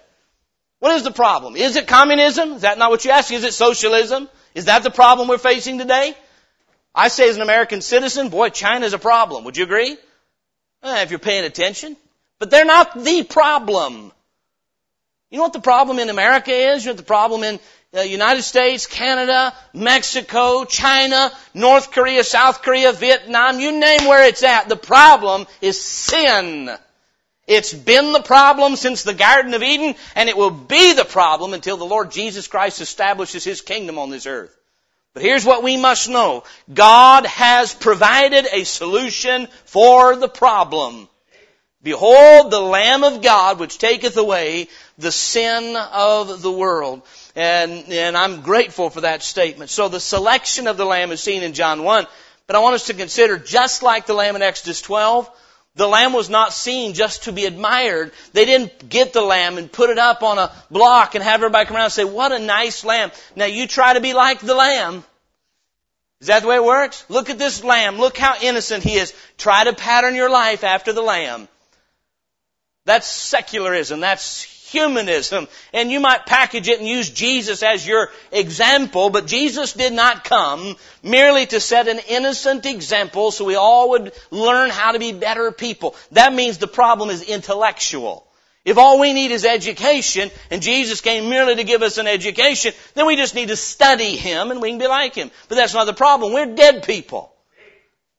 What 0.80 0.96
is 0.96 1.04
the 1.04 1.12
problem? 1.12 1.56
Is 1.56 1.76
it 1.76 1.86
communism? 1.86 2.54
Is 2.54 2.62
that 2.62 2.78
not 2.78 2.90
what 2.90 3.04
you 3.04 3.12
ask? 3.12 3.32
Is 3.32 3.44
it 3.44 3.54
socialism? 3.54 4.28
Is 4.54 4.66
that 4.66 4.82
the 4.82 4.90
problem 4.90 5.28
we're 5.28 5.38
facing 5.38 5.78
today? 5.78 6.16
I 6.94 7.08
say 7.08 7.28
as 7.28 7.36
an 7.36 7.42
American 7.42 7.80
citizen, 7.80 8.28
boy, 8.28 8.50
China's 8.50 8.92
a 8.92 8.98
problem. 8.98 9.44
Would 9.44 9.56
you 9.56 9.64
agree? 9.64 9.96
Eh, 10.82 11.02
if 11.02 11.10
you're 11.10 11.18
paying 11.18 11.44
attention. 11.44 11.96
But 12.38 12.50
they're 12.50 12.64
not 12.64 13.02
the 13.02 13.22
problem. 13.22 14.12
You 15.34 15.38
know 15.38 15.46
what 15.46 15.52
the 15.52 15.58
problem 15.58 15.98
in 15.98 16.10
America 16.10 16.52
is? 16.52 16.84
You 16.84 16.90
know 16.90 16.92
what 16.92 16.98
the 16.98 17.02
problem 17.02 17.42
in 17.42 17.58
the 17.90 18.06
United 18.06 18.44
States, 18.44 18.86
Canada, 18.86 19.52
Mexico, 19.72 20.64
China, 20.64 21.32
North 21.52 21.90
Korea, 21.90 22.22
South 22.22 22.62
Korea, 22.62 22.92
Vietnam, 22.92 23.58
you 23.58 23.72
name 23.72 24.04
where 24.04 24.28
it's 24.28 24.44
at. 24.44 24.68
The 24.68 24.76
problem 24.76 25.48
is 25.60 25.80
sin. 25.82 26.70
It's 27.48 27.74
been 27.74 28.12
the 28.12 28.22
problem 28.22 28.76
since 28.76 29.02
the 29.02 29.12
Garden 29.12 29.54
of 29.54 29.64
Eden, 29.64 29.96
and 30.14 30.28
it 30.28 30.36
will 30.36 30.52
be 30.52 30.92
the 30.92 31.04
problem 31.04 31.52
until 31.52 31.78
the 31.78 31.84
Lord 31.84 32.12
Jesus 32.12 32.46
Christ 32.46 32.80
establishes 32.80 33.42
His 33.42 33.60
kingdom 33.60 33.98
on 33.98 34.10
this 34.10 34.26
earth. 34.26 34.56
But 35.14 35.24
here's 35.24 35.44
what 35.44 35.64
we 35.64 35.76
must 35.76 36.08
know. 36.08 36.44
God 36.72 37.26
has 37.26 37.74
provided 37.74 38.46
a 38.52 38.62
solution 38.62 39.48
for 39.64 40.14
the 40.14 40.28
problem. 40.28 41.08
Behold 41.84 42.50
the 42.50 42.60
Lamb 42.60 43.04
of 43.04 43.22
God 43.22 43.60
which 43.60 43.78
taketh 43.78 44.16
away 44.16 44.68
the 44.98 45.12
sin 45.12 45.76
of 45.76 46.42
the 46.42 46.50
world. 46.50 47.02
And, 47.36 47.84
and 47.92 48.16
I'm 48.16 48.40
grateful 48.40 48.90
for 48.90 49.02
that 49.02 49.22
statement. 49.22 49.70
So 49.70 49.88
the 49.88 50.00
selection 50.00 50.66
of 50.66 50.76
the 50.76 50.86
Lamb 50.86 51.12
is 51.12 51.20
seen 51.20 51.42
in 51.42 51.52
John 51.52 51.84
1. 51.84 52.06
But 52.46 52.56
I 52.56 52.60
want 52.60 52.74
us 52.74 52.86
to 52.86 52.94
consider, 52.94 53.38
just 53.38 53.82
like 53.82 54.06
the 54.06 54.14
Lamb 54.14 54.34
in 54.34 54.42
Exodus 54.42 54.80
12, 54.80 55.30
the 55.76 55.88
lamb 55.88 56.12
was 56.12 56.30
not 56.30 56.52
seen 56.52 56.94
just 56.94 57.24
to 57.24 57.32
be 57.32 57.46
admired. 57.46 58.12
They 58.32 58.44
didn't 58.44 58.88
get 58.88 59.12
the 59.12 59.22
lamb 59.22 59.58
and 59.58 59.70
put 59.70 59.90
it 59.90 59.98
up 59.98 60.22
on 60.22 60.38
a 60.38 60.52
block 60.70 61.14
and 61.16 61.24
have 61.24 61.40
everybody 61.40 61.66
come 61.66 61.76
around 61.76 61.86
and 61.86 61.92
say, 61.92 62.04
what 62.04 62.30
a 62.30 62.38
nice 62.38 62.84
lamb. 62.84 63.10
Now 63.34 63.46
you 63.46 63.66
try 63.66 63.94
to 63.94 64.00
be 64.00 64.14
like 64.14 64.38
the 64.38 64.54
lamb. 64.54 65.04
Is 66.20 66.28
that 66.28 66.42
the 66.42 66.48
way 66.48 66.56
it 66.56 66.64
works? 66.64 67.04
Look 67.08 67.28
at 67.28 67.38
this 67.38 67.64
lamb. 67.64 67.98
Look 67.98 68.16
how 68.16 68.36
innocent 68.40 68.84
he 68.84 68.94
is. 68.94 69.12
Try 69.36 69.64
to 69.64 69.72
pattern 69.72 70.14
your 70.14 70.30
life 70.30 70.62
after 70.62 70.92
the 70.92 71.02
lamb. 71.02 71.48
That's 72.86 73.06
secularism. 73.06 74.00
That's 74.00 74.42
humanism. 74.42 75.48
And 75.72 75.90
you 75.90 76.00
might 76.00 76.26
package 76.26 76.68
it 76.68 76.80
and 76.80 76.88
use 76.88 77.08
Jesus 77.08 77.62
as 77.62 77.86
your 77.86 78.10
example, 78.30 79.08
but 79.08 79.26
Jesus 79.26 79.72
did 79.72 79.92
not 79.92 80.24
come 80.24 80.76
merely 81.02 81.46
to 81.46 81.60
set 81.60 81.88
an 81.88 82.00
innocent 82.08 82.66
example 82.66 83.30
so 83.30 83.44
we 83.44 83.54
all 83.54 83.90
would 83.90 84.12
learn 84.30 84.68
how 84.68 84.92
to 84.92 84.98
be 84.98 85.12
better 85.12 85.50
people. 85.52 85.94
That 86.12 86.34
means 86.34 86.58
the 86.58 86.66
problem 86.66 87.08
is 87.08 87.22
intellectual. 87.22 88.26
If 88.66 88.78
all 88.78 88.98
we 88.98 89.12
need 89.12 89.30
is 89.30 89.44
education, 89.44 90.30
and 90.50 90.62
Jesus 90.62 91.02
came 91.02 91.28
merely 91.28 91.56
to 91.56 91.64
give 91.64 91.82
us 91.82 91.98
an 91.98 92.06
education, 92.06 92.72
then 92.94 93.06
we 93.06 93.16
just 93.16 93.34
need 93.34 93.48
to 93.48 93.56
study 93.56 94.16
Him 94.16 94.50
and 94.50 94.60
we 94.60 94.70
can 94.70 94.78
be 94.78 94.86
like 94.86 95.14
Him. 95.14 95.30
But 95.48 95.56
that's 95.56 95.74
not 95.74 95.84
the 95.84 95.92
problem. 95.92 96.32
We're 96.32 96.54
dead 96.54 96.82
people. 96.82 97.33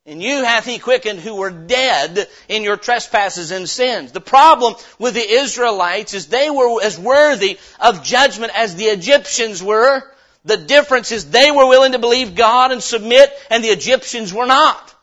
And 0.08 0.22
you 0.22 0.44
hath 0.44 0.66
He 0.66 0.78
quickened 0.78 1.20
who 1.20 1.36
were 1.36 1.50
dead 1.50 2.28
in 2.48 2.64
your 2.64 2.78
trespasses 2.78 3.52
and 3.52 3.68
sins. 3.68 4.12
The 4.12 4.22
problem 4.22 4.76
with 5.00 5.16
the 5.16 5.28
Israelites 5.28 6.14
is 6.14 6.28
they 6.28 6.50
were 6.50 6.84
as 6.84 7.00
worthy 7.00 7.58
of 7.80 8.04
judgment 8.04 8.52
as 8.56 8.76
the 8.76 8.86
Egyptians 8.86 9.64
were. 9.64 10.04
The 10.44 10.58
difference 10.58 11.12
is 11.12 11.32
they 11.32 11.50
were 11.50 11.68
willing 11.68 11.94
to 11.94 12.00
believe 12.00 12.36
God 12.36 12.72
and 12.72 12.84
submit, 12.84 13.32
and 13.50 13.64
the 13.64 13.70
Egyptians 13.70 14.32
were 14.32 14.46
not. 14.46 14.94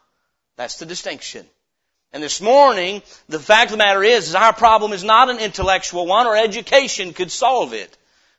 That's 0.57 0.76
the 0.76 0.86
distinction. 0.86 1.46
And 2.12 2.22
this 2.22 2.40
morning, 2.40 3.03
the 3.28 3.40
fact 3.40 3.72
of 3.72 3.78
the 3.78 3.84
matter 3.84 4.05
is, 4.05 4.28
is 4.28 4.34
our 4.36 4.53
problem 4.53 4.92
is 4.92 5.03
not 5.03 5.30
an 5.30 5.40
intellectual 5.40 6.07
one, 6.07 6.28
or 6.28 6.36
education 6.36 7.12
could 7.12 7.32
solve 7.32 7.72
it. 7.72 7.96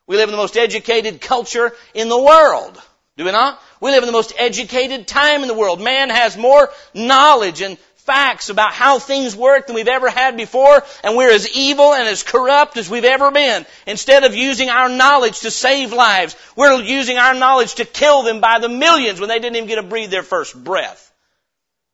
We 0.07 0.15
live 0.15 0.29
in 0.29 0.31
the 0.31 0.41
most 0.41 0.55
educated 0.55 1.19
culture 1.19 1.73
in 1.93 2.07
the 2.07 2.21
world. 2.21 2.81
Do 3.15 3.25
we 3.25 3.31
not? 3.31 3.61
We 3.79 3.91
live 3.91 4.03
in 4.03 4.07
the 4.07 4.13
most 4.13 4.33
educated 4.37 5.07
time 5.07 5.43
in 5.43 5.47
the 5.47 5.53
world. 5.53 5.79
Man 5.79 6.09
has 6.09 6.35
more 6.35 6.69
knowledge 6.95 7.61
and 7.61 7.77
facts 7.97 8.49
about 8.49 8.73
how 8.73 8.99
things 8.99 9.35
work 9.35 9.67
than 9.67 9.75
we've 9.75 9.87
ever 9.87 10.09
had 10.09 10.35
before, 10.35 10.83
and 11.03 11.15
we're 11.15 11.31
as 11.31 11.49
evil 11.55 11.93
and 11.93 12.07
as 12.07 12.23
corrupt 12.23 12.75
as 12.75 12.89
we've 12.89 13.05
ever 13.05 13.31
been. 13.31 13.65
Instead 13.85 14.23
of 14.23 14.35
using 14.35 14.69
our 14.69 14.89
knowledge 14.89 15.41
to 15.41 15.51
save 15.51 15.93
lives, 15.93 16.35
we're 16.55 16.81
using 16.81 17.17
our 17.17 17.33
knowledge 17.33 17.75
to 17.75 17.85
kill 17.85 18.23
them 18.23 18.41
by 18.41 18.59
the 18.59 18.67
millions 18.67 19.19
when 19.19 19.29
they 19.29 19.39
didn't 19.39 19.55
even 19.57 19.69
get 19.69 19.75
to 19.75 19.83
breathe 19.83 20.11
their 20.11 20.23
first 20.23 20.61
breath. 20.61 21.11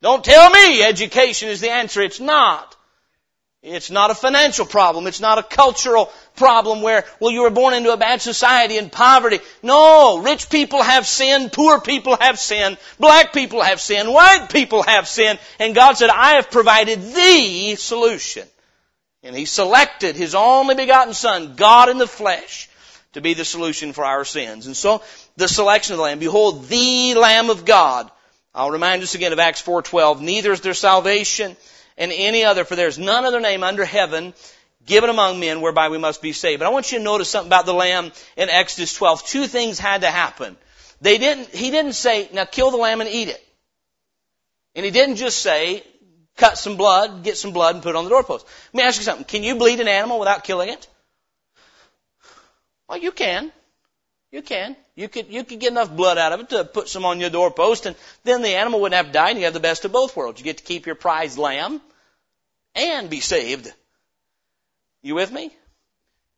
Don't 0.02 0.24
tell 0.24 0.50
me 0.50 0.82
education 0.84 1.50
is 1.50 1.60
the 1.60 1.70
answer. 1.70 2.02
It's 2.02 2.22
not. 2.22 2.78
It's 3.62 3.92
not 3.92 4.10
a 4.10 4.16
financial 4.16 4.66
problem. 4.66 5.06
It's 5.06 5.20
not 5.20 5.38
a 5.38 5.44
cultural 5.44 6.12
problem 6.38 6.82
where, 6.82 7.04
well, 7.20 7.32
you 7.32 7.42
were 7.42 7.50
born 7.50 7.74
into 7.74 7.92
a 7.92 7.98
bad 7.98 8.22
society 8.22 8.78
and 8.78 8.90
poverty. 8.90 9.40
No, 9.62 10.20
rich 10.20 10.50
people 10.50 10.82
have 10.82 11.06
sin, 11.06 11.50
poor 11.50 11.82
people 11.82 12.16
have 12.22 12.40
sin, 12.40 12.78
black 13.00 13.34
people 13.34 13.62
have 13.62 13.82
sin, 13.82 14.14
white 14.14 14.48
people 14.50 14.84
have 14.84 15.10
sin, 15.10 15.38
and 15.60 15.76
God 15.76 15.98
said, 15.98 16.10
I 16.10 16.36
have 16.36 16.50
provided 16.50 17.02
the 17.02 17.76
solution. 17.76 18.48
And 19.24 19.36
He 19.36 19.44
selected 19.44 20.16
His 20.16 20.36
only 20.36 20.76
begotten 20.76 21.14
Son, 21.14 21.56
God 21.58 21.90
in 21.90 21.98
the 21.98 22.08
flesh, 22.08 22.70
to 23.12 23.20
be 23.20 23.34
the 23.34 23.44
solution 23.44 23.92
for 23.92 24.06
our 24.06 24.24
sins. 24.24 24.68
And 24.68 24.78
so, 24.78 25.04
the 25.36 25.50
selection 25.50 25.94
of 25.94 25.98
the 25.98 26.04
Lamb, 26.04 26.20
behold, 26.20 26.70
the 26.70 27.16
Lamb 27.16 27.50
of 27.50 27.66
God, 27.66 28.10
I'll 28.56 28.72
remind 28.72 29.04
us 29.04 29.16
again 29.16 29.34
of 29.34 29.40
Acts 29.40 29.62
4:12. 29.62 30.22
Neither 30.22 30.54
is 30.54 30.62
there 30.62 30.74
salvation 30.74 31.58
in 32.00 32.12
any 32.12 32.46
other, 32.46 32.64
for 32.64 32.76
there 32.76 32.88
is 32.88 32.98
none 32.98 33.26
other 33.26 33.42
name 33.42 33.64
under 33.64 33.86
heaven 33.86 34.34
given 34.86 35.10
among 35.10 35.40
men 35.40 35.62
whereby 35.62 35.90
we 35.90 35.98
must 35.98 36.22
be 36.22 36.32
saved. 36.34 36.60
But 36.60 36.66
I 36.66 36.72
want 36.72 36.92
you 36.92 36.98
to 36.98 37.04
notice 37.04 37.30
something 37.30 37.50
about 37.50 37.66
the 37.66 37.74
lamb 37.74 38.12
in 38.38 38.50
Exodus 38.50 38.94
12. 38.96 39.26
Two 39.26 39.46
things 39.46 39.78
had 39.78 40.02
to 40.02 40.10
happen. 40.10 40.58
They 41.02 41.18
didn't, 41.18 41.50
he 41.50 41.70
didn't 41.70 41.94
say, 41.94 42.30
now 42.34 42.46
kill 42.46 42.72
the 42.72 42.78
lamb 42.78 43.02
and 43.02 43.10
eat 43.10 43.28
it. 43.28 43.46
And 44.76 44.86
he 44.86 44.92
didn't 44.92 45.18
just 45.18 45.40
say, 45.40 45.84
cut 46.38 46.58
some 46.58 46.78
blood, 46.78 47.24
get 47.24 47.38
some 47.38 47.52
blood 47.52 47.76
and 47.76 47.84
put 47.84 47.90
it 47.90 47.96
on 47.96 48.06
the 48.06 48.10
doorpost. 48.10 48.46
Let 48.74 48.78
me 48.78 48.88
ask 48.88 49.00
you 49.00 49.04
something. 49.04 49.26
Can 49.26 49.44
you 49.44 49.56
bleed 49.56 49.80
an 49.80 49.88
animal 49.88 50.20
without 50.20 50.44
killing 50.44 50.70
it? 50.70 50.88
Well, 52.88 52.98
you 52.98 53.12
can. 53.12 53.52
You 54.32 54.42
can. 54.42 54.76
You 55.00 55.08
could, 55.08 55.30
you 55.30 55.46
could 55.46 55.62
get 55.62 55.72
enough 55.72 55.96
blood 55.96 56.18
out 56.18 56.34
of 56.34 56.42
it 56.42 56.50
to 56.50 56.66
put 56.66 56.90
some 56.90 57.06
on 57.06 57.22
your 57.22 57.30
doorpost 57.30 57.86
and 57.86 57.96
then 58.26 58.42
the 58.42 58.56
animal 58.56 58.82
wouldn't 58.82 58.98
have 58.98 59.06
to 59.06 59.12
die 59.14 59.30
and 59.30 59.40
you 59.40 59.46
have 59.46 59.54
the 59.54 59.62
best 59.62 59.86
of 59.86 59.94
both 59.94 60.14
worlds. 60.14 60.42
You 60.42 60.44
get 60.44 60.58
to 60.58 60.64
keep 60.66 60.86
your 60.86 60.96
prized 60.96 61.38
lamb 61.38 61.80
and 62.76 63.10
be 63.10 63.22
saved. 63.22 63.74
You 65.02 65.16
with 65.16 65.32
me? 65.32 65.56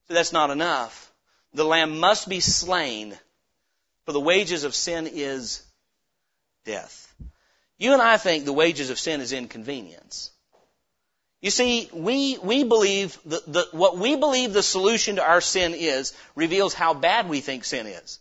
So 0.07 0.13
that's 0.13 0.31
not 0.31 0.51
enough. 0.51 1.11
The 1.55 1.63
lamb 1.63 1.99
must 1.99 2.29
be 2.29 2.39
slain 2.39 3.17
for 4.05 4.11
the 4.11 4.19
wages 4.19 4.63
of 4.63 4.75
sin 4.75 5.09
is 5.11 5.63
death. 6.63 7.11
You 7.79 7.93
and 7.93 8.01
I 8.01 8.17
think 8.17 8.45
the 8.45 8.53
wages 8.53 8.91
of 8.91 8.99
sin 8.99 9.21
is 9.21 9.33
inconvenience. 9.33 10.29
You 11.41 11.49
see, 11.49 11.89
we, 11.91 12.37
we 12.37 12.63
believe 12.63 13.17
the, 13.25 13.41
the, 13.47 13.67
what 13.71 13.97
we 13.97 14.17
believe 14.17 14.53
the 14.53 14.61
solution 14.61 15.15
to 15.15 15.23
our 15.23 15.41
sin 15.41 15.73
is 15.73 16.13
reveals 16.35 16.75
how 16.75 16.93
bad 16.93 17.27
we 17.27 17.41
think 17.41 17.65
sin 17.65 17.87
is. 17.87 18.19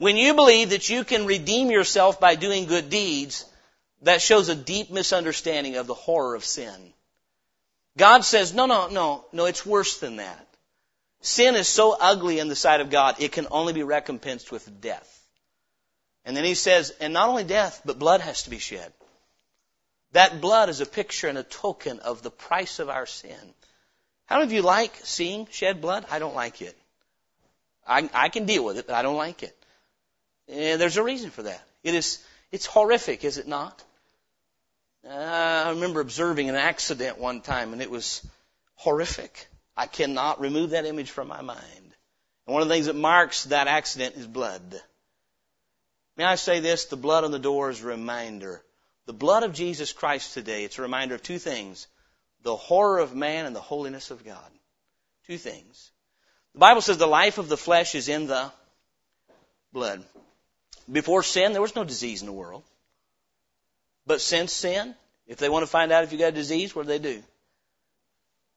When 0.00 0.16
you 0.16 0.32
believe 0.32 0.70
that 0.70 0.88
you 0.88 1.04
can 1.04 1.26
redeem 1.26 1.70
yourself 1.70 2.18
by 2.18 2.34
doing 2.34 2.64
good 2.64 2.88
deeds, 2.88 3.44
that 4.00 4.22
shows 4.22 4.48
a 4.48 4.54
deep 4.54 4.90
misunderstanding 4.90 5.76
of 5.76 5.86
the 5.86 5.92
horror 5.92 6.34
of 6.34 6.42
sin. 6.42 6.94
God 7.98 8.24
says, 8.24 8.54
no, 8.54 8.64
no, 8.64 8.88
no, 8.88 9.26
no, 9.30 9.44
it's 9.44 9.66
worse 9.66 9.98
than 9.98 10.16
that. 10.16 10.46
Sin 11.20 11.54
is 11.54 11.68
so 11.68 11.94
ugly 12.00 12.38
in 12.38 12.48
the 12.48 12.56
sight 12.56 12.80
of 12.80 12.88
God, 12.88 13.16
it 13.18 13.32
can 13.32 13.46
only 13.50 13.74
be 13.74 13.82
recompensed 13.82 14.50
with 14.50 14.80
death. 14.80 15.22
And 16.24 16.34
then 16.34 16.44
he 16.44 16.54
says, 16.54 16.94
and 16.98 17.12
not 17.12 17.28
only 17.28 17.44
death, 17.44 17.82
but 17.84 17.98
blood 17.98 18.22
has 18.22 18.44
to 18.44 18.50
be 18.50 18.58
shed. 18.58 18.90
That 20.12 20.40
blood 20.40 20.70
is 20.70 20.80
a 20.80 20.86
picture 20.86 21.28
and 21.28 21.36
a 21.36 21.42
token 21.42 21.98
of 21.98 22.22
the 22.22 22.30
price 22.30 22.78
of 22.78 22.88
our 22.88 23.04
sin. 23.04 23.54
How 24.24 24.36
many 24.36 24.46
of 24.46 24.52
you 24.54 24.62
like 24.62 24.96
seeing 25.02 25.46
shed 25.50 25.82
blood? 25.82 26.06
I 26.10 26.20
don't 26.20 26.34
like 26.34 26.62
it. 26.62 26.74
I, 27.86 28.08
I 28.14 28.30
can 28.30 28.46
deal 28.46 28.64
with 28.64 28.78
it, 28.78 28.86
but 28.86 28.96
I 28.96 29.02
don't 29.02 29.18
like 29.18 29.42
it. 29.42 29.54
And 30.50 30.80
there's 30.80 30.96
a 30.96 31.02
reason 31.02 31.30
for 31.30 31.42
that. 31.44 31.62
It 31.82 31.94
is, 31.94 32.22
it's 32.50 32.66
horrific, 32.66 33.24
is 33.24 33.38
it 33.38 33.46
not? 33.46 33.82
Uh, 35.06 35.12
I 35.66 35.70
remember 35.70 36.00
observing 36.00 36.48
an 36.48 36.56
accident 36.56 37.18
one 37.18 37.40
time 37.40 37.72
and 37.72 37.80
it 37.80 37.90
was 37.90 38.26
horrific. 38.74 39.48
I 39.76 39.86
cannot 39.86 40.40
remove 40.40 40.70
that 40.70 40.84
image 40.84 41.10
from 41.10 41.28
my 41.28 41.40
mind. 41.40 41.94
And 42.46 42.54
one 42.54 42.62
of 42.62 42.68
the 42.68 42.74
things 42.74 42.86
that 42.86 42.96
marks 42.96 43.44
that 43.44 43.68
accident 43.68 44.16
is 44.16 44.26
blood. 44.26 44.80
May 46.16 46.24
I 46.24 46.34
say 46.34 46.60
this? 46.60 46.86
The 46.86 46.96
blood 46.96 47.24
on 47.24 47.30
the 47.30 47.38
door 47.38 47.70
is 47.70 47.82
a 47.82 47.86
reminder 47.86 48.62
the 49.10 49.14
blood 49.14 49.42
of 49.42 49.52
Jesus 49.52 49.92
Christ 49.92 50.34
today, 50.34 50.62
it's 50.62 50.78
a 50.78 50.82
reminder 50.82 51.16
of 51.16 51.22
two 51.24 51.40
things. 51.40 51.88
The 52.42 52.54
horror 52.54 53.00
of 53.00 53.12
man 53.12 53.44
and 53.44 53.56
the 53.56 53.60
holiness 53.60 54.12
of 54.12 54.24
God. 54.24 54.50
Two 55.26 55.36
things. 55.36 55.90
The 56.52 56.60
Bible 56.60 56.80
says 56.80 56.96
the 56.96 57.08
life 57.08 57.38
of 57.38 57.48
the 57.48 57.56
flesh 57.56 57.96
is 57.96 58.08
in 58.08 58.28
the 58.28 58.52
blood. 59.72 60.04
Before 60.90 61.22
sin, 61.22 61.52
there 61.52 61.62
was 61.62 61.76
no 61.76 61.84
disease 61.84 62.20
in 62.20 62.26
the 62.26 62.32
world. 62.32 62.64
But 64.06 64.20
since 64.20 64.52
sin, 64.52 64.94
if 65.26 65.38
they 65.38 65.48
want 65.48 65.62
to 65.62 65.70
find 65.70 65.92
out 65.92 66.04
if 66.04 66.12
you 66.12 66.18
got 66.18 66.28
a 66.28 66.32
disease, 66.32 66.74
what 66.74 66.82
do 66.82 66.88
they 66.88 66.98
do? 66.98 67.22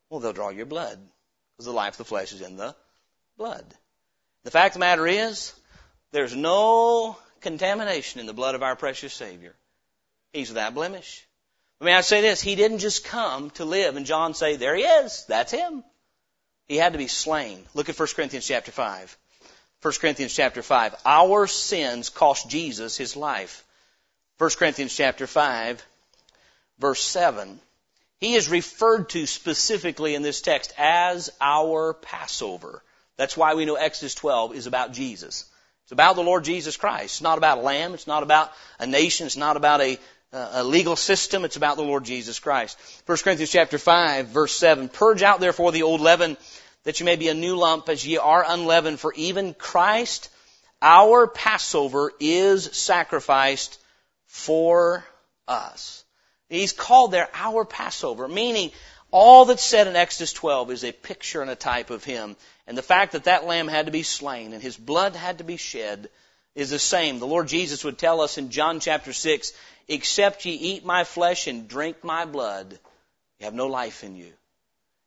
Well, 0.10 0.20
they'll 0.20 0.34
draw 0.34 0.50
your 0.50 0.66
blood. 0.66 1.00
Because 1.54 1.66
the 1.66 1.72
life 1.72 1.94
of 1.94 1.98
the 2.00 2.06
flesh 2.06 2.34
is 2.34 2.42
in 2.42 2.58
the 2.58 2.76
blood. 3.38 3.66
The 4.44 4.52
fact 4.52 4.76
of 4.76 4.80
the 4.80 4.86
matter 4.86 5.06
is, 5.06 5.54
there's 6.12 6.36
no 6.36 7.18
contamination 7.42 8.20
in 8.20 8.26
the 8.26 8.34
blood 8.34 8.56
of 8.56 8.64
our 8.64 8.76
precious 8.76 9.14
Savior. 9.14 9.54
He's 10.32 10.50
without 10.50 10.74
blemish. 10.74 11.28
May 11.80 11.94
I 11.94 12.02
say 12.02 12.22
this? 12.22 12.42
He 12.42 12.56
didn't 12.56 12.80
just 12.80 13.04
come 13.04 13.50
to 13.52 13.66
live 13.66 13.96
and 13.96 14.06
John 14.06 14.34
say, 14.34 14.56
there 14.56 14.76
he 14.76 14.84
is. 14.84 15.26
That's 15.28 15.52
him. 15.52 15.84
He 16.68 16.78
had 16.78 16.94
to 16.94 16.98
be 16.98 17.08
slain. 17.08 17.66
Look 17.74 17.90
at 17.90 18.00
1 18.00 18.08
Corinthians 18.16 18.48
chapter 18.48 18.72
5. 18.72 19.18
1 19.84 19.94
Corinthians 20.00 20.34
chapter 20.34 20.62
5. 20.62 20.96
Our 21.06 21.46
sins 21.46 22.10
cost 22.10 22.50
Jesus 22.50 22.96
his 22.96 23.18
life. 23.18 23.66
1 24.38 24.52
Corinthians 24.58 24.96
chapter 24.96 25.28
5, 25.28 25.86
verse 26.80 27.02
7. 27.02 27.60
He 28.22 28.36
is 28.36 28.48
referred 28.48 29.10
to 29.10 29.26
specifically 29.26 30.16
in 30.16 30.22
this 30.22 30.40
text 30.40 30.74
as 30.78 31.30
our 31.42 31.96
Passover. 31.96 32.82
That's 33.18 33.36
why 33.36 33.56
we 33.56 33.66
know 33.66 33.76
Exodus 33.76 34.16
12 34.16 34.56
is 34.56 34.68
about 34.68 34.94
Jesus. 34.94 35.44
It's 35.84 35.92
about 35.92 36.16
the 36.16 36.24
Lord 36.24 36.46
Jesus 36.46 36.78
Christ. 36.78 37.16
It's 37.16 37.22
not 37.22 37.38
about 37.38 37.58
a 37.58 37.62
lamb. 37.62 37.94
It's 37.94 38.08
not 38.08 38.24
about 38.24 38.54
a 38.80 38.88
nation. 38.88 39.28
It's 39.28 39.36
not 39.36 39.58
about 39.58 39.82
a, 39.82 40.00
a 40.32 40.64
legal 40.64 40.96
system. 40.96 41.44
It's 41.44 41.58
about 41.58 41.76
the 41.76 41.84
Lord 41.84 42.06
Jesus 42.06 42.40
Christ. 42.40 42.80
1 43.06 43.18
Corinthians 43.18 43.52
chapter 43.52 43.78
5 43.78 44.28
verse 44.28 44.54
7. 44.54 44.88
Purge 44.88 45.24
out 45.24 45.42
therefore 45.42 45.74
the 45.74 45.84
old 45.84 46.00
leaven 46.00 46.38
that 46.84 47.00
you 47.00 47.06
may 47.06 47.16
be 47.16 47.30
a 47.30 47.34
new 47.34 47.56
lump 47.56 47.90
as 47.90 48.06
ye 48.06 48.18
are 48.18 48.44
unleavened. 48.48 49.00
For 49.00 49.14
even 49.14 49.54
Christ, 49.54 50.30
our 50.82 51.28
Passover, 51.28 52.12
is 52.20 52.66
sacrificed 52.74 53.80
for 54.28 55.06
us. 55.48 56.04
He's 56.50 56.74
called 56.74 57.12
there 57.12 57.30
our 57.34 57.66
Passover, 57.66 58.28
meaning 58.28 58.72
all 59.12 59.46
that's 59.46 59.64
said 59.64 59.88
in 59.88 59.96
Exodus 59.96 60.34
12 60.34 60.72
is 60.72 60.84
a 60.84 60.92
picture 60.92 61.42
and 61.42 61.50
a 61.50 61.56
type 61.56 61.90
of 61.90 62.04
Him. 62.04 62.36
And 62.68 62.78
the 62.78 62.82
fact 62.82 63.12
that 63.14 63.26
that 63.26 63.46
lamb 63.46 63.68
had 63.68 63.86
to 63.86 63.92
be 63.92 64.04
slain 64.04 64.54
and 64.54 64.62
His 64.62 64.78
blood 64.78 65.16
had 65.16 65.38
to 65.38 65.44
be 65.44 65.58
shed 65.58 66.10
is 66.56 66.70
the 66.70 66.80
same. 66.80 67.20
The 67.20 67.28
Lord 67.28 67.48
Jesus 67.48 67.84
would 67.84 67.98
tell 67.98 68.22
us 68.22 68.38
in 68.38 68.50
John 68.50 68.80
chapter 68.80 69.14
6, 69.14 69.54
except 69.88 70.46
ye 70.46 70.54
eat 70.54 70.86
my 70.86 71.04
flesh 71.04 71.48
and 71.48 71.68
drink 71.68 72.04
my 72.04 72.26
blood, 72.26 72.78
you 73.40 73.46
have 73.46 73.54
no 73.54 73.68
life 73.68 74.04
in 74.04 74.16
you. 74.16 74.34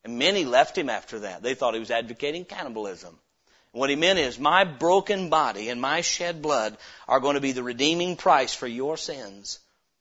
And 0.07 0.21
many 0.21 0.45
left 0.45 0.79
him 0.79 0.89
after 0.89 1.19
that. 1.19 1.43
They 1.43 1.55
thought 1.55 1.75
he 1.75 1.81
was 1.81 1.91
advocating 1.91 2.45
cannibalism. 2.45 3.19
What 3.73 3.91
he 3.91 3.97
meant 3.97 4.21
is, 4.21 4.39
my 4.39 4.63
broken 4.63 5.31
body 5.31 5.69
and 5.69 5.81
my 5.81 6.03
shed 6.03 6.41
blood 6.41 6.77
are 7.09 7.19
going 7.19 7.35
to 7.35 7.41
be 7.41 7.51
the 7.51 7.65
redeeming 7.65 8.15
price 8.15 8.55
for 8.55 8.69
your 8.69 8.97
sins. 8.97 9.59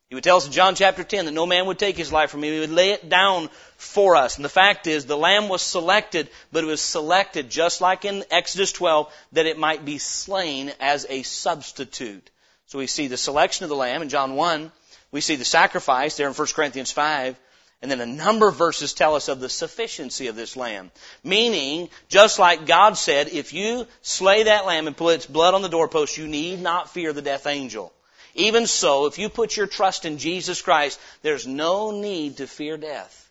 He 0.08 0.14
would 0.14 0.24
tell 0.24 0.38
us 0.38 0.46
in 0.46 0.52
John 0.52 0.76
chapter 0.76 1.04
10 1.04 1.26
that 1.26 1.32
no 1.32 1.48
man 1.48 1.66
would 1.66 1.80
take 1.80 1.98
his 1.98 2.14
life 2.14 2.30
from 2.30 2.44
him. 2.44 2.54
He 2.54 2.60
would 2.60 2.70
lay 2.70 2.92
it 2.92 3.10
down 3.10 3.50
for 3.78 4.16
us. 4.16 4.36
And 4.36 4.46
the 4.46 4.50
fact 4.50 4.86
is, 4.86 5.08
the 5.08 5.18
lamb 5.18 5.50
was 5.50 5.64
selected, 5.64 6.30
but 6.52 6.64
it 6.64 6.68
was 6.68 6.82
selected 6.82 7.50
just 7.50 7.82
like 7.82 8.06
in 8.06 8.24
Exodus 8.30 8.74
12 8.74 9.12
that 9.32 9.48
it 9.48 9.58
might 9.58 9.86
be 9.86 9.98
slain 9.98 10.72
as 10.80 11.08
a 11.10 11.24
substitute. 11.24 12.30
So 12.68 12.78
we 12.78 12.86
see 12.86 13.08
the 13.08 13.18
selection 13.18 13.64
of 13.64 13.70
the 13.70 13.76
lamb 13.76 14.04
in 14.04 14.10
John 14.10 14.36
1. 14.36 14.72
We 15.12 15.22
see 15.22 15.36
the 15.36 15.46
sacrifice 15.46 16.16
there 16.16 16.28
in 16.28 16.36
1 16.36 16.48
Corinthians 16.54 16.92
5. 16.92 17.36
And 17.86 17.92
then 17.92 18.02
a 18.02 18.08
number 18.08 18.48
of 18.48 18.56
verses 18.56 18.94
tell 18.94 19.14
us 19.14 19.28
of 19.28 19.40
the 19.40 19.48
sufficiency 19.48 20.26
of 20.26 20.36
this 20.36 20.58
lamb. 20.58 20.90
Meaning, 21.24 21.90
just 22.10 22.40
like 22.40 22.66
God 22.66 22.98
said, 22.98 23.28
if 23.28 23.54
you 23.54 23.86
slay 24.02 24.42
that 24.42 24.66
lamb 24.66 24.88
and 24.88 24.98
put 24.98 25.14
its 25.14 25.28
blood 25.28 25.54
on 25.54 25.62
the 25.62 25.70
doorpost, 25.70 26.18
you 26.18 26.28
need 26.28 26.60
not 26.60 26.90
fear 26.90 27.14
the 27.14 27.22
death 27.22 27.46
angel. 27.46 27.94
Even 28.34 28.66
so, 28.66 29.06
if 29.06 29.20
you 29.20 29.30
put 29.30 29.56
your 29.56 29.68
trust 29.68 30.04
in 30.04 30.18
Jesus 30.18 30.64
Christ, 30.64 31.00
there's 31.22 31.46
no 31.46 31.92
need 31.92 32.38
to 32.38 32.48
fear 32.48 32.76
death. 32.76 33.25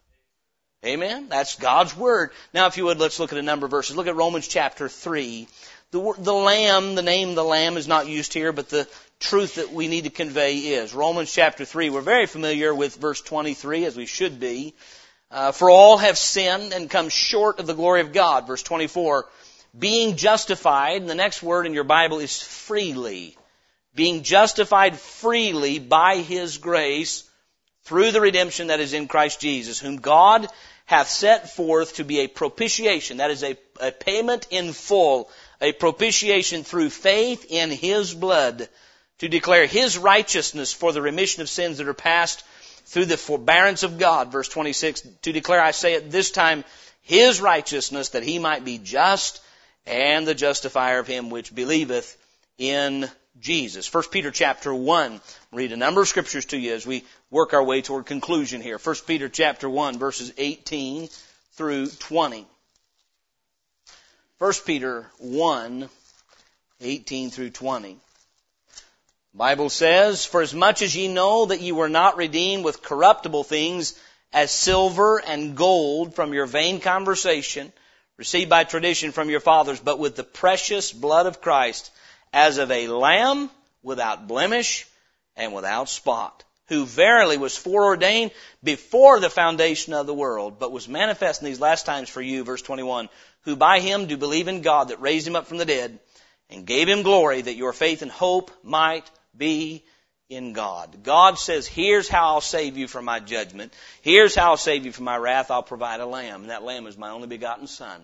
Amen? 0.84 1.28
That's 1.28 1.56
God's 1.56 1.96
Word. 1.96 2.30
Now, 2.52 2.66
if 2.66 2.76
you 2.76 2.84
would, 2.84 2.98
let's 2.98 3.18
look 3.18 3.32
at 3.32 3.38
a 3.38 3.42
number 3.42 3.66
of 3.66 3.70
verses. 3.70 3.96
Look 3.96 4.06
at 4.06 4.16
Romans 4.16 4.46
chapter 4.46 4.88
3. 4.88 5.48
The, 5.90 6.14
the 6.18 6.32
lamb, 6.32 6.94
the 6.94 7.02
name 7.02 7.30
of 7.30 7.34
the 7.36 7.44
lamb 7.44 7.76
is 7.76 7.88
not 7.88 8.08
used 8.08 8.34
here, 8.34 8.52
but 8.52 8.68
the 8.68 8.88
truth 9.20 9.54
that 9.54 9.72
we 9.72 9.88
need 9.88 10.04
to 10.04 10.10
convey 10.10 10.56
is. 10.56 10.92
Romans 10.92 11.32
chapter 11.32 11.64
3, 11.64 11.88
we're 11.90 12.00
very 12.00 12.26
familiar 12.26 12.74
with 12.74 12.96
verse 12.96 13.20
23, 13.22 13.84
as 13.84 13.96
we 13.96 14.06
should 14.06 14.40
be. 14.40 14.74
Uh, 15.30 15.52
for 15.52 15.70
all 15.70 15.96
have 15.96 16.18
sinned 16.18 16.72
and 16.72 16.90
come 16.90 17.08
short 17.08 17.60
of 17.60 17.66
the 17.66 17.74
glory 17.74 18.00
of 18.00 18.12
God. 18.12 18.46
Verse 18.46 18.62
24, 18.62 19.26
being 19.76 20.16
justified, 20.16 21.00
and 21.00 21.10
the 21.10 21.14
next 21.14 21.42
word 21.42 21.66
in 21.66 21.74
your 21.74 21.84
Bible 21.84 22.18
is 22.18 22.42
freely. 22.42 23.36
Being 23.94 24.22
justified 24.22 24.98
freely 24.98 25.78
by 25.78 26.18
His 26.18 26.58
grace 26.58 27.28
through 27.84 28.12
the 28.12 28.20
redemption 28.20 28.68
that 28.68 28.80
is 28.80 28.92
in 28.92 29.08
Christ 29.08 29.40
Jesus, 29.40 29.78
whom 29.78 29.96
God 29.96 30.48
hath 30.86 31.08
set 31.08 31.50
forth 31.50 31.94
to 31.96 32.04
be 32.04 32.20
a 32.20 32.28
propitiation, 32.28 33.18
that 33.18 33.30
is 33.30 33.42
a, 33.42 33.56
a 33.80 33.90
payment 33.90 34.46
in 34.50 34.72
full, 34.72 35.30
a 35.60 35.72
propitiation 35.72 36.64
through 36.64 36.90
faith 36.90 37.46
in 37.48 37.70
His 37.70 38.14
blood, 38.14 38.68
to 39.18 39.28
declare 39.28 39.66
His 39.66 39.96
righteousness 39.96 40.72
for 40.72 40.92
the 40.92 41.02
remission 41.02 41.42
of 41.42 41.48
sins 41.48 41.78
that 41.78 41.88
are 41.88 41.94
past 41.94 42.44
through 42.86 43.06
the 43.06 43.16
forbearance 43.16 43.82
of 43.82 43.98
God. 43.98 44.30
Verse 44.30 44.48
26, 44.48 45.02
to 45.22 45.32
declare, 45.32 45.62
I 45.62 45.70
say 45.70 45.94
at 45.94 46.10
this 46.10 46.30
time, 46.30 46.64
His 47.02 47.40
righteousness 47.40 48.10
that 48.10 48.22
He 48.22 48.38
might 48.38 48.64
be 48.64 48.78
just 48.78 49.40
and 49.86 50.26
the 50.26 50.34
justifier 50.34 50.98
of 50.98 51.06
him 51.06 51.30
which 51.30 51.54
believeth 51.54 52.16
in 52.58 53.08
Jesus. 53.40 53.92
1 53.92 54.04
Peter 54.10 54.30
chapter 54.30 54.74
1. 54.74 55.20
Read 55.52 55.72
a 55.72 55.76
number 55.76 56.02
of 56.02 56.08
scriptures 56.08 56.46
to 56.46 56.58
you 56.58 56.74
as 56.74 56.86
we 56.86 57.04
work 57.30 57.52
our 57.52 57.64
way 57.64 57.82
toward 57.82 58.06
conclusion 58.06 58.60
here. 58.60 58.78
1 58.78 58.94
Peter 59.06 59.28
chapter 59.28 59.68
1 59.68 59.98
verses 59.98 60.32
18 60.38 61.08
through 61.54 61.88
20. 61.88 62.46
1 64.38 64.52
Peter 64.66 65.06
1, 65.18 65.88
18 66.80 67.30
through 67.30 67.50
20. 67.50 67.96
Bible 69.32 69.70
says, 69.70 70.24
For 70.24 70.42
as 70.42 70.52
much 70.54 70.82
as 70.82 70.94
ye 70.94 71.08
know 71.08 71.46
that 71.46 71.60
ye 71.60 71.72
were 71.72 71.88
not 71.88 72.16
redeemed 72.16 72.64
with 72.64 72.82
corruptible 72.82 73.44
things, 73.44 73.98
as 74.32 74.50
silver 74.50 75.18
and 75.18 75.56
gold 75.56 76.14
from 76.14 76.34
your 76.34 76.46
vain 76.46 76.80
conversation, 76.80 77.72
received 78.16 78.50
by 78.50 78.64
tradition 78.64 79.12
from 79.12 79.30
your 79.30 79.40
fathers, 79.40 79.80
but 79.80 79.98
with 79.98 80.16
the 80.16 80.24
precious 80.24 80.92
blood 80.92 81.26
of 81.26 81.40
Christ, 81.40 81.90
as 82.34 82.58
of 82.58 82.70
a 82.72 82.88
lamb 82.88 83.48
without 83.82 84.26
blemish 84.26 84.86
and 85.36 85.54
without 85.54 85.88
spot, 85.88 86.42
who 86.66 86.84
verily 86.84 87.38
was 87.38 87.56
foreordained 87.56 88.32
before 88.62 89.20
the 89.20 89.30
foundation 89.30 89.94
of 89.94 90.06
the 90.06 90.12
world, 90.12 90.58
but 90.58 90.72
was 90.72 90.88
manifest 90.88 91.40
in 91.40 91.46
these 91.46 91.60
last 91.60 91.86
times 91.86 92.08
for 92.08 92.20
you, 92.20 92.42
verse 92.42 92.60
21, 92.60 93.08
who 93.42 93.54
by 93.54 93.78
him 93.78 94.06
do 94.06 94.16
believe 94.16 94.48
in 94.48 94.62
God 94.62 94.88
that 94.88 95.00
raised 95.00 95.26
him 95.26 95.36
up 95.36 95.46
from 95.46 95.58
the 95.58 95.64
dead 95.64 95.98
and 96.50 96.66
gave 96.66 96.88
him 96.88 97.02
glory 97.02 97.40
that 97.40 97.56
your 97.56 97.72
faith 97.72 98.02
and 98.02 98.10
hope 98.10 98.50
might 98.64 99.08
be 99.36 99.84
in 100.28 100.54
God. 100.54 101.04
God 101.04 101.38
says, 101.38 101.68
here's 101.68 102.08
how 102.08 102.34
I'll 102.34 102.40
save 102.40 102.76
you 102.76 102.88
from 102.88 103.04
my 103.04 103.20
judgment. 103.20 103.72
Here's 104.02 104.34
how 104.34 104.50
I'll 104.50 104.56
save 104.56 104.84
you 104.86 104.92
from 104.92 105.04
my 105.04 105.16
wrath. 105.16 105.52
I'll 105.52 105.62
provide 105.62 106.00
a 106.00 106.06
lamb. 106.06 106.42
And 106.42 106.50
that 106.50 106.64
lamb 106.64 106.86
is 106.86 106.98
my 106.98 107.10
only 107.10 107.28
begotten 107.28 107.68
son. 107.68 108.00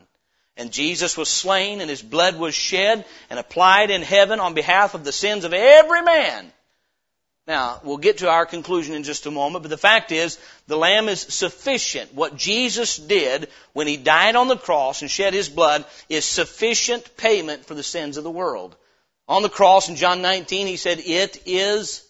And 0.61 0.71
Jesus 0.71 1.17
was 1.17 1.31
slain 1.31 1.81
and 1.81 1.89
his 1.89 2.03
blood 2.03 2.37
was 2.37 2.55
shed 2.55 3.07
and 3.31 3.39
applied 3.39 3.91
in 3.91 4.03
heaven 4.03 4.41
on 4.41 4.53
behalf 4.53 4.93
of 4.93 5.05
the 5.05 5.11
sins 5.11 5.47
of 5.47 5.55
every 5.55 6.03
man. 6.03 6.53
Now, 7.47 7.81
we'll 7.83 7.97
get 7.97 8.19
to 8.19 8.29
our 8.29 8.45
conclusion 8.45 8.95
in 8.95 9.03
just 9.03 9.25
a 9.25 9.31
moment, 9.31 9.63
but 9.63 9.71
the 9.71 9.79
fact 9.79 10.13
is, 10.13 10.39
the 10.67 10.77
Lamb 10.77 11.09
is 11.09 11.23
sufficient. 11.23 12.15
What 12.15 12.37
Jesus 12.37 12.99
did 12.99 13.49
when 13.73 13.87
He 13.87 13.97
died 13.97 14.37
on 14.37 14.49
the 14.49 14.57
cross 14.57 15.01
and 15.01 15.11
shed 15.11 15.33
His 15.33 15.49
blood 15.49 15.87
is 16.11 16.27
sufficient 16.27 17.17
payment 17.17 17.65
for 17.65 17.73
the 17.73 17.83
sins 17.83 18.19
of 18.19 18.25
the 18.25 18.31
world. 18.31 18.77
On 19.29 19.41
the 19.41 19.49
cross 19.49 19.89
in 19.89 19.97
John 19.97 20.21
19, 20.21 20.67
he 20.67 20.77
said, 20.77 20.99
it 20.99 21.43
is 21.47 22.07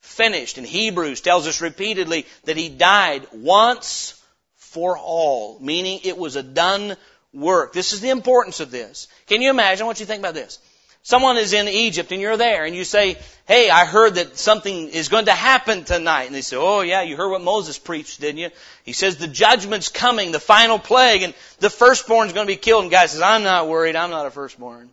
finished. 0.00 0.56
And 0.56 0.66
Hebrews 0.66 1.20
tells 1.20 1.46
us 1.46 1.60
repeatedly 1.60 2.24
that 2.44 2.56
he 2.56 2.70
died 2.70 3.26
once 3.32 4.18
for 4.54 4.96
all, 4.96 5.58
meaning 5.60 6.00
it 6.04 6.16
was 6.16 6.36
a 6.36 6.42
done 6.42 6.96
work. 7.36 7.72
This 7.72 7.92
is 7.92 8.00
the 8.00 8.10
importance 8.10 8.60
of 8.60 8.70
this. 8.70 9.08
Can 9.26 9.42
you 9.42 9.50
imagine 9.50 9.86
what 9.86 10.00
you 10.00 10.06
think 10.06 10.20
about 10.20 10.34
this? 10.34 10.58
Someone 11.02 11.36
is 11.36 11.52
in 11.52 11.68
Egypt 11.68 12.10
and 12.10 12.20
you're 12.20 12.36
there 12.36 12.64
and 12.64 12.74
you 12.74 12.82
say, 12.82 13.16
Hey, 13.46 13.70
I 13.70 13.84
heard 13.84 14.16
that 14.16 14.36
something 14.36 14.88
is 14.88 15.08
going 15.08 15.26
to 15.26 15.32
happen 15.32 15.84
tonight. 15.84 16.24
And 16.24 16.34
they 16.34 16.40
say, 16.40 16.56
Oh 16.56 16.80
yeah, 16.80 17.02
you 17.02 17.16
heard 17.16 17.30
what 17.30 17.42
Moses 17.42 17.78
preached, 17.78 18.20
didn't 18.20 18.38
you? 18.38 18.50
He 18.84 18.92
says 18.92 19.16
the 19.16 19.28
judgment's 19.28 19.88
coming, 19.88 20.32
the 20.32 20.40
final 20.40 20.80
plague, 20.80 21.22
and 21.22 21.32
the 21.60 21.70
firstborn's 21.70 22.32
going 22.32 22.48
to 22.48 22.52
be 22.52 22.56
killed. 22.56 22.82
And 22.82 22.90
guy 22.90 23.06
says, 23.06 23.20
I'm 23.20 23.44
not 23.44 23.68
worried, 23.68 23.94
I'm 23.94 24.10
not 24.10 24.26
a 24.26 24.32
firstborn. 24.32 24.90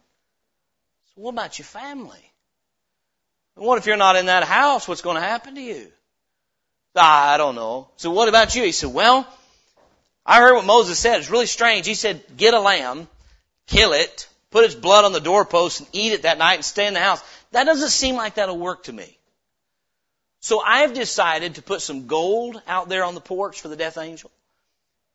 So 1.15 1.21
what 1.23 1.31
about 1.31 1.57
your 1.57 1.65
family? 1.65 2.31
What 3.55 3.79
if 3.79 3.87
you're 3.87 3.97
not 3.97 4.15
in 4.15 4.27
that 4.27 4.43
house? 4.43 4.87
What's 4.87 5.01
going 5.01 5.15
to 5.15 5.21
happen 5.21 5.55
to 5.55 5.61
you? 5.61 5.87
I 6.95 7.37
don't 7.37 7.55
know. 7.55 7.89
So 7.97 8.11
what 8.11 8.29
about 8.29 8.55
you? 8.55 8.63
He 8.63 8.71
said, 8.71 8.93
well, 8.93 9.27
I 10.25 10.39
heard 10.39 10.55
what 10.55 10.65
Moses 10.65 10.99
said. 10.99 11.19
It's 11.19 11.29
really 11.29 11.45
strange. 11.45 11.85
He 11.85 11.95
said, 11.95 12.23
get 12.37 12.53
a 12.53 12.59
lamb, 12.59 13.07
kill 13.67 13.93
it, 13.93 14.29
put 14.51 14.63
its 14.65 14.75
blood 14.75 15.05
on 15.05 15.11
the 15.11 15.19
doorpost 15.19 15.81
and 15.81 15.89
eat 15.91 16.13
it 16.13 16.21
that 16.21 16.37
night 16.37 16.55
and 16.55 16.65
stay 16.65 16.87
in 16.87 16.93
the 16.93 16.99
house. 16.99 17.21
That 17.51 17.65
doesn't 17.65 17.89
seem 17.89 18.15
like 18.15 18.35
that'll 18.35 18.57
work 18.57 18.83
to 18.83 18.93
me. 18.93 19.17
So 20.39 20.59
I've 20.59 20.93
decided 20.93 21.55
to 21.55 21.61
put 21.61 21.81
some 21.81 22.07
gold 22.07 22.61
out 22.67 22.89
there 22.89 23.03
on 23.05 23.15
the 23.15 23.21
porch 23.21 23.61
for 23.61 23.67
the 23.67 23.75
death 23.75 23.97
angel. 23.97 24.31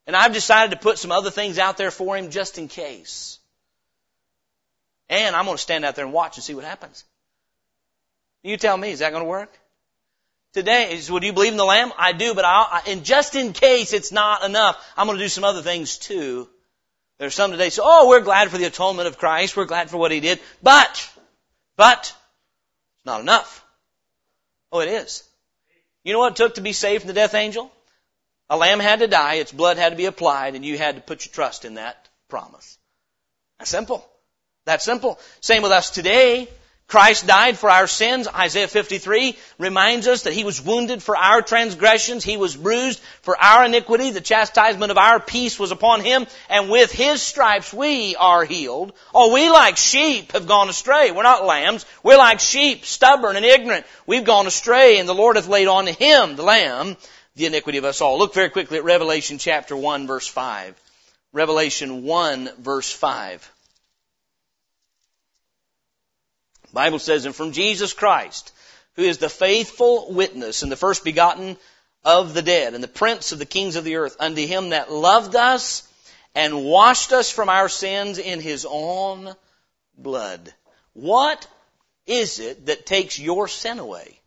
And 0.07 0.15
I've 0.15 0.33
decided 0.33 0.71
to 0.71 0.81
put 0.81 0.97
some 0.97 1.11
other 1.11 1.29
things 1.29 1.59
out 1.59 1.77
there 1.77 1.91
for 1.91 2.17
him 2.17 2.31
just 2.31 2.57
in 2.57 2.67
case. 2.67 3.37
And 5.07 5.35
I'm 5.35 5.45
going 5.45 5.57
to 5.57 5.61
stand 5.61 5.85
out 5.85 5.95
there 5.95 6.05
and 6.05 6.13
watch 6.13 6.37
and 6.37 6.43
see 6.43 6.55
what 6.55 6.63
happens. 6.63 7.03
You 8.41 8.57
tell 8.57 8.77
me, 8.77 8.91
is 8.91 8.99
that 8.99 9.11
going 9.11 9.23
to 9.23 9.29
work? 9.29 9.58
Today, 10.53 10.93
is, 10.93 11.11
would 11.11 11.23
you 11.23 11.33
believe 11.33 11.51
in 11.51 11.57
the 11.57 11.65
Lamb? 11.65 11.91
I 11.97 12.11
do, 12.11 12.33
but 12.33 12.43
I'll, 12.43 12.81
and 12.87 13.03
just 13.03 13.35
in 13.35 13.53
case 13.53 13.93
it's 13.93 14.11
not 14.11 14.43
enough, 14.43 14.83
I'm 14.97 15.05
going 15.05 15.17
to 15.17 15.23
do 15.23 15.29
some 15.29 15.43
other 15.43 15.61
things 15.61 15.97
too. 15.97 16.47
There's 17.19 17.35
some 17.35 17.51
today 17.51 17.69
say, 17.69 17.81
oh, 17.83 18.07
we're 18.07 18.21
glad 18.21 18.49
for 18.49 18.57
the 18.57 18.65
atonement 18.65 19.07
of 19.07 19.17
Christ. 19.17 19.55
We're 19.55 19.65
glad 19.65 19.89
for 19.89 19.97
what 19.97 20.11
He 20.11 20.21
did. 20.21 20.39
But, 20.63 21.09
but, 21.75 21.99
it's 21.99 23.05
not 23.05 23.21
enough. 23.21 23.63
Oh, 24.71 24.79
it 24.79 24.89
is. 24.89 25.23
You 26.03 26.13
know 26.13 26.19
what 26.19 26.31
it 26.31 26.37
took 26.37 26.55
to 26.55 26.61
be 26.61 26.73
saved 26.73 27.03
from 27.03 27.09
the 27.09 27.13
death 27.13 27.35
angel? 27.35 27.71
A 28.49 28.57
lamb 28.57 28.79
had 28.79 28.99
to 28.99 29.07
die, 29.07 29.35
its 29.35 29.51
blood 29.51 29.77
had 29.77 29.89
to 29.89 29.95
be 29.95 30.05
applied, 30.05 30.55
and 30.55 30.65
you 30.65 30.77
had 30.77 30.95
to 30.95 31.01
put 31.01 31.25
your 31.25 31.33
trust 31.33 31.65
in 31.65 31.75
that 31.75 32.09
promise. 32.29 32.79
That's 33.59 33.69
simple. 33.69 34.03
That 34.65 34.81
simple. 34.81 35.19
Same 35.41 35.61
with 35.61 35.71
us 35.71 35.91
today. 35.91 36.47
Christ 36.89 37.27
died 37.27 37.59
for 37.59 37.69
our 37.69 37.85
sins. 37.85 38.27
Isaiah 38.27 38.67
53 38.67 39.37
reminds 39.59 40.07
us 40.07 40.23
that 40.23 40.33
He 40.33 40.43
was 40.43 40.59
wounded 40.59 41.03
for 41.03 41.15
our 41.15 41.43
transgressions. 41.43 42.23
He 42.23 42.35
was 42.35 42.57
bruised 42.57 42.99
for 43.21 43.37
our 43.39 43.65
iniquity. 43.65 44.09
The 44.09 44.21
chastisement 44.21 44.89
of 44.89 44.97
our 44.97 45.19
peace 45.19 45.59
was 45.59 45.71
upon 45.71 46.01
Him. 46.01 46.25
And 46.49 46.67
with 46.67 46.91
His 46.91 47.21
stripes 47.21 47.71
we 47.71 48.15
are 48.15 48.43
healed. 48.43 48.93
Oh, 49.13 49.31
we 49.31 49.51
like 49.51 49.77
sheep 49.77 50.31
have 50.31 50.47
gone 50.47 50.67
astray. 50.67 51.11
We're 51.11 51.21
not 51.21 51.45
lambs. 51.45 51.85
We're 52.01 52.17
like 52.17 52.39
sheep, 52.39 52.83
stubborn 52.85 53.35
and 53.35 53.45
ignorant. 53.45 53.85
We've 54.07 54.25
gone 54.25 54.47
astray 54.47 54.97
and 54.97 55.07
the 55.07 55.13
Lord 55.13 55.35
hath 55.35 55.47
laid 55.47 55.67
on 55.67 55.85
Him, 55.85 56.37
the 56.37 56.43
Lamb, 56.43 56.97
the 57.35 57.45
iniquity 57.45 57.77
of 57.77 57.85
us 57.85 58.01
all. 58.01 58.17
Look 58.17 58.33
very 58.33 58.49
quickly 58.49 58.79
at 58.79 58.83
Revelation 58.83 59.37
chapter 59.37 59.77
1 59.77 60.07
verse 60.07 60.27
5. 60.27 60.73
Revelation 61.33 62.01
1 62.01 62.49
verse 62.57 62.91
5. 62.91 63.51
Bible 66.73 66.99
says, 66.99 67.25
and 67.25 67.35
from 67.35 67.51
Jesus 67.51 67.93
Christ, 67.93 68.51
who 68.95 69.03
is 69.03 69.17
the 69.17 69.29
faithful 69.29 70.11
witness 70.11 70.63
and 70.63 70.71
the 70.71 70.75
first 70.75 71.03
begotten 71.03 71.57
of 72.03 72.33
the 72.33 72.41
dead 72.41 72.73
and 72.73 72.83
the 72.83 72.87
prince 72.87 73.31
of 73.31 73.39
the 73.39 73.45
kings 73.45 73.75
of 73.75 73.83
the 73.83 73.95
earth, 73.95 74.15
unto 74.19 74.45
him 74.45 74.69
that 74.69 74.91
loved 74.91 75.35
us 75.35 75.87
and 76.35 76.63
washed 76.63 77.11
us 77.11 77.31
from 77.31 77.49
our 77.49 77.69
sins 77.69 78.17
in 78.17 78.39
his 78.39 78.65
own 78.69 79.35
blood. 79.97 80.53
What 80.93 81.47
is 82.05 82.39
it 82.39 82.67
that 82.67 82.85
takes 82.85 83.19
your 83.19 83.47
sin 83.47 83.79
away? 83.79 84.19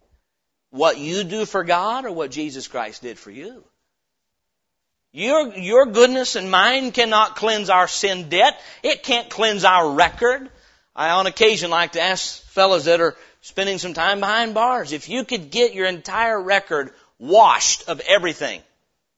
what 0.72 0.99
you 0.99 1.22
do 1.22 1.45
for 1.45 1.62
God 1.62 2.07
or 2.07 2.12
what 2.12 2.30
Jesus 2.30 2.66
Christ 2.66 3.03
did 3.03 3.18
for 3.18 3.30
you. 3.30 3.62
Your, 5.12 5.55
your 5.55 5.86
goodness 5.86 6.34
and 6.34 6.51
mine 6.51 6.93
cannot 6.93 7.36
cleanse 7.36 7.68
our 7.68 7.86
sin 7.86 8.30
debt. 8.30 8.59
It 8.82 9.03
can't 9.03 9.28
cleanse 9.28 9.64
our 9.64 9.93
record. 9.93 10.51
I 10.95 11.11
on 11.11 11.26
occasion 11.26 11.70
like 11.70 11.93
to 11.93 12.01
ask 12.01 12.43
fellows 12.45 12.84
that 12.84 13.01
are 13.01 13.16
spending 13.40 13.78
some 13.78 13.95
time 13.95 14.20
behind 14.20 14.55
bars, 14.55 14.93
if 14.93 15.09
you 15.09 15.24
could 15.24 15.51
get 15.51 15.74
your 15.74 15.86
entire 15.86 16.40
record 16.40 16.93
washed 17.18 17.88
of 17.88 18.01
everything, 18.01 18.62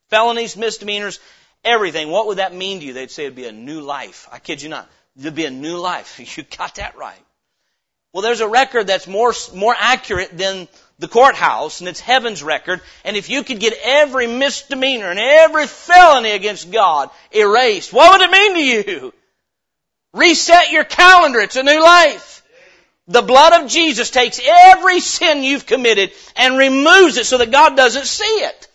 felonies, 0.08 0.56
misdemeanors, 0.56 1.18
everything, 1.64 2.10
what 2.10 2.26
would 2.28 2.38
that 2.38 2.54
mean 2.54 2.80
to 2.80 2.86
you? 2.86 2.92
They'd 2.92 3.10
say 3.10 3.24
it'd 3.24 3.36
be 3.36 3.46
a 3.46 3.52
new 3.52 3.80
life. 3.80 4.28
I 4.30 4.38
kid 4.38 4.62
you 4.62 4.68
not. 4.68 4.88
It'd 5.18 5.34
be 5.34 5.46
a 5.46 5.50
new 5.50 5.78
life. 5.78 6.20
You 6.36 6.44
got 6.44 6.76
that 6.76 6.96
right. 6.96 7.18
Well, 8.12 8.22
there's 8.22 8.40
a 8.40 8.48
record 8.48 8.86
that's 8.86 9.08
more, 9.08 9.32
more 9.54 9.74
accurate 9.76 10.38
than 10.38 10.68
the 11.00 11.08
courthouse, 11.08 11.80
and 11.80 11.88
it's 11.88 11.98
heaven's 11.98 12.44
record. 12.44 12.80
And 13.04 13.16
if 13.16 13.28
you 13.28 13.42
could 13.42 13.58
get 13.58 13.76
every 13.82 14.28
misdemeanor 14.28 15.10
and 15.10 15.18
every 15.18 15.66
felony 15.66 16.30
against 16.30 16.70
God 16.70 17.10
erased, 17.32 17.92
what 17.92 18.12
would 18.12 18.28
it 18.28 18.30
mean 18.30 18.54
to 18.54 18.60
you? 18.60 19.14
Reset 20.14 20.70
your 20.70 20.84
calendar. 20.84 21.40
It's 21.40 21.56
a 21.56 21.62
new 21.62 21.82
life. 21.82 22.42
The 23.08 23.20
blood 23.20 23.62
of 23.62 23.70
Jesus 23.70 24.10
takes 24.10 24.40
every 24.42 25.00
sin 25.00 25.42
you've 25.42 25.66
committed 25.66 26.12
and 26.36 26.56
removes 26.56 27.18
it 27.18 27.26
so 27.26 27.36
that 27.38 27.50
God 27.50 27.76
doesn't 27.76 28.06
see 28.06 28.24
it. 28.24 28.68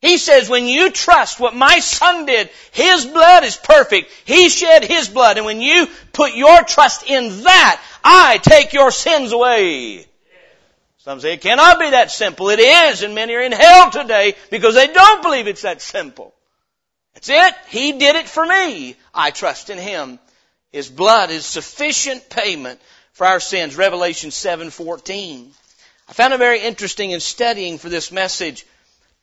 He 0.00 0.18
says, 0.18 0.48
when 0.48 0.66
you 0.66 0.90
trust 0.90 1.38
what 1.38 1.54
my 1.54 1.78
son 1.78 2.26
did, 2.26 2.50
his 2.72 3.06
blood 3.06 3.44
is 3.44 3.56
perfect. 3.56 4.10
He 4.24 4.48
shed 4.48 4.84
his 4.84 5.08
blood. 5.08 5.36
And 5.36 5.46
when 5.46 5.60
you 5.60 5.86
put 6.12 6.34
your 6.34 6.64
trust 6.64 7.08
in 7.08 7.44
that, 7.44 7.80
I 8.02 8.38
take 8.38 8.72
your 8.72 8.90
sins 8.90 9.30
away. 9.30 10.06
Some 10.98 11.20
say 11.20 11.34
it 11.34 11.40
cannot 11.40 11.78
be 11.78 11.90
that 11.90 12.10
simple. 12.10 12.48
It 12.48 12.58
is, 12.58 13.02
and 13.02 13.14
many 13.14 13.34
are 13.34 13.42
in 13.42 13.52
hell 13.52 13.90
today 13.90 14.34
because 14.50 14.74
they 14.74 14.88
don't 14.88 15.22
believe 15.22 15.46
it's 15.46 15.62
that 15.62 15.80
simple. 15.80 16.34
That's 17.14 17.28
it. 17.28 17.54
He 17.68 17.92
did 17.92 18.16
it 18.16 18.28
for 18.28 18.44
me. 18.44 18.96
I 19.14 19.30
trust 19.30 19.70
in 19.70 19.78
Him. 19.78 20.18
His 20.72 20.88
blood 20.88 21.30
is 21.30 21.44
sufficient 21.44 22.30
payment 22.30 22.80
for 23.12 23.26
our 23.26 23.40
sins. 23.40 23.76
Revelation 23.76 24.30
7:14. 24.30 25.52
I 26.08 26.12
found 26.14 26.34
it 26.34 26.38
very 26.38 26.60
interesting 26.60 27.10
in 27.10 27.20
studying 27.20 27.78
for 27.78 27.88
this 27.88 28.10
message. 28.10 28.66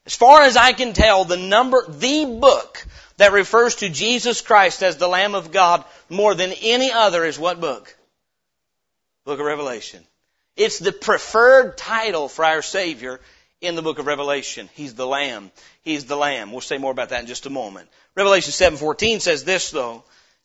As 0.06 0.16
far 0.16 0.44
as 0.44 0.58
I 0.58 0.74
can 0.74 0.94
tell, 0.94 1.26
the 1.26 1.38
number, 1.38 1.86
the 1.88 2.26
book 2.26 2.86
that 3.18 3.34
refers 3.34 3.76
to 3.76 3.90
Jesus 3.90 4.42
Christ 4.42 4.82
as 4.82 4.98
the 4.98 5.08
Lamb 5.08 5.36
of 5.36 5.52
God 5.52 5.84
more 6.08 6.34
than 6.36 6.54
any 6.62 6.92
other 6.92 7.26
is 7.26 7.38
what 7.38 7.60
book? 7.60 7.96
Book 9.26 9.40
of 9.40 9.46
Revelation. 9.46 10.04
It's 10.56 10.80
the 10.80 10.92
preferred 10.92 11.78
title 11.78 12.28
for 12.28 12.46
our 12.46 12.62
Savior 12.62 13.20
in 13.62 13.76
the 13.76 13.82
book 13.82 14.00
of 14.00 14.08
Revelation. 14.08 14.70
He's 14.74 14.96
the 14.96 15.08
Lamb. 15.08 15.52
He's 15.82 16.06
the 16.06 16.16
Lamb. 16.16 16.52
We'll 16.52 16.62
say 16.62 16.78
more 16.78 16.92
about 16.92 17.10
that 17.10 17.22
in 17.22 17.28
just 17.28 17.46
a 17.46 17.50
moment. 17.50 17.90
Revelation 18.16 18.52
7:14 18.52 19.20
says 19.22 19.44
this 19.44 19.72
though, 19.72 20.04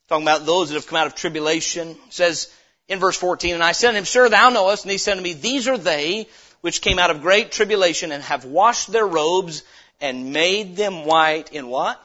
talking 0.08 0.24
about 0.24 0.46
those 0.46 0.68
that 0.68 0.74
have 0.74 0.86
come 0.86 0.98
out 0.98 1.06
of 1.06 1.14
tribulation. 1.14 1.96
says 2.10 2.50
in 2.88 2.98
verse 2.98 3.16
14, 3.16 3.54
And 3.54 3.62
I 3.62 3.72
said 3.72 3.92
to 3.92 3.98
him, 3.98 4.04
Sir, 4.04 4.28
thou 4.28 4.50
knowest. 4.50 4.84
And 4.84 4.92
he 4.92 4.98
said 4.98 5.14
to 5.14 5.22
me, 5.22 5.32
These 5.32 5.68
are 5.68 5.78
they 5.78 6.28
which 6.60 6.80
came 6.80 6.98
out 6.98 7.10
of 7.10 7.22
great 7.22 7.50
tribulation 7.50 8.12
and 8.12 8.22
have 8.22 8.44
washed 8.44 8.90
their 8.90 9.06
robes 9.06 9.62
and 10.00 10.32
made 10.32 10.76
them 10.76 11.04
white 11.04 11.52
in 11.52 11.68
what? 11.68 12.02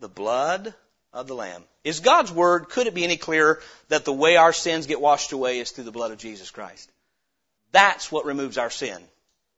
The 0.00 0.08
blood 0.08 0.74
of 1.12 1.26
the 1.26 1.34
Lamb. 1.34 1.64
Is 1.82 2.00
God's 2.00 2.32
Word, 2.32 2.68
could 2.70 2.86
it 2.86 2.94
be 2.94 3.04
any 3.04 3.16
clearer 3.16 3.60
that 3.88 4.04
the 4.04 4.12
way 4.12 4.36
our 4.36 4.52
sins 4.52 4.86
get 4.86 5.00
washed 5.00 5.32
away 5.32 5.58
is 5.58 5.70
through 5.70 5.84
the 5.84 5.92
blood 5.92 6.12
of 6.12 6.18
Jesus 6.18 6.50
Christ? 6.50 6.90
That's 7.72 8.10
what 8.10 8.24
removes 8.24 8.58
our 8.58 8.70
sin. 8.70 9.02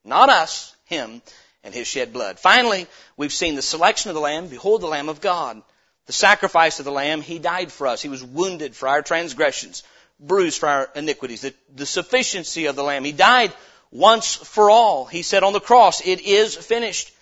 Not 0.06 0.28
us, 0.30 0.74
Him, 0.84 1.20
and 1.64 1.74
His 1.74 1.88
shed 1.88 2.12
blood. 2.12 2.38
Finally, 2.38 2.86
we've 3.16 3.32
seen 3.32 3.56
the 3.56 3.62
selection 3.62 4.08
of 4.08 4.14
the 4.14 4.20
Lamb. 4.20 4.46
Behold 4.46 4.80
the 4.80 4.86
Lamb 4.86 5.08
of 5.08 5.20
God. 5.20 5.60
The 6.06 6.12
sacrifice 6.12 6.78
of 6.78 6.84
the 6.84 6.92
Lamb. 6.92 7.20
He 7.20 7.40
died 7.40 7.72
for 7.72 7.88
us. 7.88 8.00
He 8.00 8.08
was 8.08 8.22
wounded 8.22 8.76
for 8.76 8.88
our 8.88 9.02
transgressions, 9.02 9.82
bruised 10.20 10.60
for 10.60 10.68
our 10.68 10.90
iniquities. 10.94 11.40
The, 11.42 11.54
the 11.74 11.86
sufficiency 11.86 12.66
of 12.66 12.76
the 12.76 12.84
Lamb. 12.84 13.04
He 13.04 13.12
died 13.12 13.52
once 13.90 14.36
for 14.36 14.70
all. 14.70 15.06
He 15.06 15.22
said 15.22 15.42
on 15.42 15.52
the 15.52 15.60
cross, 15.60 16.00
it 16.06 16.20
is 16.20 16.54
finished. 16.54 17.12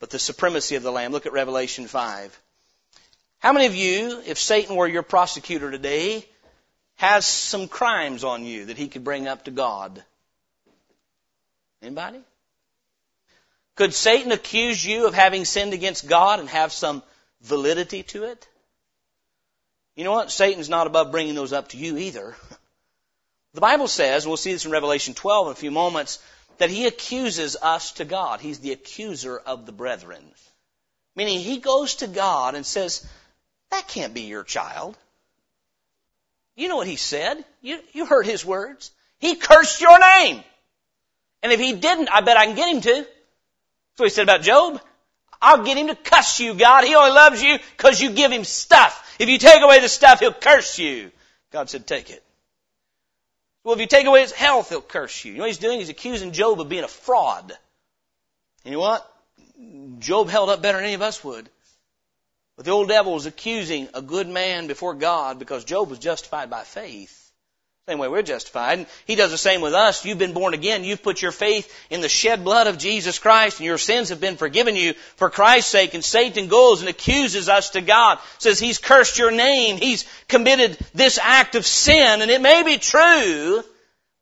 But 0.00 0.10
the 0.10 0.18
supremacy 0.18 0.74
of 0.74 0.82
the 0.82 0.90
Lamb. 0.90 1.12
Look 1.12 1.26
at 1.26 1.32
Revelation 1.32 1.86
5. 1.86 2.40
How 3.38 3.52
many 3.52 3.66
of 3.66 3.74
you, 3.76 4.20
if 4.26 4.38
Satan 4.38 4.74
were 4.74 4.88
your 4.88 5.02
prosecutor 5.02 5.70
today, 5.70 6.26
has 6.96 7.24
some 7.24 7.68
crimes 7.68 8.24
on 8.24 8.44
you 8.44 8.66
that 8.66 8.76
he 8.76 8.88
could 8.88 9.04
bring 9.04 9.28
up 9.28 9.44
to 9.44 9.52
God? 9.52 10.02
Anybody? 11.82 12.20
Could 13.74 13.94
Satan 13.94 14.32
accuse 14.32 14.84
you 14.84 15.06
of 15.06 15.14
having 15.14 15.44
sinned 15.44 15.72
against 15.72 16.06
God 16.06 16.40
and 16.40 16.48
have 16.48 16.72
some 16.72 17.02
validity 17.40 18.02
to 18.04 18.24
it? 18.24 18.46
You 19.96 20.04
know 20.04 20.12
what? 20.12 20.30
Satan's 20.30 20.68
not 20.68 20.86
above 20.86 21.10
bringing 21.10 21.34
those 21.34 21.52
up 21.52 21.68
to 21.68 21.76
you 21.76 21.96
either. 21.96 22.34
The 23.54 23.60
Bible 23.60 23.88
says, 23.88 24.26
we'll 24.26 24.38
see 24.38 24.52
this 24.52 24.64
in 24.64 24.70
Revelation 24.70 25.12
12 25.14 25.48
in 25.48 25.52
a 25.52 25.56
few 25.56 25.70
moments, 25.70 26.18
that 26.58 26.70
he 26.70 26.86
accuses 26.86 27.56
us 27.60 27.92
to 27.92 28.04
God. 28.04 28.40
He's 28.40 28.60
the 28.60 28.72
accuser 28.72 29.36
of 29.38 29.66
the 29.66 29.72
brethren. 29.72 30.24
Meaning 31.14 31.40
he 31.40 31.58
goes 31.58 31.96
to 31.96 32.06
God 32.06 32.54
and 32.54 32.64
says, 32.64 33.06
that 33.70 33.88
can't 33.88 34.14
be 34.14 34.22
your 34.22 34.44
child. 34.44 34.96
You 36.56 36.68
know 36.68 36.76
what 36.76 36.86
he 36.86 36.96
said. 36.96 37.44
You, 37.60 37.78
you 37.92 38.06
heard 38.06 38.26
his 38.26 38.44
words. 38.44 38.90
He 39.18 39.36
cursed 39.36 39.80
your 39.80 39.98
name. 39.98 40.42
And 41.42 41.52
if 41.52 41.60
he 41.60 41.74
didn't, 41.74 42.08
I 42.10 42.20
bet 42.20 42.36
I 42.36 42.46
can 42.46 42.54
get 42.54 42.74
him 42.74 42.80
to. 42.82 43.06
That's 43.92 44.00
what 44.00 44.08
he 44.08 44.14
said 44.14 44.22
about 44.22 44.42
Job. 44.42 44.80
I'll 45.40 45.64
get 45.64 45.76
him 45.76 45.88
to 45.88 45.96
cuss 45.96 46.40
you, 46.40 46.54
God. 46.54 46.84
He 46.84 46.94
only 46.94 47.10
loves 47.10 47.42
you 47.42 47.58
because 47.76 48.00
you 48.00 48.12
give 48.12 48.30
him 48.30 48.44
stuff. 48.44 49.16
If 49.18 49.28
you 49.28 49.38
take 49.38 49.62
away 49.62 49.80
the 49.80 49.88
stuff, 49.88 50.20
he'll 50.20 50.32
curse 50.32 50.78
you. 50.78 51.10
God 51.50 51.68
said, 51.68 51.86
take 51.86 52.10
it. 52.10 52.22
Well, 53.64 53.74
if 53.74 53.80
you 53.80 53.86
take 53.86 54.06
away 54.06 54.22
his 54.22 54.32
health, 54.32 54.70
he'll 54.70 54.80
curse 54.80 55.24
you. 55.24 55.32
You 55.32 55.38
know 55.38 55.42
what 55.42 55.50
he's 55.50 55.58
doing? 55.58 55.78
He's 55.78 55.88
accusing 55.88 56.32
Job 56.32 56.60
of 56.60 56.68
being 56.68 56.84
a 56.84 56.88
fraud. 56.88 57.52
And 58.64 58.72
you 58.72 58.78
know 58.78 58.80
what? 58.80 59.08
Job 59.98 60.28
held 60.28 60.48
up 60.48 60.62
better 60.62 60.78
than 60.78 60.86
any 60.86 60.94
of 60.94 61.02
us 61.02 61.22
would. 61.22 61.48
But 62.56 62.64
the 62.64 62.72
old 62.72 62.88
devil 62.88 63.14
was 63.14 63.26
accusing 63.26 63.88
a 63.94 64.02
good 64.02 64.28
man 64.28 64.66
before 64.66 64.94
God 64.94 65.38
because 65.38 65.64
Job 65.64 65.90
was 65.90 65.98
justified 65.98 66.50
by 66.50 66.62
faith. 66.62 67.21
Same 67.92 67.98
way 67.98 68.08
we're 68.08 68.22
justified. 68.22 68.78
And 68.78 68.86
he 69.04 69.16
does 69.16 69.32
the 69.32 69.36
same 69.36 69.60
with 69.60 69.74
us. 69.74 70.02
You've 70.06 70.16
been 70.16 70.32
born 70.32 70.54
again. 70.54 70.82
You've 70.82 71.02
put 71.02 71.20
your 71.20 71.30
faith 71.30 71.70
in 71.90 72.00
the 72.00 72.08
shed 72.08 72.42
blood 72.42 72.66
of 72.66 72.78
Jesus 72.78 73.18
Christ 73.18 73.58
and 73.58 73.66
your 73.66 73.76
sins 73.76 74.08
have 74.08 74.18
been 74.18 74.38
forgiven 74.38 74.76
you 74.76 74.94
for 75.16 75.28
Christ's 75.28 75.70
sake. 75.70 75.92
And 75.92 76.02
Satan 76.02 76.48
goes 76.48 76.80
and 76.80 76.88
accuses 76.88 77.50
us 77.50 77.68
to 77.70 77.82
God. 77.82 78.18
Says 78.38 78.58
he's 78.58 78.78
cursed 78.78 79.18
your 79.18 79.30
name. 79.30 79.76
He's 79.76 80.06
committed 80.26 80.78
this 80.94 81.18
act 81.22 81.54
of 81.54 81.66
sin. 81.66 82.22
And 82.22 82.30
it 82.30 82.40
may 82.40 82.62
be 82.62 82.78
true. 82.78 83.62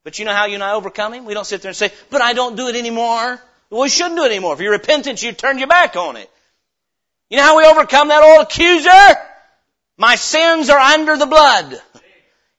But 0.03 0.19
you 0.19 0.25
know 0.25 0.35
how 0.35 0.47
you 0.47 0.55
and 0.55 0.65
I 0.65 0.73
overcome 0.73 1.15
him? 1.15 1.25
We 1.25 1.35
don't 1.35 1.47
sit 1.47 1.63
there 1.63 1.69
and 1.69 1.77
say, 1.77 1.93
but 2.11 2.23
I 2.23 2.33
don't 2.33 2.57
do 2.57 2.67
it 2.67 2.75
anymore. 2.75 3.41
Well, 3.71 3.83
we 3.83 3.89
shouldn't 3.89 4.17
do 4.17 4.25
it 4.25 4.33
anymore. 4.33 4.55
If 4.55 4.61
you're 4.61 4.73
repentant, 4.73 5.23
you 5.23 5.31
turn 5.31 5.59
your 5.59 5.69
back 5.69 5.95
on 5.95 6.17
it. 6.17 6.29
You 7.29 7.37
know 7.37 7.45
how 7.45 7.57
we 7.57 7.67
overcome 7.67 8.09
that 8.09 8.25
old 8.25 8.47
accuser? 8.47 9.17
My 9.97 10.17
sins 10.17 10.71
are 10.71 10.79
under 10.81 11.17
the 11.17 11.27
blood. 11.27 11.81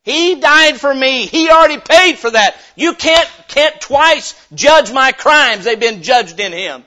He 0.03 0.35
died 0.35 0.79
for 0.79 0.93
me. 0.93 1.27
He 1.27 1.49
already 1.49 1.79
paid 1.79 2.17
for 2.17 2.31
that. 2.31 2.55
You 2.75 2.93
can't, 2.93 3.29
can't 3.47 3.79
twice 3.79 4.33
judge 4.53 4.91
my 4.91 5.11
crimes. 5.11 5.65
They've 5.65 5.79
been 5.79 6.01
judged 6.01 6.39
in 6.39 6.51
Him. 6.53 6.83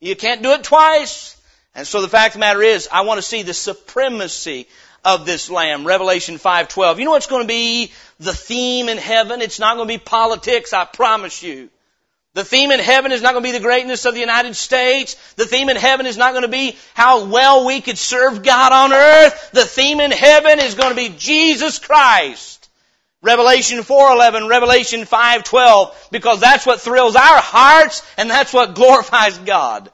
You 0.00 0.16
can't 0.16 0.42
do 0.42 0.52
it 0.52 0.64
twice. 0.64 1.36
And 1.74 1.86
so 1.86 2.00
the 2.00 2.08
fact 2.08 2.28
of 2.28 2.32
the 2.34 2.40
matter 2.40 2.62
is, 2.62 2.88
I 2.90 3.02
want 3.02 3.18
to 3.18 3.22
see 3.22 3.42
the 3.42 3.52
supremacy 3.52 4.66
of 5.04 5.26
this 5.26 5.50
Lamb. 5.50 5.86
Revelation 5.86 6.36
5.12. 6.36 6.98
You 6.98 7.04
know 7.04 7.10
what's 7.10 7.26
going 7.26 7.42
to 7.42 7.48
be 7.48 7.92
the 8.18 8.32
theme 8.32 8.88
in 8.88 8.96
heaven? 8.96 9.42
It's 9.42 9.60
not 9.60 9.76
going 9.76 9.88
to 9.88 9.94
be 9.94 10.02
politics, 10.02 10.72
I 10.72 10.86
promise 10.86 11.42
you. 11.42 11.68
The 12.36 12.44
theme 12.44 12.70
in 12.70 12.80
heaven 12.80 13.12
is 13.12 13.22
not 13.22 13.32
going 13.32 13.44
to 13.44 13.48
be 13.48 13.56
the 13.56 13.64
greatness 13.64 14.04
of 14.04 14.12
the 14.12 14.20
United 14.20 14.56
States. 14.56 15.14
The 15.36 15.46
theme 15.46 15.70
in 15.70 15.76
heaven 15.76 16.04
is 16.04 16.18
not 16.18 16.32
going 16.32 16.42
to 16.42 16.48
be 16.48 16.76
how 16.92 17.24
well 17.24 17.64
we 17.64 17.80
could 17.80 17.96
serve 17.96 18.42
God 18.42 18.72
on 18.72 18.92
earth. 18.92 19.52
The 19.54 19.64
theme 19.64 20.00
in 20.00 20.10
heaven 20.10 20.60
is 20.60 20.74
going 20.74 20.90
to 20.90 20.94
be 20.94 21.16
Jesus 21.16 21.78
Christ. 21.78 22.68
Revelation 23.22 23.78
4:11, 23.78 24.50
Revelation 24.50 25.06
5:12, 25.06 25.94
because 26.10 26.38
that's 26.38 26.66
what 26.66 26.82
thrills 26.82 27.16
our 27.16 27.40
hearts 27.40 28.02
and 28.18 28.28
that's 28.28 28.52
what 28.52 28.74
glorifies 28.74 29.38
God. 29.38 29.90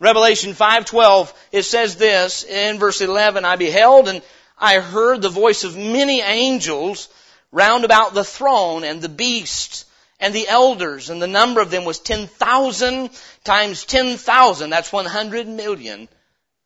Revelation 0.00 0.52
5:12 0.52 1.32
it 1.52 1.62
says 1.62 1.94
this 1.94 2.42
in 2.42 2.80
verse 2.80 3.02
11, 3.02 3.44
I 3.44 3.54
beheld 3.54 4.08
and 4.08 4.20
I 4.58 4.80
heard 4.80 5.22
the 5.22 5.28
voice 5.28 5.62
of 5.62 5.76
many 5.76 6.22
angels 6.22 7.08
round 7.52 7.84
about 7.84 8.14
the 8.14 8.24
throne 8.24 8.82
and 8.82 9.00
the 9.00 9.08
beast 9.08 9.83
and 10.20 10.34
the 10.34 10.48
elders, 10.48 11.10
and 11.10 11.20
the 11.20 11.26
number 11.26 11.60
of 11.60 11.70
them 11.70 11.84
was 11.84 11.98
10,000 11.98 13.10
times 13.44 13.84
10,000. 13.84 14.70
That's 14.70 14.92
100 14.92 15.48
million. 15.48 16.08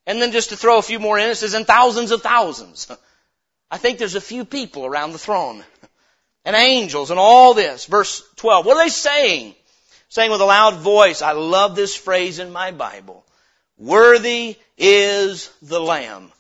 And 0.07 0.23
then 0.23 0.33
just 0.33 0.51
to 0.51 0.57
throw 0.57 0.79
a 0.79 0.83
few 0.83 0.99
more 0.99 1.19
in, 1.19 1.31
it 1.31 1.35
says, 1.37 1.55
and 1.55 1.67
thousands 1.67 2.11
of 2.11 2.23
thousands. 2.23 2.91
I 3.71 3.79
think 3.79 3.99
there's 3.99 4.15
a 4.15 4.21
few 4.21 4.45
people 4.45 4.87
around 4.87 5.13
the 5.13 5.19
throne. 5.19 5.65
And 6.45 6.57
angels 6.57 7.11
and 7.11 7.21
all 7.21 7.53
this. 7.53 7.85
Verse 7.85 8.23
12. 8.37 8.65
What 8.65 8.79
are 8.79 8.85
they 8.85 8.89
saying? 8.89 9.55
saying 10.09 10.31
with 10.31 10.41
a 10.41 10.45
loud 10.45 10.77
voice, 10.77 11.23
I 11.23 11.33
love 11.33 11.77
this 11.77 11.95
phrase 11.95 12.39
in 12.39 12.51
my 12.51 12.71
Bible, 12.71 13.25
worthy 13.77 14.57
is 14.77 15.51
the 15.63 15.81
Lamb. 15.81 16.33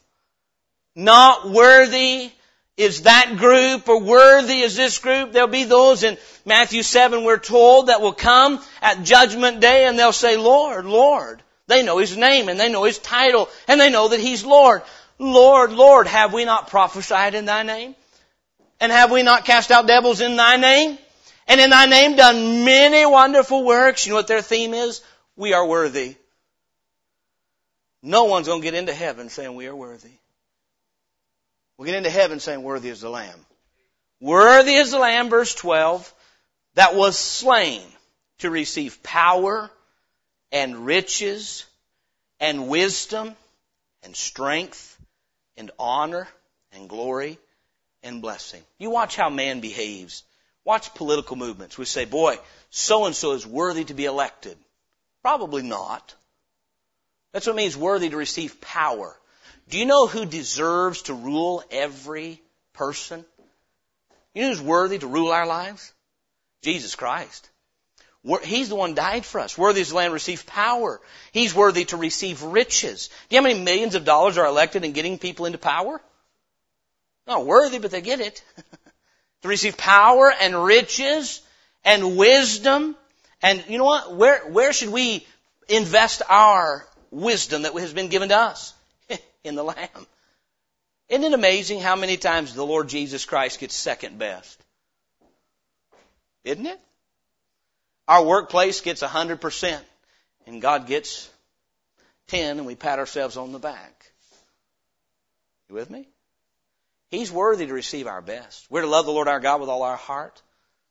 Not 0.94 1.50
worthy 1.50 2.32
is 2.79 3.03
that 3.03 3.37
group 3.37 3.89
or 3.89 4.01
worthy 4.01 4.61
is 4.61 4.76
this 4.76 4.99
group. 4.99 5.33
There'll 5.33 5.49
be 5.49 5.64
those 5.64 6.05
in 6.05 6.16
Matthew 6.47 6.85
7 6.85 7.24
we're 7.24 7.37
told 7.37 7.89
that 7.89 8.01
will 8.01 8.12
come 8.12 8.61
at 8.81 9.03
judgment 9.03 9.61
day 9.61 9.87
and 9.87 9.99
they'll 9.99 10.12
say, 10.12 10.37
Lord, 10.37 10.87
Lord. 10.87 11.43
They 11.66 11.83
know 11.83 11.99
His 11.99 12.16
name 12.16 12.49
and 12.49 12.59
they 12.59 12.70
know 12.70 12.85
His 12.85 12.99
title 12.99 13.49
and 13.66 13.81
they 13.81 13.91
know 13.91 14.09
that 14.09 14.20
He's 14.20 14.45
Lord. 14.45 14.83
Lord, 15.18 15.72
Lord, 15.72 16.07
have 16.07 16.33
we 16.33 16.45
not 16.45 16.68
prophesied 16.68 17.35
in 17.35 17.47
Thy 17.47 17.64
name? 17.64 17.97
And 18.81 18.93
have 18.93 19.11
we 19.11 19.24
not 19.24 19.45
cast 19.45 19.72
out 19.72 19.89
devils 19.89 20.20
in 20.20 20.37
Thy 20.37 20.57
name? 20.57 20.99
And 21.49 21.61
in 21.61 21.70
Thy 21.70 21.87
name 21.87 22.14
done 22.14 22.64
many 22.64 23.05
wonderful 23.05 23.64
works. 23.64 24.07
You 24.07 24.12
know 24.12 24.18
what 24.18 24.29
their 24.29 24.41
theme 24.41 24.72
is? 24.72 25.03
We 25.35 25.53
are 25.53 25.66
worthy. 25.66 26.14
No 28.05 28.24
one's 28.24 28.47
going 28.47 28.61
to 28.61 28.64
get 28.64 28.74
into 28.74 28.95
heaven 28.95 29.31
saying 29.31 29.57
we 29.57 29.66
are 29.66 29.74
worthy. 29.74 30.12
We'll 31.79 31.87
get 31.87 31.95
into 31.95 32.11
heaven 32.11 32.41
saying, 32.41 32.62
Worthy 32.62 32.89
is 32.89 33.01
the 33.01 33.09
Lamb. 33.09 33.47
Worthy 34.20 34.74
is 34.74 34.91
the 34.91 34.99
Lamb, 34.99 35.31
verse 35.31 35.55
12, 35.55 36.12
that 36.74 36.97
was 36.97 37.16
slain 37.16 37.83
to 38.39 38.51
receive 38.51 39.01
power 39.05 39.70
and 40.51 40.85
riches 40.85 41.64
and 42.41 42.68
wisdom 42.68 43.37
and 44.03 44.16
strength 44.16 44.99
and 45.57 45.70
honor 45.79 46.26
and 46.72 46.89
glory 46.89 47.39
and 48.03 48.22
blessing. 48.22 48.62
You 48.79 48.91
watch 48.91 49.14
how 49.14 49.31
man 49.31 49.61
behaves. 49.61 50.24
Watch 50.64 50.95
political 50.95 51.37
movements. 51.37 51.79
We 51.79 51.85
say, 51.85 52.05
boy, 52.05 52.39
so 52.70 53.07
and 53.07 53.14
so 53.14 53.33
is 53.33 53.47
worthy 53.47 53.85
to 53.85 53.95
be 53.95 54.05
elected. 54.05 54.59
Probably 55.22 55.62
not. 55.62 56.14
That's 57.33 57.47
what 57.47 57.53
it 57.55 57.57
means 57.57 57.76
worthy 57.76 58.11
to 58.11 58.16
receive 58.16 58.61
power. 58.61 59.16
Do 59.68 59.78
you 59.78 59.86
know 59.86 60.06
who 60.06 60.24
deserves 60.24 61.02
to 61.02 61.14
rule 61.14 61.62
every 61.70 62.40
person? 62.72 63.24
You 64.34 64.42
know 64.42 64.48
who's 64.48 64.62
worthy 64.62 64.98
to 64.98 65.06
rule 65.06 65.30
our 65.30 65.46
lives? 65.46 65.92
Jesus 66.62 66.94
Christ. 66.94 67.48
He's 68.42 68.68
the 68.68 68.74
one 68.74 68.94
died 68.94 69.24
for 69.24 69.40
us. 69.40 69.56
Worthy 69.56 69.80
is 69.80 69.90
the 69.90 69.96
Lamb 69.96 70.12
receive 70.12 70.46
power. 70.46 71.00
He's 71.32 71.54
worthy 71.54 71.84
to 71.86 71.96
receive 71.96 72.42
riches. 72.42 73.08
Do 73.28 73.36
you 73.36 73.42
know 73.42 73.48
how 73.48 73.54
many 73.54 73.64
millions 73.64 73.94
of 73.94 74.04
dollars 74.04 74.38
are 74.38 74.46
elected 74.46 74.84
in 74.84 74.92
getting 74.92 75.18
people 75.18 75.46
into 75.46 75.58
power? 75.58 76.00
Not 77.26 77.46
worthy, 77.46 77.78
but 77.78 77.90
they 77.90 78.00
get 78.00 78.20
it. 78.20 78.42
to 79.42 79.48
receive 79.48 79.76
power 79.76 80.32
and 80.40 80.64
riches 80.64 81.42
and 81.84 82.16
wisdom. 82.16 82.96
And 83.42 83.64
you 83.68 83.78
know 83.78 83.84
what? 83.84 84.14
Where, 84.14 84.40
where 84.48 84.72
should 84.72 84.90
we 84.90 85.26
invest 85.68 86.22
our 86.28 86.86
wisdom 87.10 87.62
that 87.62 87.72
has 87.74 87.92
been 87.92 88.08
given 88.08 88.30
to 88.30 88.36
us? 88.36 88.74
in 89.44 89.54
the 89.54 89.62
Lamb. 89.62 90.06
Isn't 91.09 91.24
it 91.24 91.32
amazing 91.32 91.80
how 91.80 91.96
many 91.96 92.16
times 92.16 92.54
the 92.54 92.66
Lord 92.66 92.88
Jesus 92.88 93.24
Christ 93.24 93.61
gets 93.61 93.74
second 93.74 94.18
best? 94.18 94.61
Isn't 96.44 96.66
it? 96.66 96.80
Our 98.06 98.24
workplace 98.24 98.80
gets 98.80 99.02
100% 99.02 99.80
and 100.46 100.62
God 100.62 100.86
gets 100.86 101.28
10 102.28 102.59
and 102.59 102.66
we 102.66 102.74
pat 102.74 102.98
ourselves 102.98 103.36
on 103.36 103.52
the 103.52 103.59
back. 103.59 104.11
You 105.68 105.74
with 105.74 105.90
me? 105.90 106.09
He's 107.09 107.32
worthy 107.32 107.66
to 107.66 107.72
receive 107.72 108.06
our 108.06 108.22
best. 108.22 108.66
We're 108.70 108.82
to 108.82 108.86
love 108.86 109.06
the 109.06 109.12
Lord 109.12 109.28
our 109.28 109.40
God 109.40 109.61
with 109.61 109.70
all 109.70 109.82
our 109.82 109.96
heart, 109.96 110.40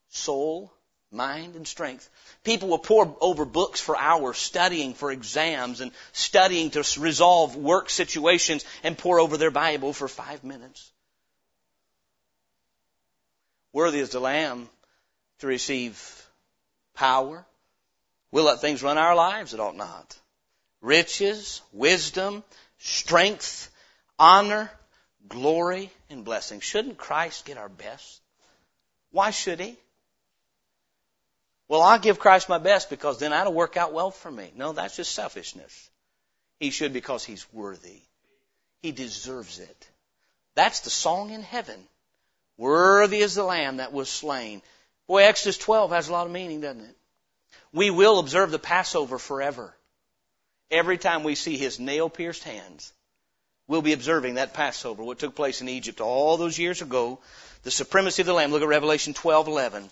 soul, 0.10 0.72
mind, 1.12 1.56
and 1.56 1.68
strength. 1.68 2.10
People 2.44 2.70
will 2.70 2.80
pore 2.80 3.16
over 3.22 3.46
books 3.46 3.80
for 3.80 3.98
hours 3.98 4.38
studying 4.38 4.94
for 4.94 5.12
exams 5.12 5.82
and 5.82 5.92
studying 6.12 6.72
to 6.72 6.84
resolve 7.00 7.56
work 7.56 7.90
situations 7.90 8.66
and 8.84 8.98
pore 8.98 9.20
over 9.20 9.38
their 9.38 9.52
Bible 9.52 9.94
for 9.94 10.08
five 10.08 10.44
minutes. 10.44 10.92
Worthy 13.74 14.00
is 14.00 14.10
the 14.10 14.20
Lamb 14.20 14.70
to 15.40 15.48
receive 15.48 16.26
power. 16.96 17.46
We'll 18.32 18.46
let 18.46 18.60
things 18.60 18.84
run 18.84 18.98
our 18.98 19.16
lives, 19.16 19.54
it 19.54 19.60
ought 19.60 19.78
not. 19.78 20.18
Riches, 20.82 21.62
wisdom, 21.72 22.44
strength, 22.80 23.72
honor, 24.20 24.70
glory, 25.28 25.92
and 26.10 26.26
blessing. 26.26 26.60
Shouldn't 26.60 26.98
Christ 26.98 27.46
get 27.46 27.58
our 27.58 27.70
best? 27.70 28.22
Why 29.12 29.32
should 29.32 29.60
He? 29.60 29.78
Well, 31.68 31.82
I'll 31.82 32.00
give 32.00 32.20
Christ 32.20 32.48
my 32.48 32.60
best 32.60 32.90
because 32.90 33.20
then 33.20 33.32
that'll 33.32 33.54
work 33.54 33.76
out 33.76 33.94
well 33.94 34.12
for 34.12 34.32
me. 34.32 34.52
No, 34.56 34.72
that's 34.72 34.96
just 34.96 35.14
selfishness. 35.14 35.90
He 36.60 36.70
should 36.70 36.94
because 36.94 37.24
he's 37.24 37.46
worthy. 37.54 38.02
He 38.82 38.92
deserves 38.92 39.60
it. 39.60 39.90
That's 40.56 40.80
the 40.82 40.90
song 40.90 41.32
in 41.32 41.44
heaven. 41.44 41.80
Worthy 42.58 43.20
is 43.20 43.36
the 43.36 43.44
lamb 43.44 43.78
that 43.78 43.94
was 43.94 44.10
slain. 44.10 44.62
Boy, 45.08 45.24
Exodus 45.24 45.58
12 45.58 45.92
has 45.92 46.08
a 46.08 46.12
lot 46.12 46.26
of 46.26 46.32
meaning, 46.32 46.62
doesn't 46.62 46.84
it? 46.84 46.96
We 47.74 47.90
will 47.90 48.20
observe 48.20 48.52
the 48.52 48.60
Passover 48.60 49.20
forever. 49.20 49.74
Every 50.72 50.98
time 50.98 51.24
we 51.24 51.36
see 51.36 51.58
his 51.58 51.80
nail 51.80 52.10
pierced 52.10 52.44
hands, 52.44 52.92
we'll 53.68 53.82
be 53.82 53.94
observing 53.94 54.36
that 54.36 54.54
Passover, 54.54 55.04
what 55.04 55.20
took 55.20 55.36
place 55.36 55.62
in 55.62 55.70
Egypt 55.70 56.02
all 56.02 56.38
those 56.38 56.58
years 56.58 56.82
ago, 56.82 57.20
the 57.64 57.72
supremacy 57.72 58.22
of 58.22 58.26
the 58.26 58.34
Lamb. 58.34 58.52
Look 58.52 58.64
at 58.64 58.68
Revelation 58.68 59.14
12, 59.14 59.48
11. 59.48 59.90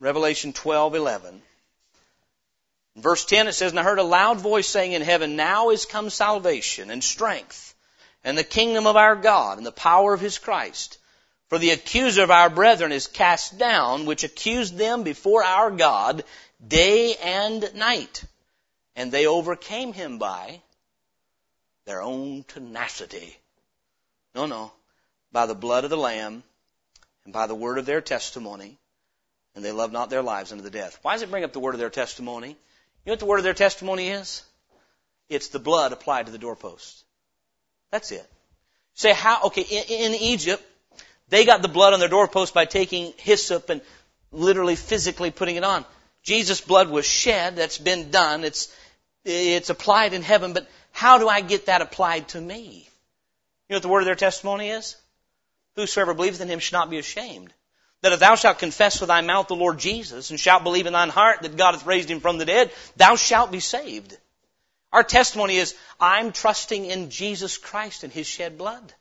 Revelation 0.00 0.52
12:11. 0.52 1.40
verse 2.96 3.24
10 3.24 3.48
it 3.48 3.52
says, 3.52 3.72
And 3.72 3.80
I 3.80 3.82
heard 3.82 3.98
a 3.98 4.04
loud 4.04 4.38
voice 4.38 4.68
saying 4.68 4.92
in 4.92 5.02
heaven, 5.02 5.36
Now 5.36 5.70
is 5.70 5.86
come 5.86 6.10
salvation 6.10 6.90
and 6.90 7.02
strength 7.02 7.74
and 8.24 8.36
the 8.36 8.44
kingdom 8.44 8.86
of 8.86 8.96
our 8.96 9.16
God 9.16 9.58
and 9.58 9.66
the 9.66 9.72
power 9.72 10.12
of 10.14 10.20
his 10.20 10.38
Christ. 10.38 10.98
For 11.48 11.58
the 11.58 11.70
accuser 11.70 12.22
of 12.22 12.30
our 12.30 12.50
brethren 12.50 12.92
is 12.92 13.06
cast 13.06 13.56
down, 13.58 14.04
which 14.04 14.22
accused 14.22 14.76
them 14.76 15.02
before 15.02 15.42
our 15.42 15.70
God 15.70 16.24
day 16.66 17.16
and 17.16 17.74
night. 17.74 18.22
And 18.94 19.10
they 19.10 19.26
overcame 19.26 19.92
him 19.92 20.18
by 20.18 20.60
their 21.86 22.02
own 22.02 22.44
tenacity. 22.44 23.36
No, 24.34 24.46
no. 24.46 24.72
By 25.32 25.46
the 25.46 25.54
blood 25.54 25.84
of 25.84 25.90
the 25.90 25.96
Lamb 25.96 26.42
and 27.24 27.32
by 27.32 27.46
the 27.46 27.54
word 27.54 27.78
of 27.78 27.86
their 27.86 28.02
testimony 28.02 28.78
and 29.58 29.64
they 29.64 29.72
love 29.72 29.90
not 29.90 30.08
their 30.08 30.22
lives 30.22 30.52
unto 30.52 30.62
the 30.62 30.70
death. 30.70 31.00
Why 31.02 31.14
does 31.14 31.22
it 31.22 31.32
bring 31.32 31.42
up 31.42 31.52
the 31.52 31.58
word 31.58 31.74
of 31.74 31.80
their 31.80 31.90
testimony? 31.90 32.50
You 32.50 32.54
know 33.06 33.12
what 33.14 33.18
the 33.18 33.26
word 33.26 33.38
of 33.38 33.42
their 33.42 33.54
testimony 33.54 34.06
is? 34.06 34.44
It's 35.28 35.48
the 35.48 35.58
blood 35.58 35.92
applied 35.92 36.26
to 36.26 36.32
the 36.32 36.38
doorpost. 36.38 37.02
That's 37.90 38.12
it. 38.12 38.24
Say 38.94 39.12
how, 39.12 39.46
okay, 39.46 39.62
in, 39.62 40.12
in 40.12 40.20
Egypt, 40.20 40.62
they 41.28 41.44
got 41.44 41.60
the 41.60 41.68
blood 41.68 41.92
on 41.92 41.98
their 41.98 42.08
doorpost 42.08 42.54
by 42.54 42.66
taking 42.66 43.12
hyssop 43.16 43.68
and 43.68 43.80
literally 44.30 44.76
physically 44.76 45.32
putting 45.32 45.56
it 45.56 45.64
on. 45.64 45.84
Jesus' 46.22 46.60
blood 46.60 46.88
was 46.88 47.04
shed, 47.04 47.56
that's 47.56 47.78
been 47.78 48.12
done, 48.12 48.44
it's, 48.44 48.72
it's 49.24 49.70
applied 49.70 50.12
in 50.12 50.22
heaven, 50.22 50.52
but 50.52 50.68
how 50.92 51.18
do 51.18 51.28
I 51.28 51.40
get 51.40 51.66
that 51.66 51.82
applied 51.82 52.28
to 52.28 52.40
me? 52.40 52.88
You 53.68 53.72
know 53.72 53.76
what 53.78 53.82
the 53.82 53.88
word 53.88 54.00
of 54.02 54.06
their 54.06 54.14
testimony 54.14 54.70
is? 54.70 54.94
Whosoever 55.74 56.14
believes 56.14 56.40
in 56.40 56.46
him 56.46 56.60
should 56.60 56.74
not 56.74 56.90
be 56.90 56.98
ashamed 56.98 57.52
that 58.02 58.12
if 58.12 58.20
thou 58.20 58.34
shalt 58.36 58.58
confess 58.58 59.00
with 59.00 59.08
thy 59.08 59.20
mouth 59.20 59.48
the 59.48 59.56
Lord 59.56 59.78
Jesus 59.78 60.30
and 60.30 60.38
shalt 60.38 60.62
believe 60.62 60.86
in 60.86 60.92
thine 60.92 61.08
heart 61.08 61.42
that 61.42 61.56
God 61.56 61.72
hath 61.72 61.86
raised 61.86 62.10
him 62.10 62.20
from 62.20 62.38
the 62.38 62.44
dead, 62.44 62.70
thou 62.96 63.16
shalt 63.16 63.50
be 63.50 63.60
saved. 63.60 64.16
Our 64.92 65.02
testimony 65.02 65.56
is, 65.56 65.74
I'm 66.00 66.32
trusting 66.32 66.84
in 66.84 67.10
Jesus 67.10 67.58
Christ 67.58 68.04
and 68.04 68.12
his 68.12 68.26
shed 68.26 68.56
blood. 68.56 68.94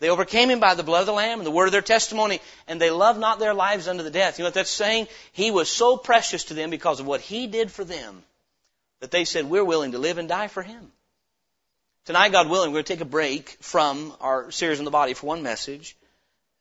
They 0.00 0.10
overcame 0.10 0.50
him 0.50 0.60
by 0.60 0.74
the 0.74 0.82
blood 0.82 1.00
of 1.00 1.06
the 1.06 1.12
Lamb 1.12 1.38
and 1.38 1.46
the 1.46 1.52
word 1.52 1.66
of 1.66 1.72
their 1.72 1.80
testimony, 1.80 2.40
and 2.66 2.80
they 2.80 2.90
loved 2.90 3.20
not 3.20 3.38
their 3.38 3.54
lives 3.54 3.88
unto 3.88 4.02
the 4.02 4.10
death. 4.10 4.38
You 4.38 4.42
know 4.42 4.48
what 4.48 4.54
that's 4.54 4.68
saying? 4.70 5.06
He 5.32 5.50
was 5.50 5.68
so 5.68 5.96
precious 5.96 6.44
to 6.44 6.54
them 6.54 6.70
because 6.70 7.00
of 7.00 7.06
what 7.06 7.20
he 7.20 7.46
did 7.46 7.70
for 7.70 7.84
them 7.84 8.22
that 9.00 9.10
they 9.10 9.24
said, 9.24 9.46
We're 9.46 9.64
willing 9.64 9.92
to 9.92 9.98
live 9.98 10.18
and 10.18 10.28
die 10.28 10.48
for 10.48 10.62
him. 10.62 10.92
Tonight, 12.04 12.32
God 12.32 12.50
willing, 12.50 12.70
we're 12.70 12.82
going 12.82 12.84
to 12.84 12.92
take 12.92 13.00
a 13.00 13.06
break 13.06 13.56
from 13.60 14.14
our 14.20 14.50
series 14.50 14.78
on 14.78 14.84
the 14.84 14.90
body 14.90 15.14
for 15.14 15.26
one 15.26 15.42
message. 15.42 15.96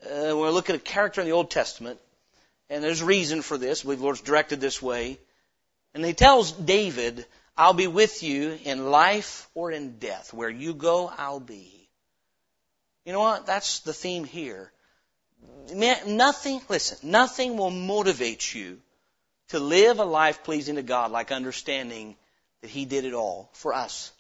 Uh, 0.04 0.36
we're 0.36 0.52
looking 0.52 0.76
at 0.76 0.82
a 0.82 0.84
character 0.84 1.22
in 1.22 1.28
the 1.28 1.34
Old 1.34 1.50
Testament, 1.50 2.00
and 2.70 2.84
there's 2.84 3.02
reason 3.02 3.42
for 3.42 3.58
this. 3.58 3.84
The 3.84 3.96
Lord's 3.96 4.22
directed 4.22 4.60
this 4.60 4.82
way. 4.82 5.20
And 5.94 6.04
he 6.04 6.14
tells 6.14 6.52
David, 6.52 7.26
I'll 7.56 7.74
be 7.74 7.88
with 7.88 8.24
you 8.24 8.58
in 8.64 8.90
life 8.90 9.48
or 9.54 9.72
in 9.72 10.00
death. 10.00 10.34
Where 10.34 10.50
you 10.50 10.74
go, 10.74 11.12
I'll 11.18 11.40
be. 11.40 11.90
You 13.06 13.14
know 13.14 13.20
what? 13.20 13.46
That's 13.46 13.80
the 13.80 13.94
theme 13.94 14.24
here. 14.24 14.72
Nothing, 15.74 16.62
listen, 16.68 17.10
nothing 17.10 17.58
will 17.58 17.70
motivate 17.70 18.54
you 18.54 18.80
to 19.50 19.60
live 19.60 20.00
a 20.00 20.06
life 20.06 20.44
pleasing 20.44 20.76
to 20.76 20.84
God 20.84 21.12
like 21.12 21.32
understanding 21.32 22.16
that 22.62 22.70
He 22.70 22.86
did 22.86 23.06
it 23.06 23.14
all 23.14 23.50
for 23.54 23.74
us. 23.74 24.12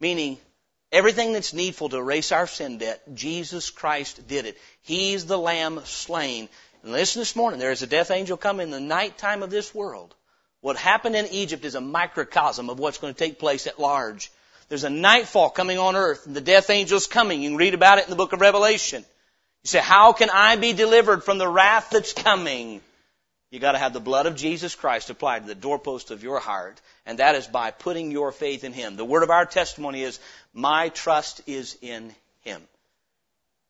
Meaning, 0.00 0.38
Everything 0.94 1.32
that's 1.32 1.52
needful 1.52 1.88
to 1.88 1.96
erase 1.96 2.30
our 2.30 2.46
sin 2.46 2.78
debt, 2.78 3.02
Jesus 3.14 3.70
Christ 3.70 4.28
did 4.28 4.46
it. 4.46 4.56
He's 4.82 5.26
the 5.26 5.36
lamb 5.36 5.80
slain. 5.86 6.48
And 6.84 6.92
listen 6.92 7.20
this 7.20 7.34
morning, 7.34 7.58
there 7.58 7.72
is 7.72 7.82
a 7.82 7.88
death 7.88 8.12
angel 8.12 8.36
coming 8.36 8.68
in 8.68 8.70
the 8.70 8.78
nighttime 8.78 9.42
of 9.42 9.50
this 9.50 9.74
world. 9.74 10.14
What 10.60 10.76
happened 10.76 11.16
in 11.16 11.26
Egypt 11.32 11.64
is 11.64 11.74
a 11.74 11.80
microcosm 11.80 12.70
of 12.70 12.78
what's 12.78 12.98
going 12.98 13.12
to 13.12 13.18
take 13.18 13.40
place 13.40 13.66
at 13.66 13.80
large. 13.80 14.30
There's 14.68 14.84
a 14.84 14.88
nightfall 14.88 15.50
coming 15.50 15.78
on 15.78 15.96
earth 15.96 16.26
and 16.26 16.36
the 16.36 16.40
death 16.40 16.70
angel's 16.70 17.08
coming. 17.08 17.42
You 17.42 17.50
can 17.50 17.58
read 17.58 17.74
about 17.74 17.98
it 17.98 18.04
in 18.04 18.10
the 18.10 18.16
book 18.16 18.32
of 18.32 18.40
Revelation. 18.40 19.04
You 19.64 19.68
say, 19.68 19.80
how 19.80 20.12
can 20.12 20.30
I 20.30 20.54
be 20.54 20.74
delivered 20.74 21.24
from 21.24 21.38
the 21.38 21.48
wrath 21.48 21.90
that's 21.90 22.12
coming? 22.12 22.80
You 23.54 23.60
gotta 23.60 23.78
have 23.78 23.92
the 23.92 24.00
blood 24.00 24.26
of 24.26 24.34
Jesus 24.34 24.74
Christ 24.74 25.10
applied 25.10 25.42
to 25.42 25.46
the 25.46 25.54
doorpost 25.54 26.10
of 26.10 26.24
your 26.24 26.40
heart, 26.40 26.80
and 27.06 27.20
that 27.20 27.36
is 27.36 27.46
by 27.46 27.70
putting 27.70 28.10
your 28.10 28.32
faith 28.32 28.64
in 28.64 28.72
Him. 28.72 28.96
The 28.96 29.04
word 29.04 29.22
of 29.22 29.30
our 29.30 29.46
testimony 29.46 30.02
is, 30.02 30.18
my 30.52 30.88
trust 30.88 31.40
is 31.46 31.78
in 31.80 32.12
Him. 32.40 32.60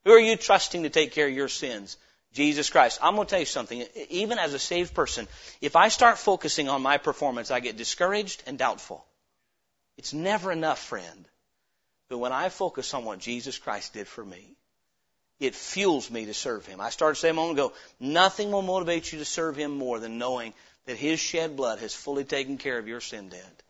Who 0.07 0.13
are 0.13 0.19
you 0.19 0.39
trusting 0.39 0.85
to 0.85 0.89
take 0.89 1.13
care 1.13 1.29
of 1.29 1.35
your 1.35 1.49
sins? 1.49 1.99
Jesus 2.33 2.71
Christ. 2.71 2.99
I'm 3.03 3.15
going 3.15 3.27
to 3.27 3.31
tell 3.31 3.41
you 3.41 3.45
something. 3.45 3.85
Even 4.09 4.39
as 4.39 4.55
a 4.55 4.59
saved 4.59 4.95
person, 4.95 5.29
if 5.61 5.77
I 5.77 5.89
start 5.89 6.17
focusing 6.17 6.71
on 6.71 6.81
my 6.81 6.97
performance, 6.97 7.51
I 7.51 7.61
get 7.61 7.77
discouraged 7.77 8.43
and 8.47 8.57
doubtful. 8.57 9.05
It's 9.99 10.15
never 10.15 10.51
enough, 10.51 10.79
friend. 10.79 11.29
But 12.09 12.17
when 12.17 12.33
I 12.33 12.49
focus 12.49 12.95
on 12.95 13.05
what 13.05 13.19
Jesus 13.19 13.59
Christ 13.59 13.93
did 13.93 14.09
for 14.09 14.25
me, 14.25 14.57
it 15.47 15.55
fuels 15.55 16.11
me 16.11 16.27
to 16.27 16.35
serve 16.35 16.67
Him. 16.67 16.81
I 16.81 16.91
started 16.91 17.17
saying 17.17 17.33
a 17.33 17.37
moment 17.37 17.59
ago, 17.59 17.73
nothing 18.01 18.51
will 18.51 18.63
motivate 18.63 19.13
you 19.13 19.19
to 19.19 19.25
serve 19.25 19.57
Him 19.57 19.77
more 19.77 19.99
than 19.99 20.19
knowing 20.19 20.55
that 20.87 20.97
His 20.97 21.21
shed 21.21 21.57
blood 21.57 21.79
has 21.79 21.95
fully 21.95 22.25
taken 22.25 22.59
care 22.59 22.79
of 22.79 22.89
your 22.89 23.01
sin 23.01 23.29
debt. 23.29 23.63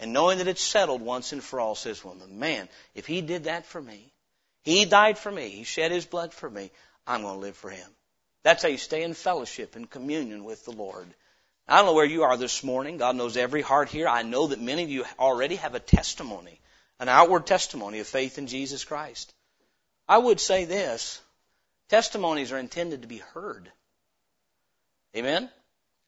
And 0.00 0.12
knowing 0.12 0.38
that 0.38 0.48
it's 0.48 0.62
settled 0.62 1.02
once 1.02 1.32
and 1.32 1.42
for 1.42 1.60
all 1.60 1.74
says, 1.74 2.04
well, 2.04 2.16
man, 2.28 2.68
if 2.94 3.06
He 3.06 3.20
did 3.20 3.44
that 3.44 3.66
for 3.66 3.80
me, 3.80 4.12
He 4.62 4.84
died 4.84 5.18
for 5.18 5.30
me, 5.30 5.48
He 5.50 5.64
shed 5.64 5.92
His 5.92 6.06
blood 6.06 6.32
for 6.32 6.48
me, 6.48 6.70
I'm 7.06 7.22
going 7.22 7.34
to 7.34 7.40
live 7.40 7.56
for 7.56 7.70
Him. 7.70 7.88
That's 8.42 8.62
how 8.62 8.68
you 8.68 8.78
stay 8.78 9.02
in 9.02 9.14
fellowship 9.14 9.76
and 9.76 9.88
communion 9.88 10.44
with 10.44 10.64
the 10.64 10.72
Lord. 10.72 11.06
I 11.66 11.78
don't 11.78 11.86
know 11.86 11.94
where 11.94 12.04
you 12.04 12.24
are 12.24 12.36
this 12.36 12.62
morning. 12.62 12.98
God 12.98 13.16
knows 13.16 13.36
every 13.36 13.62
heart 13.62 13.88
here. 13.88 14.06
I 14.06 14.22
know 14.22 14.48
that 14.48 14.60
many 14.60 14.82
of 14.82 14.90
you 14.90 15.04
already 15.18 15.56
have 15.56 15.74
a 15.74 15.80
testimony, 15.80 16.60
an 17.00 17.08
outward 17.08 17.46
testimony 17.46 18.00
of 18.00 18.06
faith 18.06 18.36
in 18.36 18.46
Jesus 18.46 18.84
Christ. 18.84 19.33
I 20.08 20.18
would 20.18 20.40
say 20.40 20.64
this 20.64 21.20
testimonies 21.88 22.52
are 22.52 22.58
intended 22.58 23.02
to 23.02 23.08
be 23.08 23.18
heard. 23.18 23.70
Amen? 25.16 25.48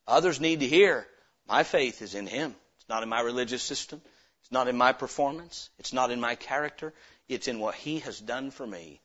Others 0.06 0.40
need 0.40 0.60
to 0.60 0.66
hear 0.66 1.06
my 1.48 1.62
faith 1.62 2.02
is 2.02 2.14
in 2.14 2.26
Him. 2.26 2.54
It's 2.78 2.88
not 2.88 3.02
in 3.02 3.08
my 3.08 3.20
religious 3.20 3.62
system. 3.62 4.00
It's 4.42 4.52
not 4.52 4.68
in 4.68 4.76
my 4.76 4.92
performance. 4.92 5.70
It's 5.78 5.92
not 5.92 6.10
in 6.10 6.20
my 6.20 6.34
character. 6.34 6.92
It's 7.28 7.48
in 7.48 7.58
what 7.58 7.74
He 7.74 8.00
has 8.00 8.18
done 8.18 8.50
for 8.50 8.66
me. 8.66 9.00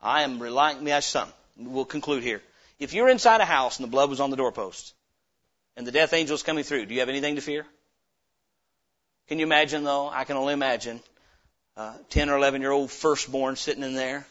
I 0.00 0.22
am 0.22 0.40
relying, 0.40 0.82
me 0.82 0.92
as 0.92 1.04
some. 1.04 1.28
We'll 1.56 1.84
conclude 1.84 2.22
here. 2.22 2.42
If 2.78 2.92
you're 2.92 3.08
inside 3.08 3.40
a 3.40 3.44
house 3.44 3.78
and 3.78 3.84
the 3.84 3.90
blood 3.90 4.10
was 4.10 4.20
on 4.20 4.30
the 4.30 4.36
doorpost 4.36 4.94
and 5.76 5.86
the 5.86 5.92
death 5.92 6.12
angel 6.12 6.34
is 6.34 6.42
coming 6.42 6.64
through, 6.64 6.86
do 6.86 6.94
you 6.94 7.00
have 7.00 7.08
anything 7.08 7.34
to 7.34 7.40
fear? 7.40 7.66
Can 9.26 9.38
you 9.38 9.44
imagine 9.46 9.84
though? 9.84 10.08
I 10.08 10.24
can 10.24 10.36
only 10.36 10.52
imagine 10.52 11.00
uh, 11.78 11.94
10 12.10 12.28
or 12.28 12.36
11 12.36 12.60
year 12.60 12.72
old 12.72 12.90
firstborn 12.90 13.56
sitting 13.56 13.84
in 13.84 13.94
there. 13.94 14.26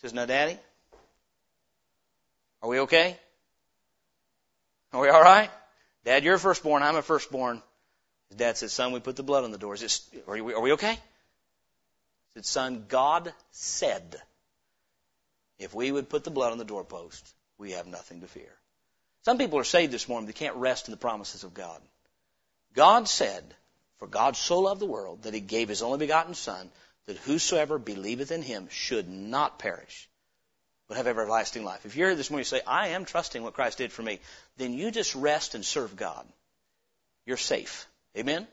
Says, 0.00 0.14
now 0.14 0.24
daddy, 0.24 0.58
are 2.62 2.68
we 2.68 2.80
okay? 2.80 3.16
Are 4.92 5.02
we 5.02 5.10
alright? 5.10 5.50
Dad, 6.04 6.24
you're 6.24 6.34
a 6.34 6.38
firstborn, 6.38 6.82
I'm 6.82 6.96
a 6.96 7.02
firstborn. 7.02 7.62
His 8.30 8.38
dad 8.38 8.56
says, 8.56 8.72
son, 8.72 8.92
we 8.92 9.00
put 9.00 9.16
the 9.16 9.22
blood 9.22 9.44
on 9.44 9.52
the 9.52 9.58
door. 9.58 9.74
Is, 9.74 10.08
are, 10.26 10.42
we, 10.42 10.54
are 10.54 10.60
we 10.60 10.72
okay? 10.72 10.94
He 10.94 10.98
said, 12.34 12.46
son, 12.46 12.86
God 12.88 13.32
said, 13.52 14.16
if 15.58 15.74
we 15.74 15.92
would 15.92 16.08
put 16.08 16.24
the 16.24 16.30
blood 16.30 16.52
on 16.52 16.58
the 16.58 16.64
doorpost, 16.64 17.34
we 17.58 17.72
have 17.72 17.86
nothing 17.86 18.22
to 18.22 18.26
fear. 18.26 18.52
Some 19.24 19.38
people 19.38 19.58
are 19.58 19.64
saved 19.64 19.92
this 19.92 20.08
morning, 20.08 20.26
but 20.26 20.34
they 20.34 20.44
can't 20.44 20.56
rest 20.56 20.88
in 20.88 20.92
the 20.92 20.98
promises 20.98 21.44
of 21.44 21.54
God. 21.54 21.80
God 22.74 23.08
said, 23.08 23.44
For 23.98 24.08
God 24.08 24.36
so 24.36 24.60
loved 24.60 24.80
the 24.80 24.86
world 24.86 25.22
that 25.22 25.34
he 25.34 25.40
gave 25.40 25.68
his 25.68 25.82
only 25.82 25.98
begotten 25.98 26.34
Son, 26.34 26.70
that 27.06 27.16
whosoever 27.18 27.78
believeth 27.78 28.30
in 28.30 28.42
him 28.42 28.68
should 28.70 29.08
not 29.08 29.58
perish, 29.58 30.08
but 30.88 30.96
have 30.96 31.06
everlasting 31.06 31.64
life. 31.64 31.86
If 31.86 31.96
you're 31.96 32.08
here 32.08 32.16
this 32.16 32.30
morning 32.30 32.42
and 32.42 32.48
say, 32.48 32.60
I 32.66 32.88
am 32.88 33.04
trusting 33.04 33.42
what 33.42 33.54
Christ 33.54 33.78
did 33.78 33.92
for 33.92 34.02
me, 34.02 34.20
then 34.56 34.72
you 34.72 34.90
just 34.90 35.14
rest 35.14 35.54
and 35.54 35.64
serve 35.64 35.96
God. 35.96 36.26
You're 37.26 37.36
safe. 37.36 37.86
Amen? 38.16 38.46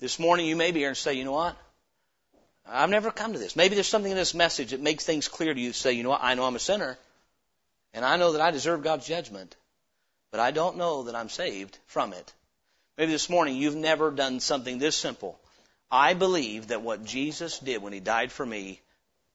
This 0.00 0.18
morning 0.18 0.46
you 0.46 0.56
may 0.56 0.72
be 0.72 0.80
here 0.80 0.88
and 0.88 0.96
say, 0.96 1.14
you 1.14 1.24
know 1.24 1.32
what? 1.32 1.56
I've 2.66 2.90
never 2.90 3.10
come 3.10 3.32
to 3.32 3.38
this. 3.38 3.56
Maybe 3.56 3.74
there's 3.74 3.88
something 3.88 4.10
in 4.10 4.16
this 4.16 4.34
message 4.34 4.70
that 4.70 4.80
makes 4.80 5.04
things 5.04 5.28
clear 5.28 5.52
to 5.52 5.60
you. 5.60 5.72
Say, 5.72 5.92
you 5.92 6.02
know 6.02 6.10
what? 6.10 6.22
I 6.22 6.34
know 6.34 6.44
I'm 6.44 6.56
a 6.56 6.60
sinner. 6.60 6.98
And 7.94 8.04
I 8.04 8.16
know 8.16 8.32
that 8.32 8.40
I 8.40 8.50
deserve 8.50 8.82
God's 8.82 9.06
judgment, 9.06 9.54
but 10.30 10.40
I 10.40 10.50
don't 10.50 10.76
know 10.76 11.04
that 11.04 11.14
I'm 11.14 11.28
saved 11.28 11.78
from 11.86 12.12
it. 12.12 12.32
Maybe 12.98 13.12
this 13.12 13.30
morning 13.30 13.56
you've 13.56 13.76
never 13.76 14.10
done 14.10 14.40
something 14.40 14.78
this 14.78 14.96
simple. 14.96 15.38
I 15.90 16.14
believe 16.14 16.68
that 16.68 16.82
what 16.82 17.04
Jesus 17.04 17.58
did 17.58 17.82
when 17.82 17.92
He 17.92 18.00
died 18.00 18.32
for 18.32 18.44
me 18.44 18.80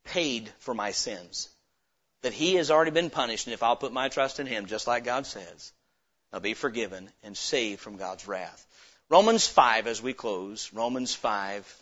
paid 0.05 0.49
for 0.59 0.73
my 0.73 0.91
sins. 0.91 1.49
That 2.21 2.33
He 2.33 2.55
has 2.55 2.71
already 2.71 2.91
been 2.91 3.09
punished, 3.09 3.47
and 3.47 3.53
if 3.53 3.63
I'll 3.63 3.75
put 3.75 3.93
my 3.93 4.09
trust 4.09 4.39
in 4.39 4.47
Him, 4.47 4.65
just 4.65 4.87
like 4.87 5.03
God 5.03 5.25
says, 5.25 5.71
I'll 6.31 6.39
be 6.39 6.53
forgiven 6.53 7.09
and 7.23 7.35
saved 7.35 7.79
from 7.79 7.97
God's 7.97 8.27
wrath. 8.27 8.65
Romans 9.09 9.47
5 9.47 9.87
as 9.87 10.01
we 10.01 10.13
close. 10.13 10.71
Romans 10.73 11.15
5 11.15 11.81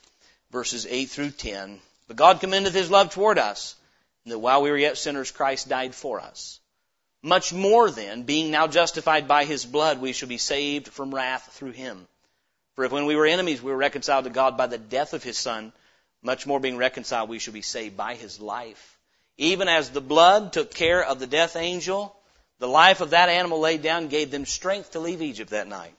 verses 0.52 0.86
8 0.90 1.10
through 1.10 1.32
10. 1.32 1.80
But 2.08 2.18
God 2.18 2.40
commendeth 2.40 2.74
His 2.74 2.92
love 2.92 3.10
toward 3.12 3.38
us, 3.38 3.76
and 4.24 4.32
that 4.32 4.40
while 4.40 4.62
we 4.62 4.70
were 4.70 4.78
yet 4.78 4.98
sinners, 4.98 5.32
Christ 5.32 5.68
died 5.68 5.96
for 5.96 6.20
us. 6.22 6.60
Much 7.26 7.52
more 7.52 7.90
then, 7.90 8.22
being 8.22 8.52
now 8.52 8.68
justified 8.68 9.28
by 9.28 9.46
his 9.46 9.66
blood, 9.66 10.00
we 10.00 10.14
shall 10.14 10.30
be 10.30 10.38
saved 10.38 10.90
from 10.90 11.14
wrath 11.14 11.54
through 11.54 11.72
him. 11.72 12.08
For 12.76 12.86
if 12.86 12.92
when 12.92 13.08
we 13.08 13.16
were 13.16 13.26
enemies, 13.26 13.64
we 13.64 13.72
were 13.72 13.78
reconciled 13.78 14.26
to 14.26 14.30
God 14.30 14.58
by 14.58 14.68
the 14.68 14.78
death 14.78 15.14
of 15.14 15.24
his 15.24 15.36
son, 15.36 15.74
much 16.22 16.46
more 16.46 16.60
being 16.60 16.78
reconciled, 16.78 17.28
we 17.28 17.40
shall 17.40 17.56
be 17.56 17.64
saved 17.64 17.98
by 17.98 18.14
his 18.14 18.40
life. 18.40 19.00
Even 19.38 19.68
as 19.68 19.90
the 19.90 20.02
blood 20.02 20.54
took 20.54 20.72
care 20.72 21.04
of 21.04 21.18
the 21.18 21.26
death 21.26 21.56
angel, 21.56 22.16
the 22.60 22.68
life 22.68 23.02
of 23.02 23.10
that 23.10 23.30
animal 23.30 23.60
laid 23.60 23.82
down 23.82 24.08
gave 24.08 24.30
them 24.30 24.46
strength 24.46 24.92
to 24.92 25.00
leave 25.00 25.24
Egypt 25.24 25.50
that 25.50 25.68
night. 25.68 25.96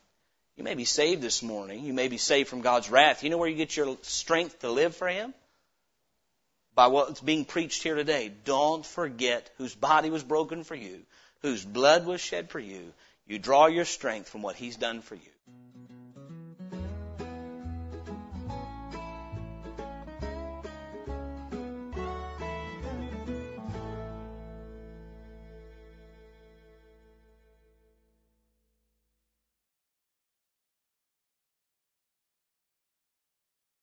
You 0.55 0.63
may 0.63 0.75
be 0.75 0.85
saved 0.85 1.23
this 1.23 1.43
morning. 1.43 1.83
You 1.83 1.93
may 1.93 2.07
be 2.07 2.19
saved 2.19 2.49
from 2.49 2.61
God's 2.61 2.89
wrath. 2.89 3.25
You 3.25 3.31
know 3.31 3.39
where 3.39 3.49
you 3.49 3.57
get 3.57 3.77
your 3.77 3.99
strength 4.03 4.61
to 4.61 4.71
live 4.71 4.95
for 4.95 5.09
Him? 5.09 5.35
By 6.77 6.87
what's 6.87 7.21
being 7.21 7.45
preached 7.45 7.83
here 7.83 7.97
today. 7.97 8.31
Don't 8.45 8.87
forget 8.87 9.51
whose 9.59 9.75
body 9.75 10.09
was 10.09 10.23
broken 10.23 10.63
for 10.63 10.77
you 10.77 11.03
whose 11.43 11.65
blood 11.65 12.07
was 12.07 12.21
shed 12.21 12.51
for 12.51 12.61
you, 12.61 12.93
you 13.27 13.39
draw 13.39 13.67
your 13.67 13.85
strength 13.85 14.29
from 14.29 14.43
what 14.43 14.57
he's 14.57 14.77
done 14.77 15.03
for 15.03 15.15
you. 15.15 15.36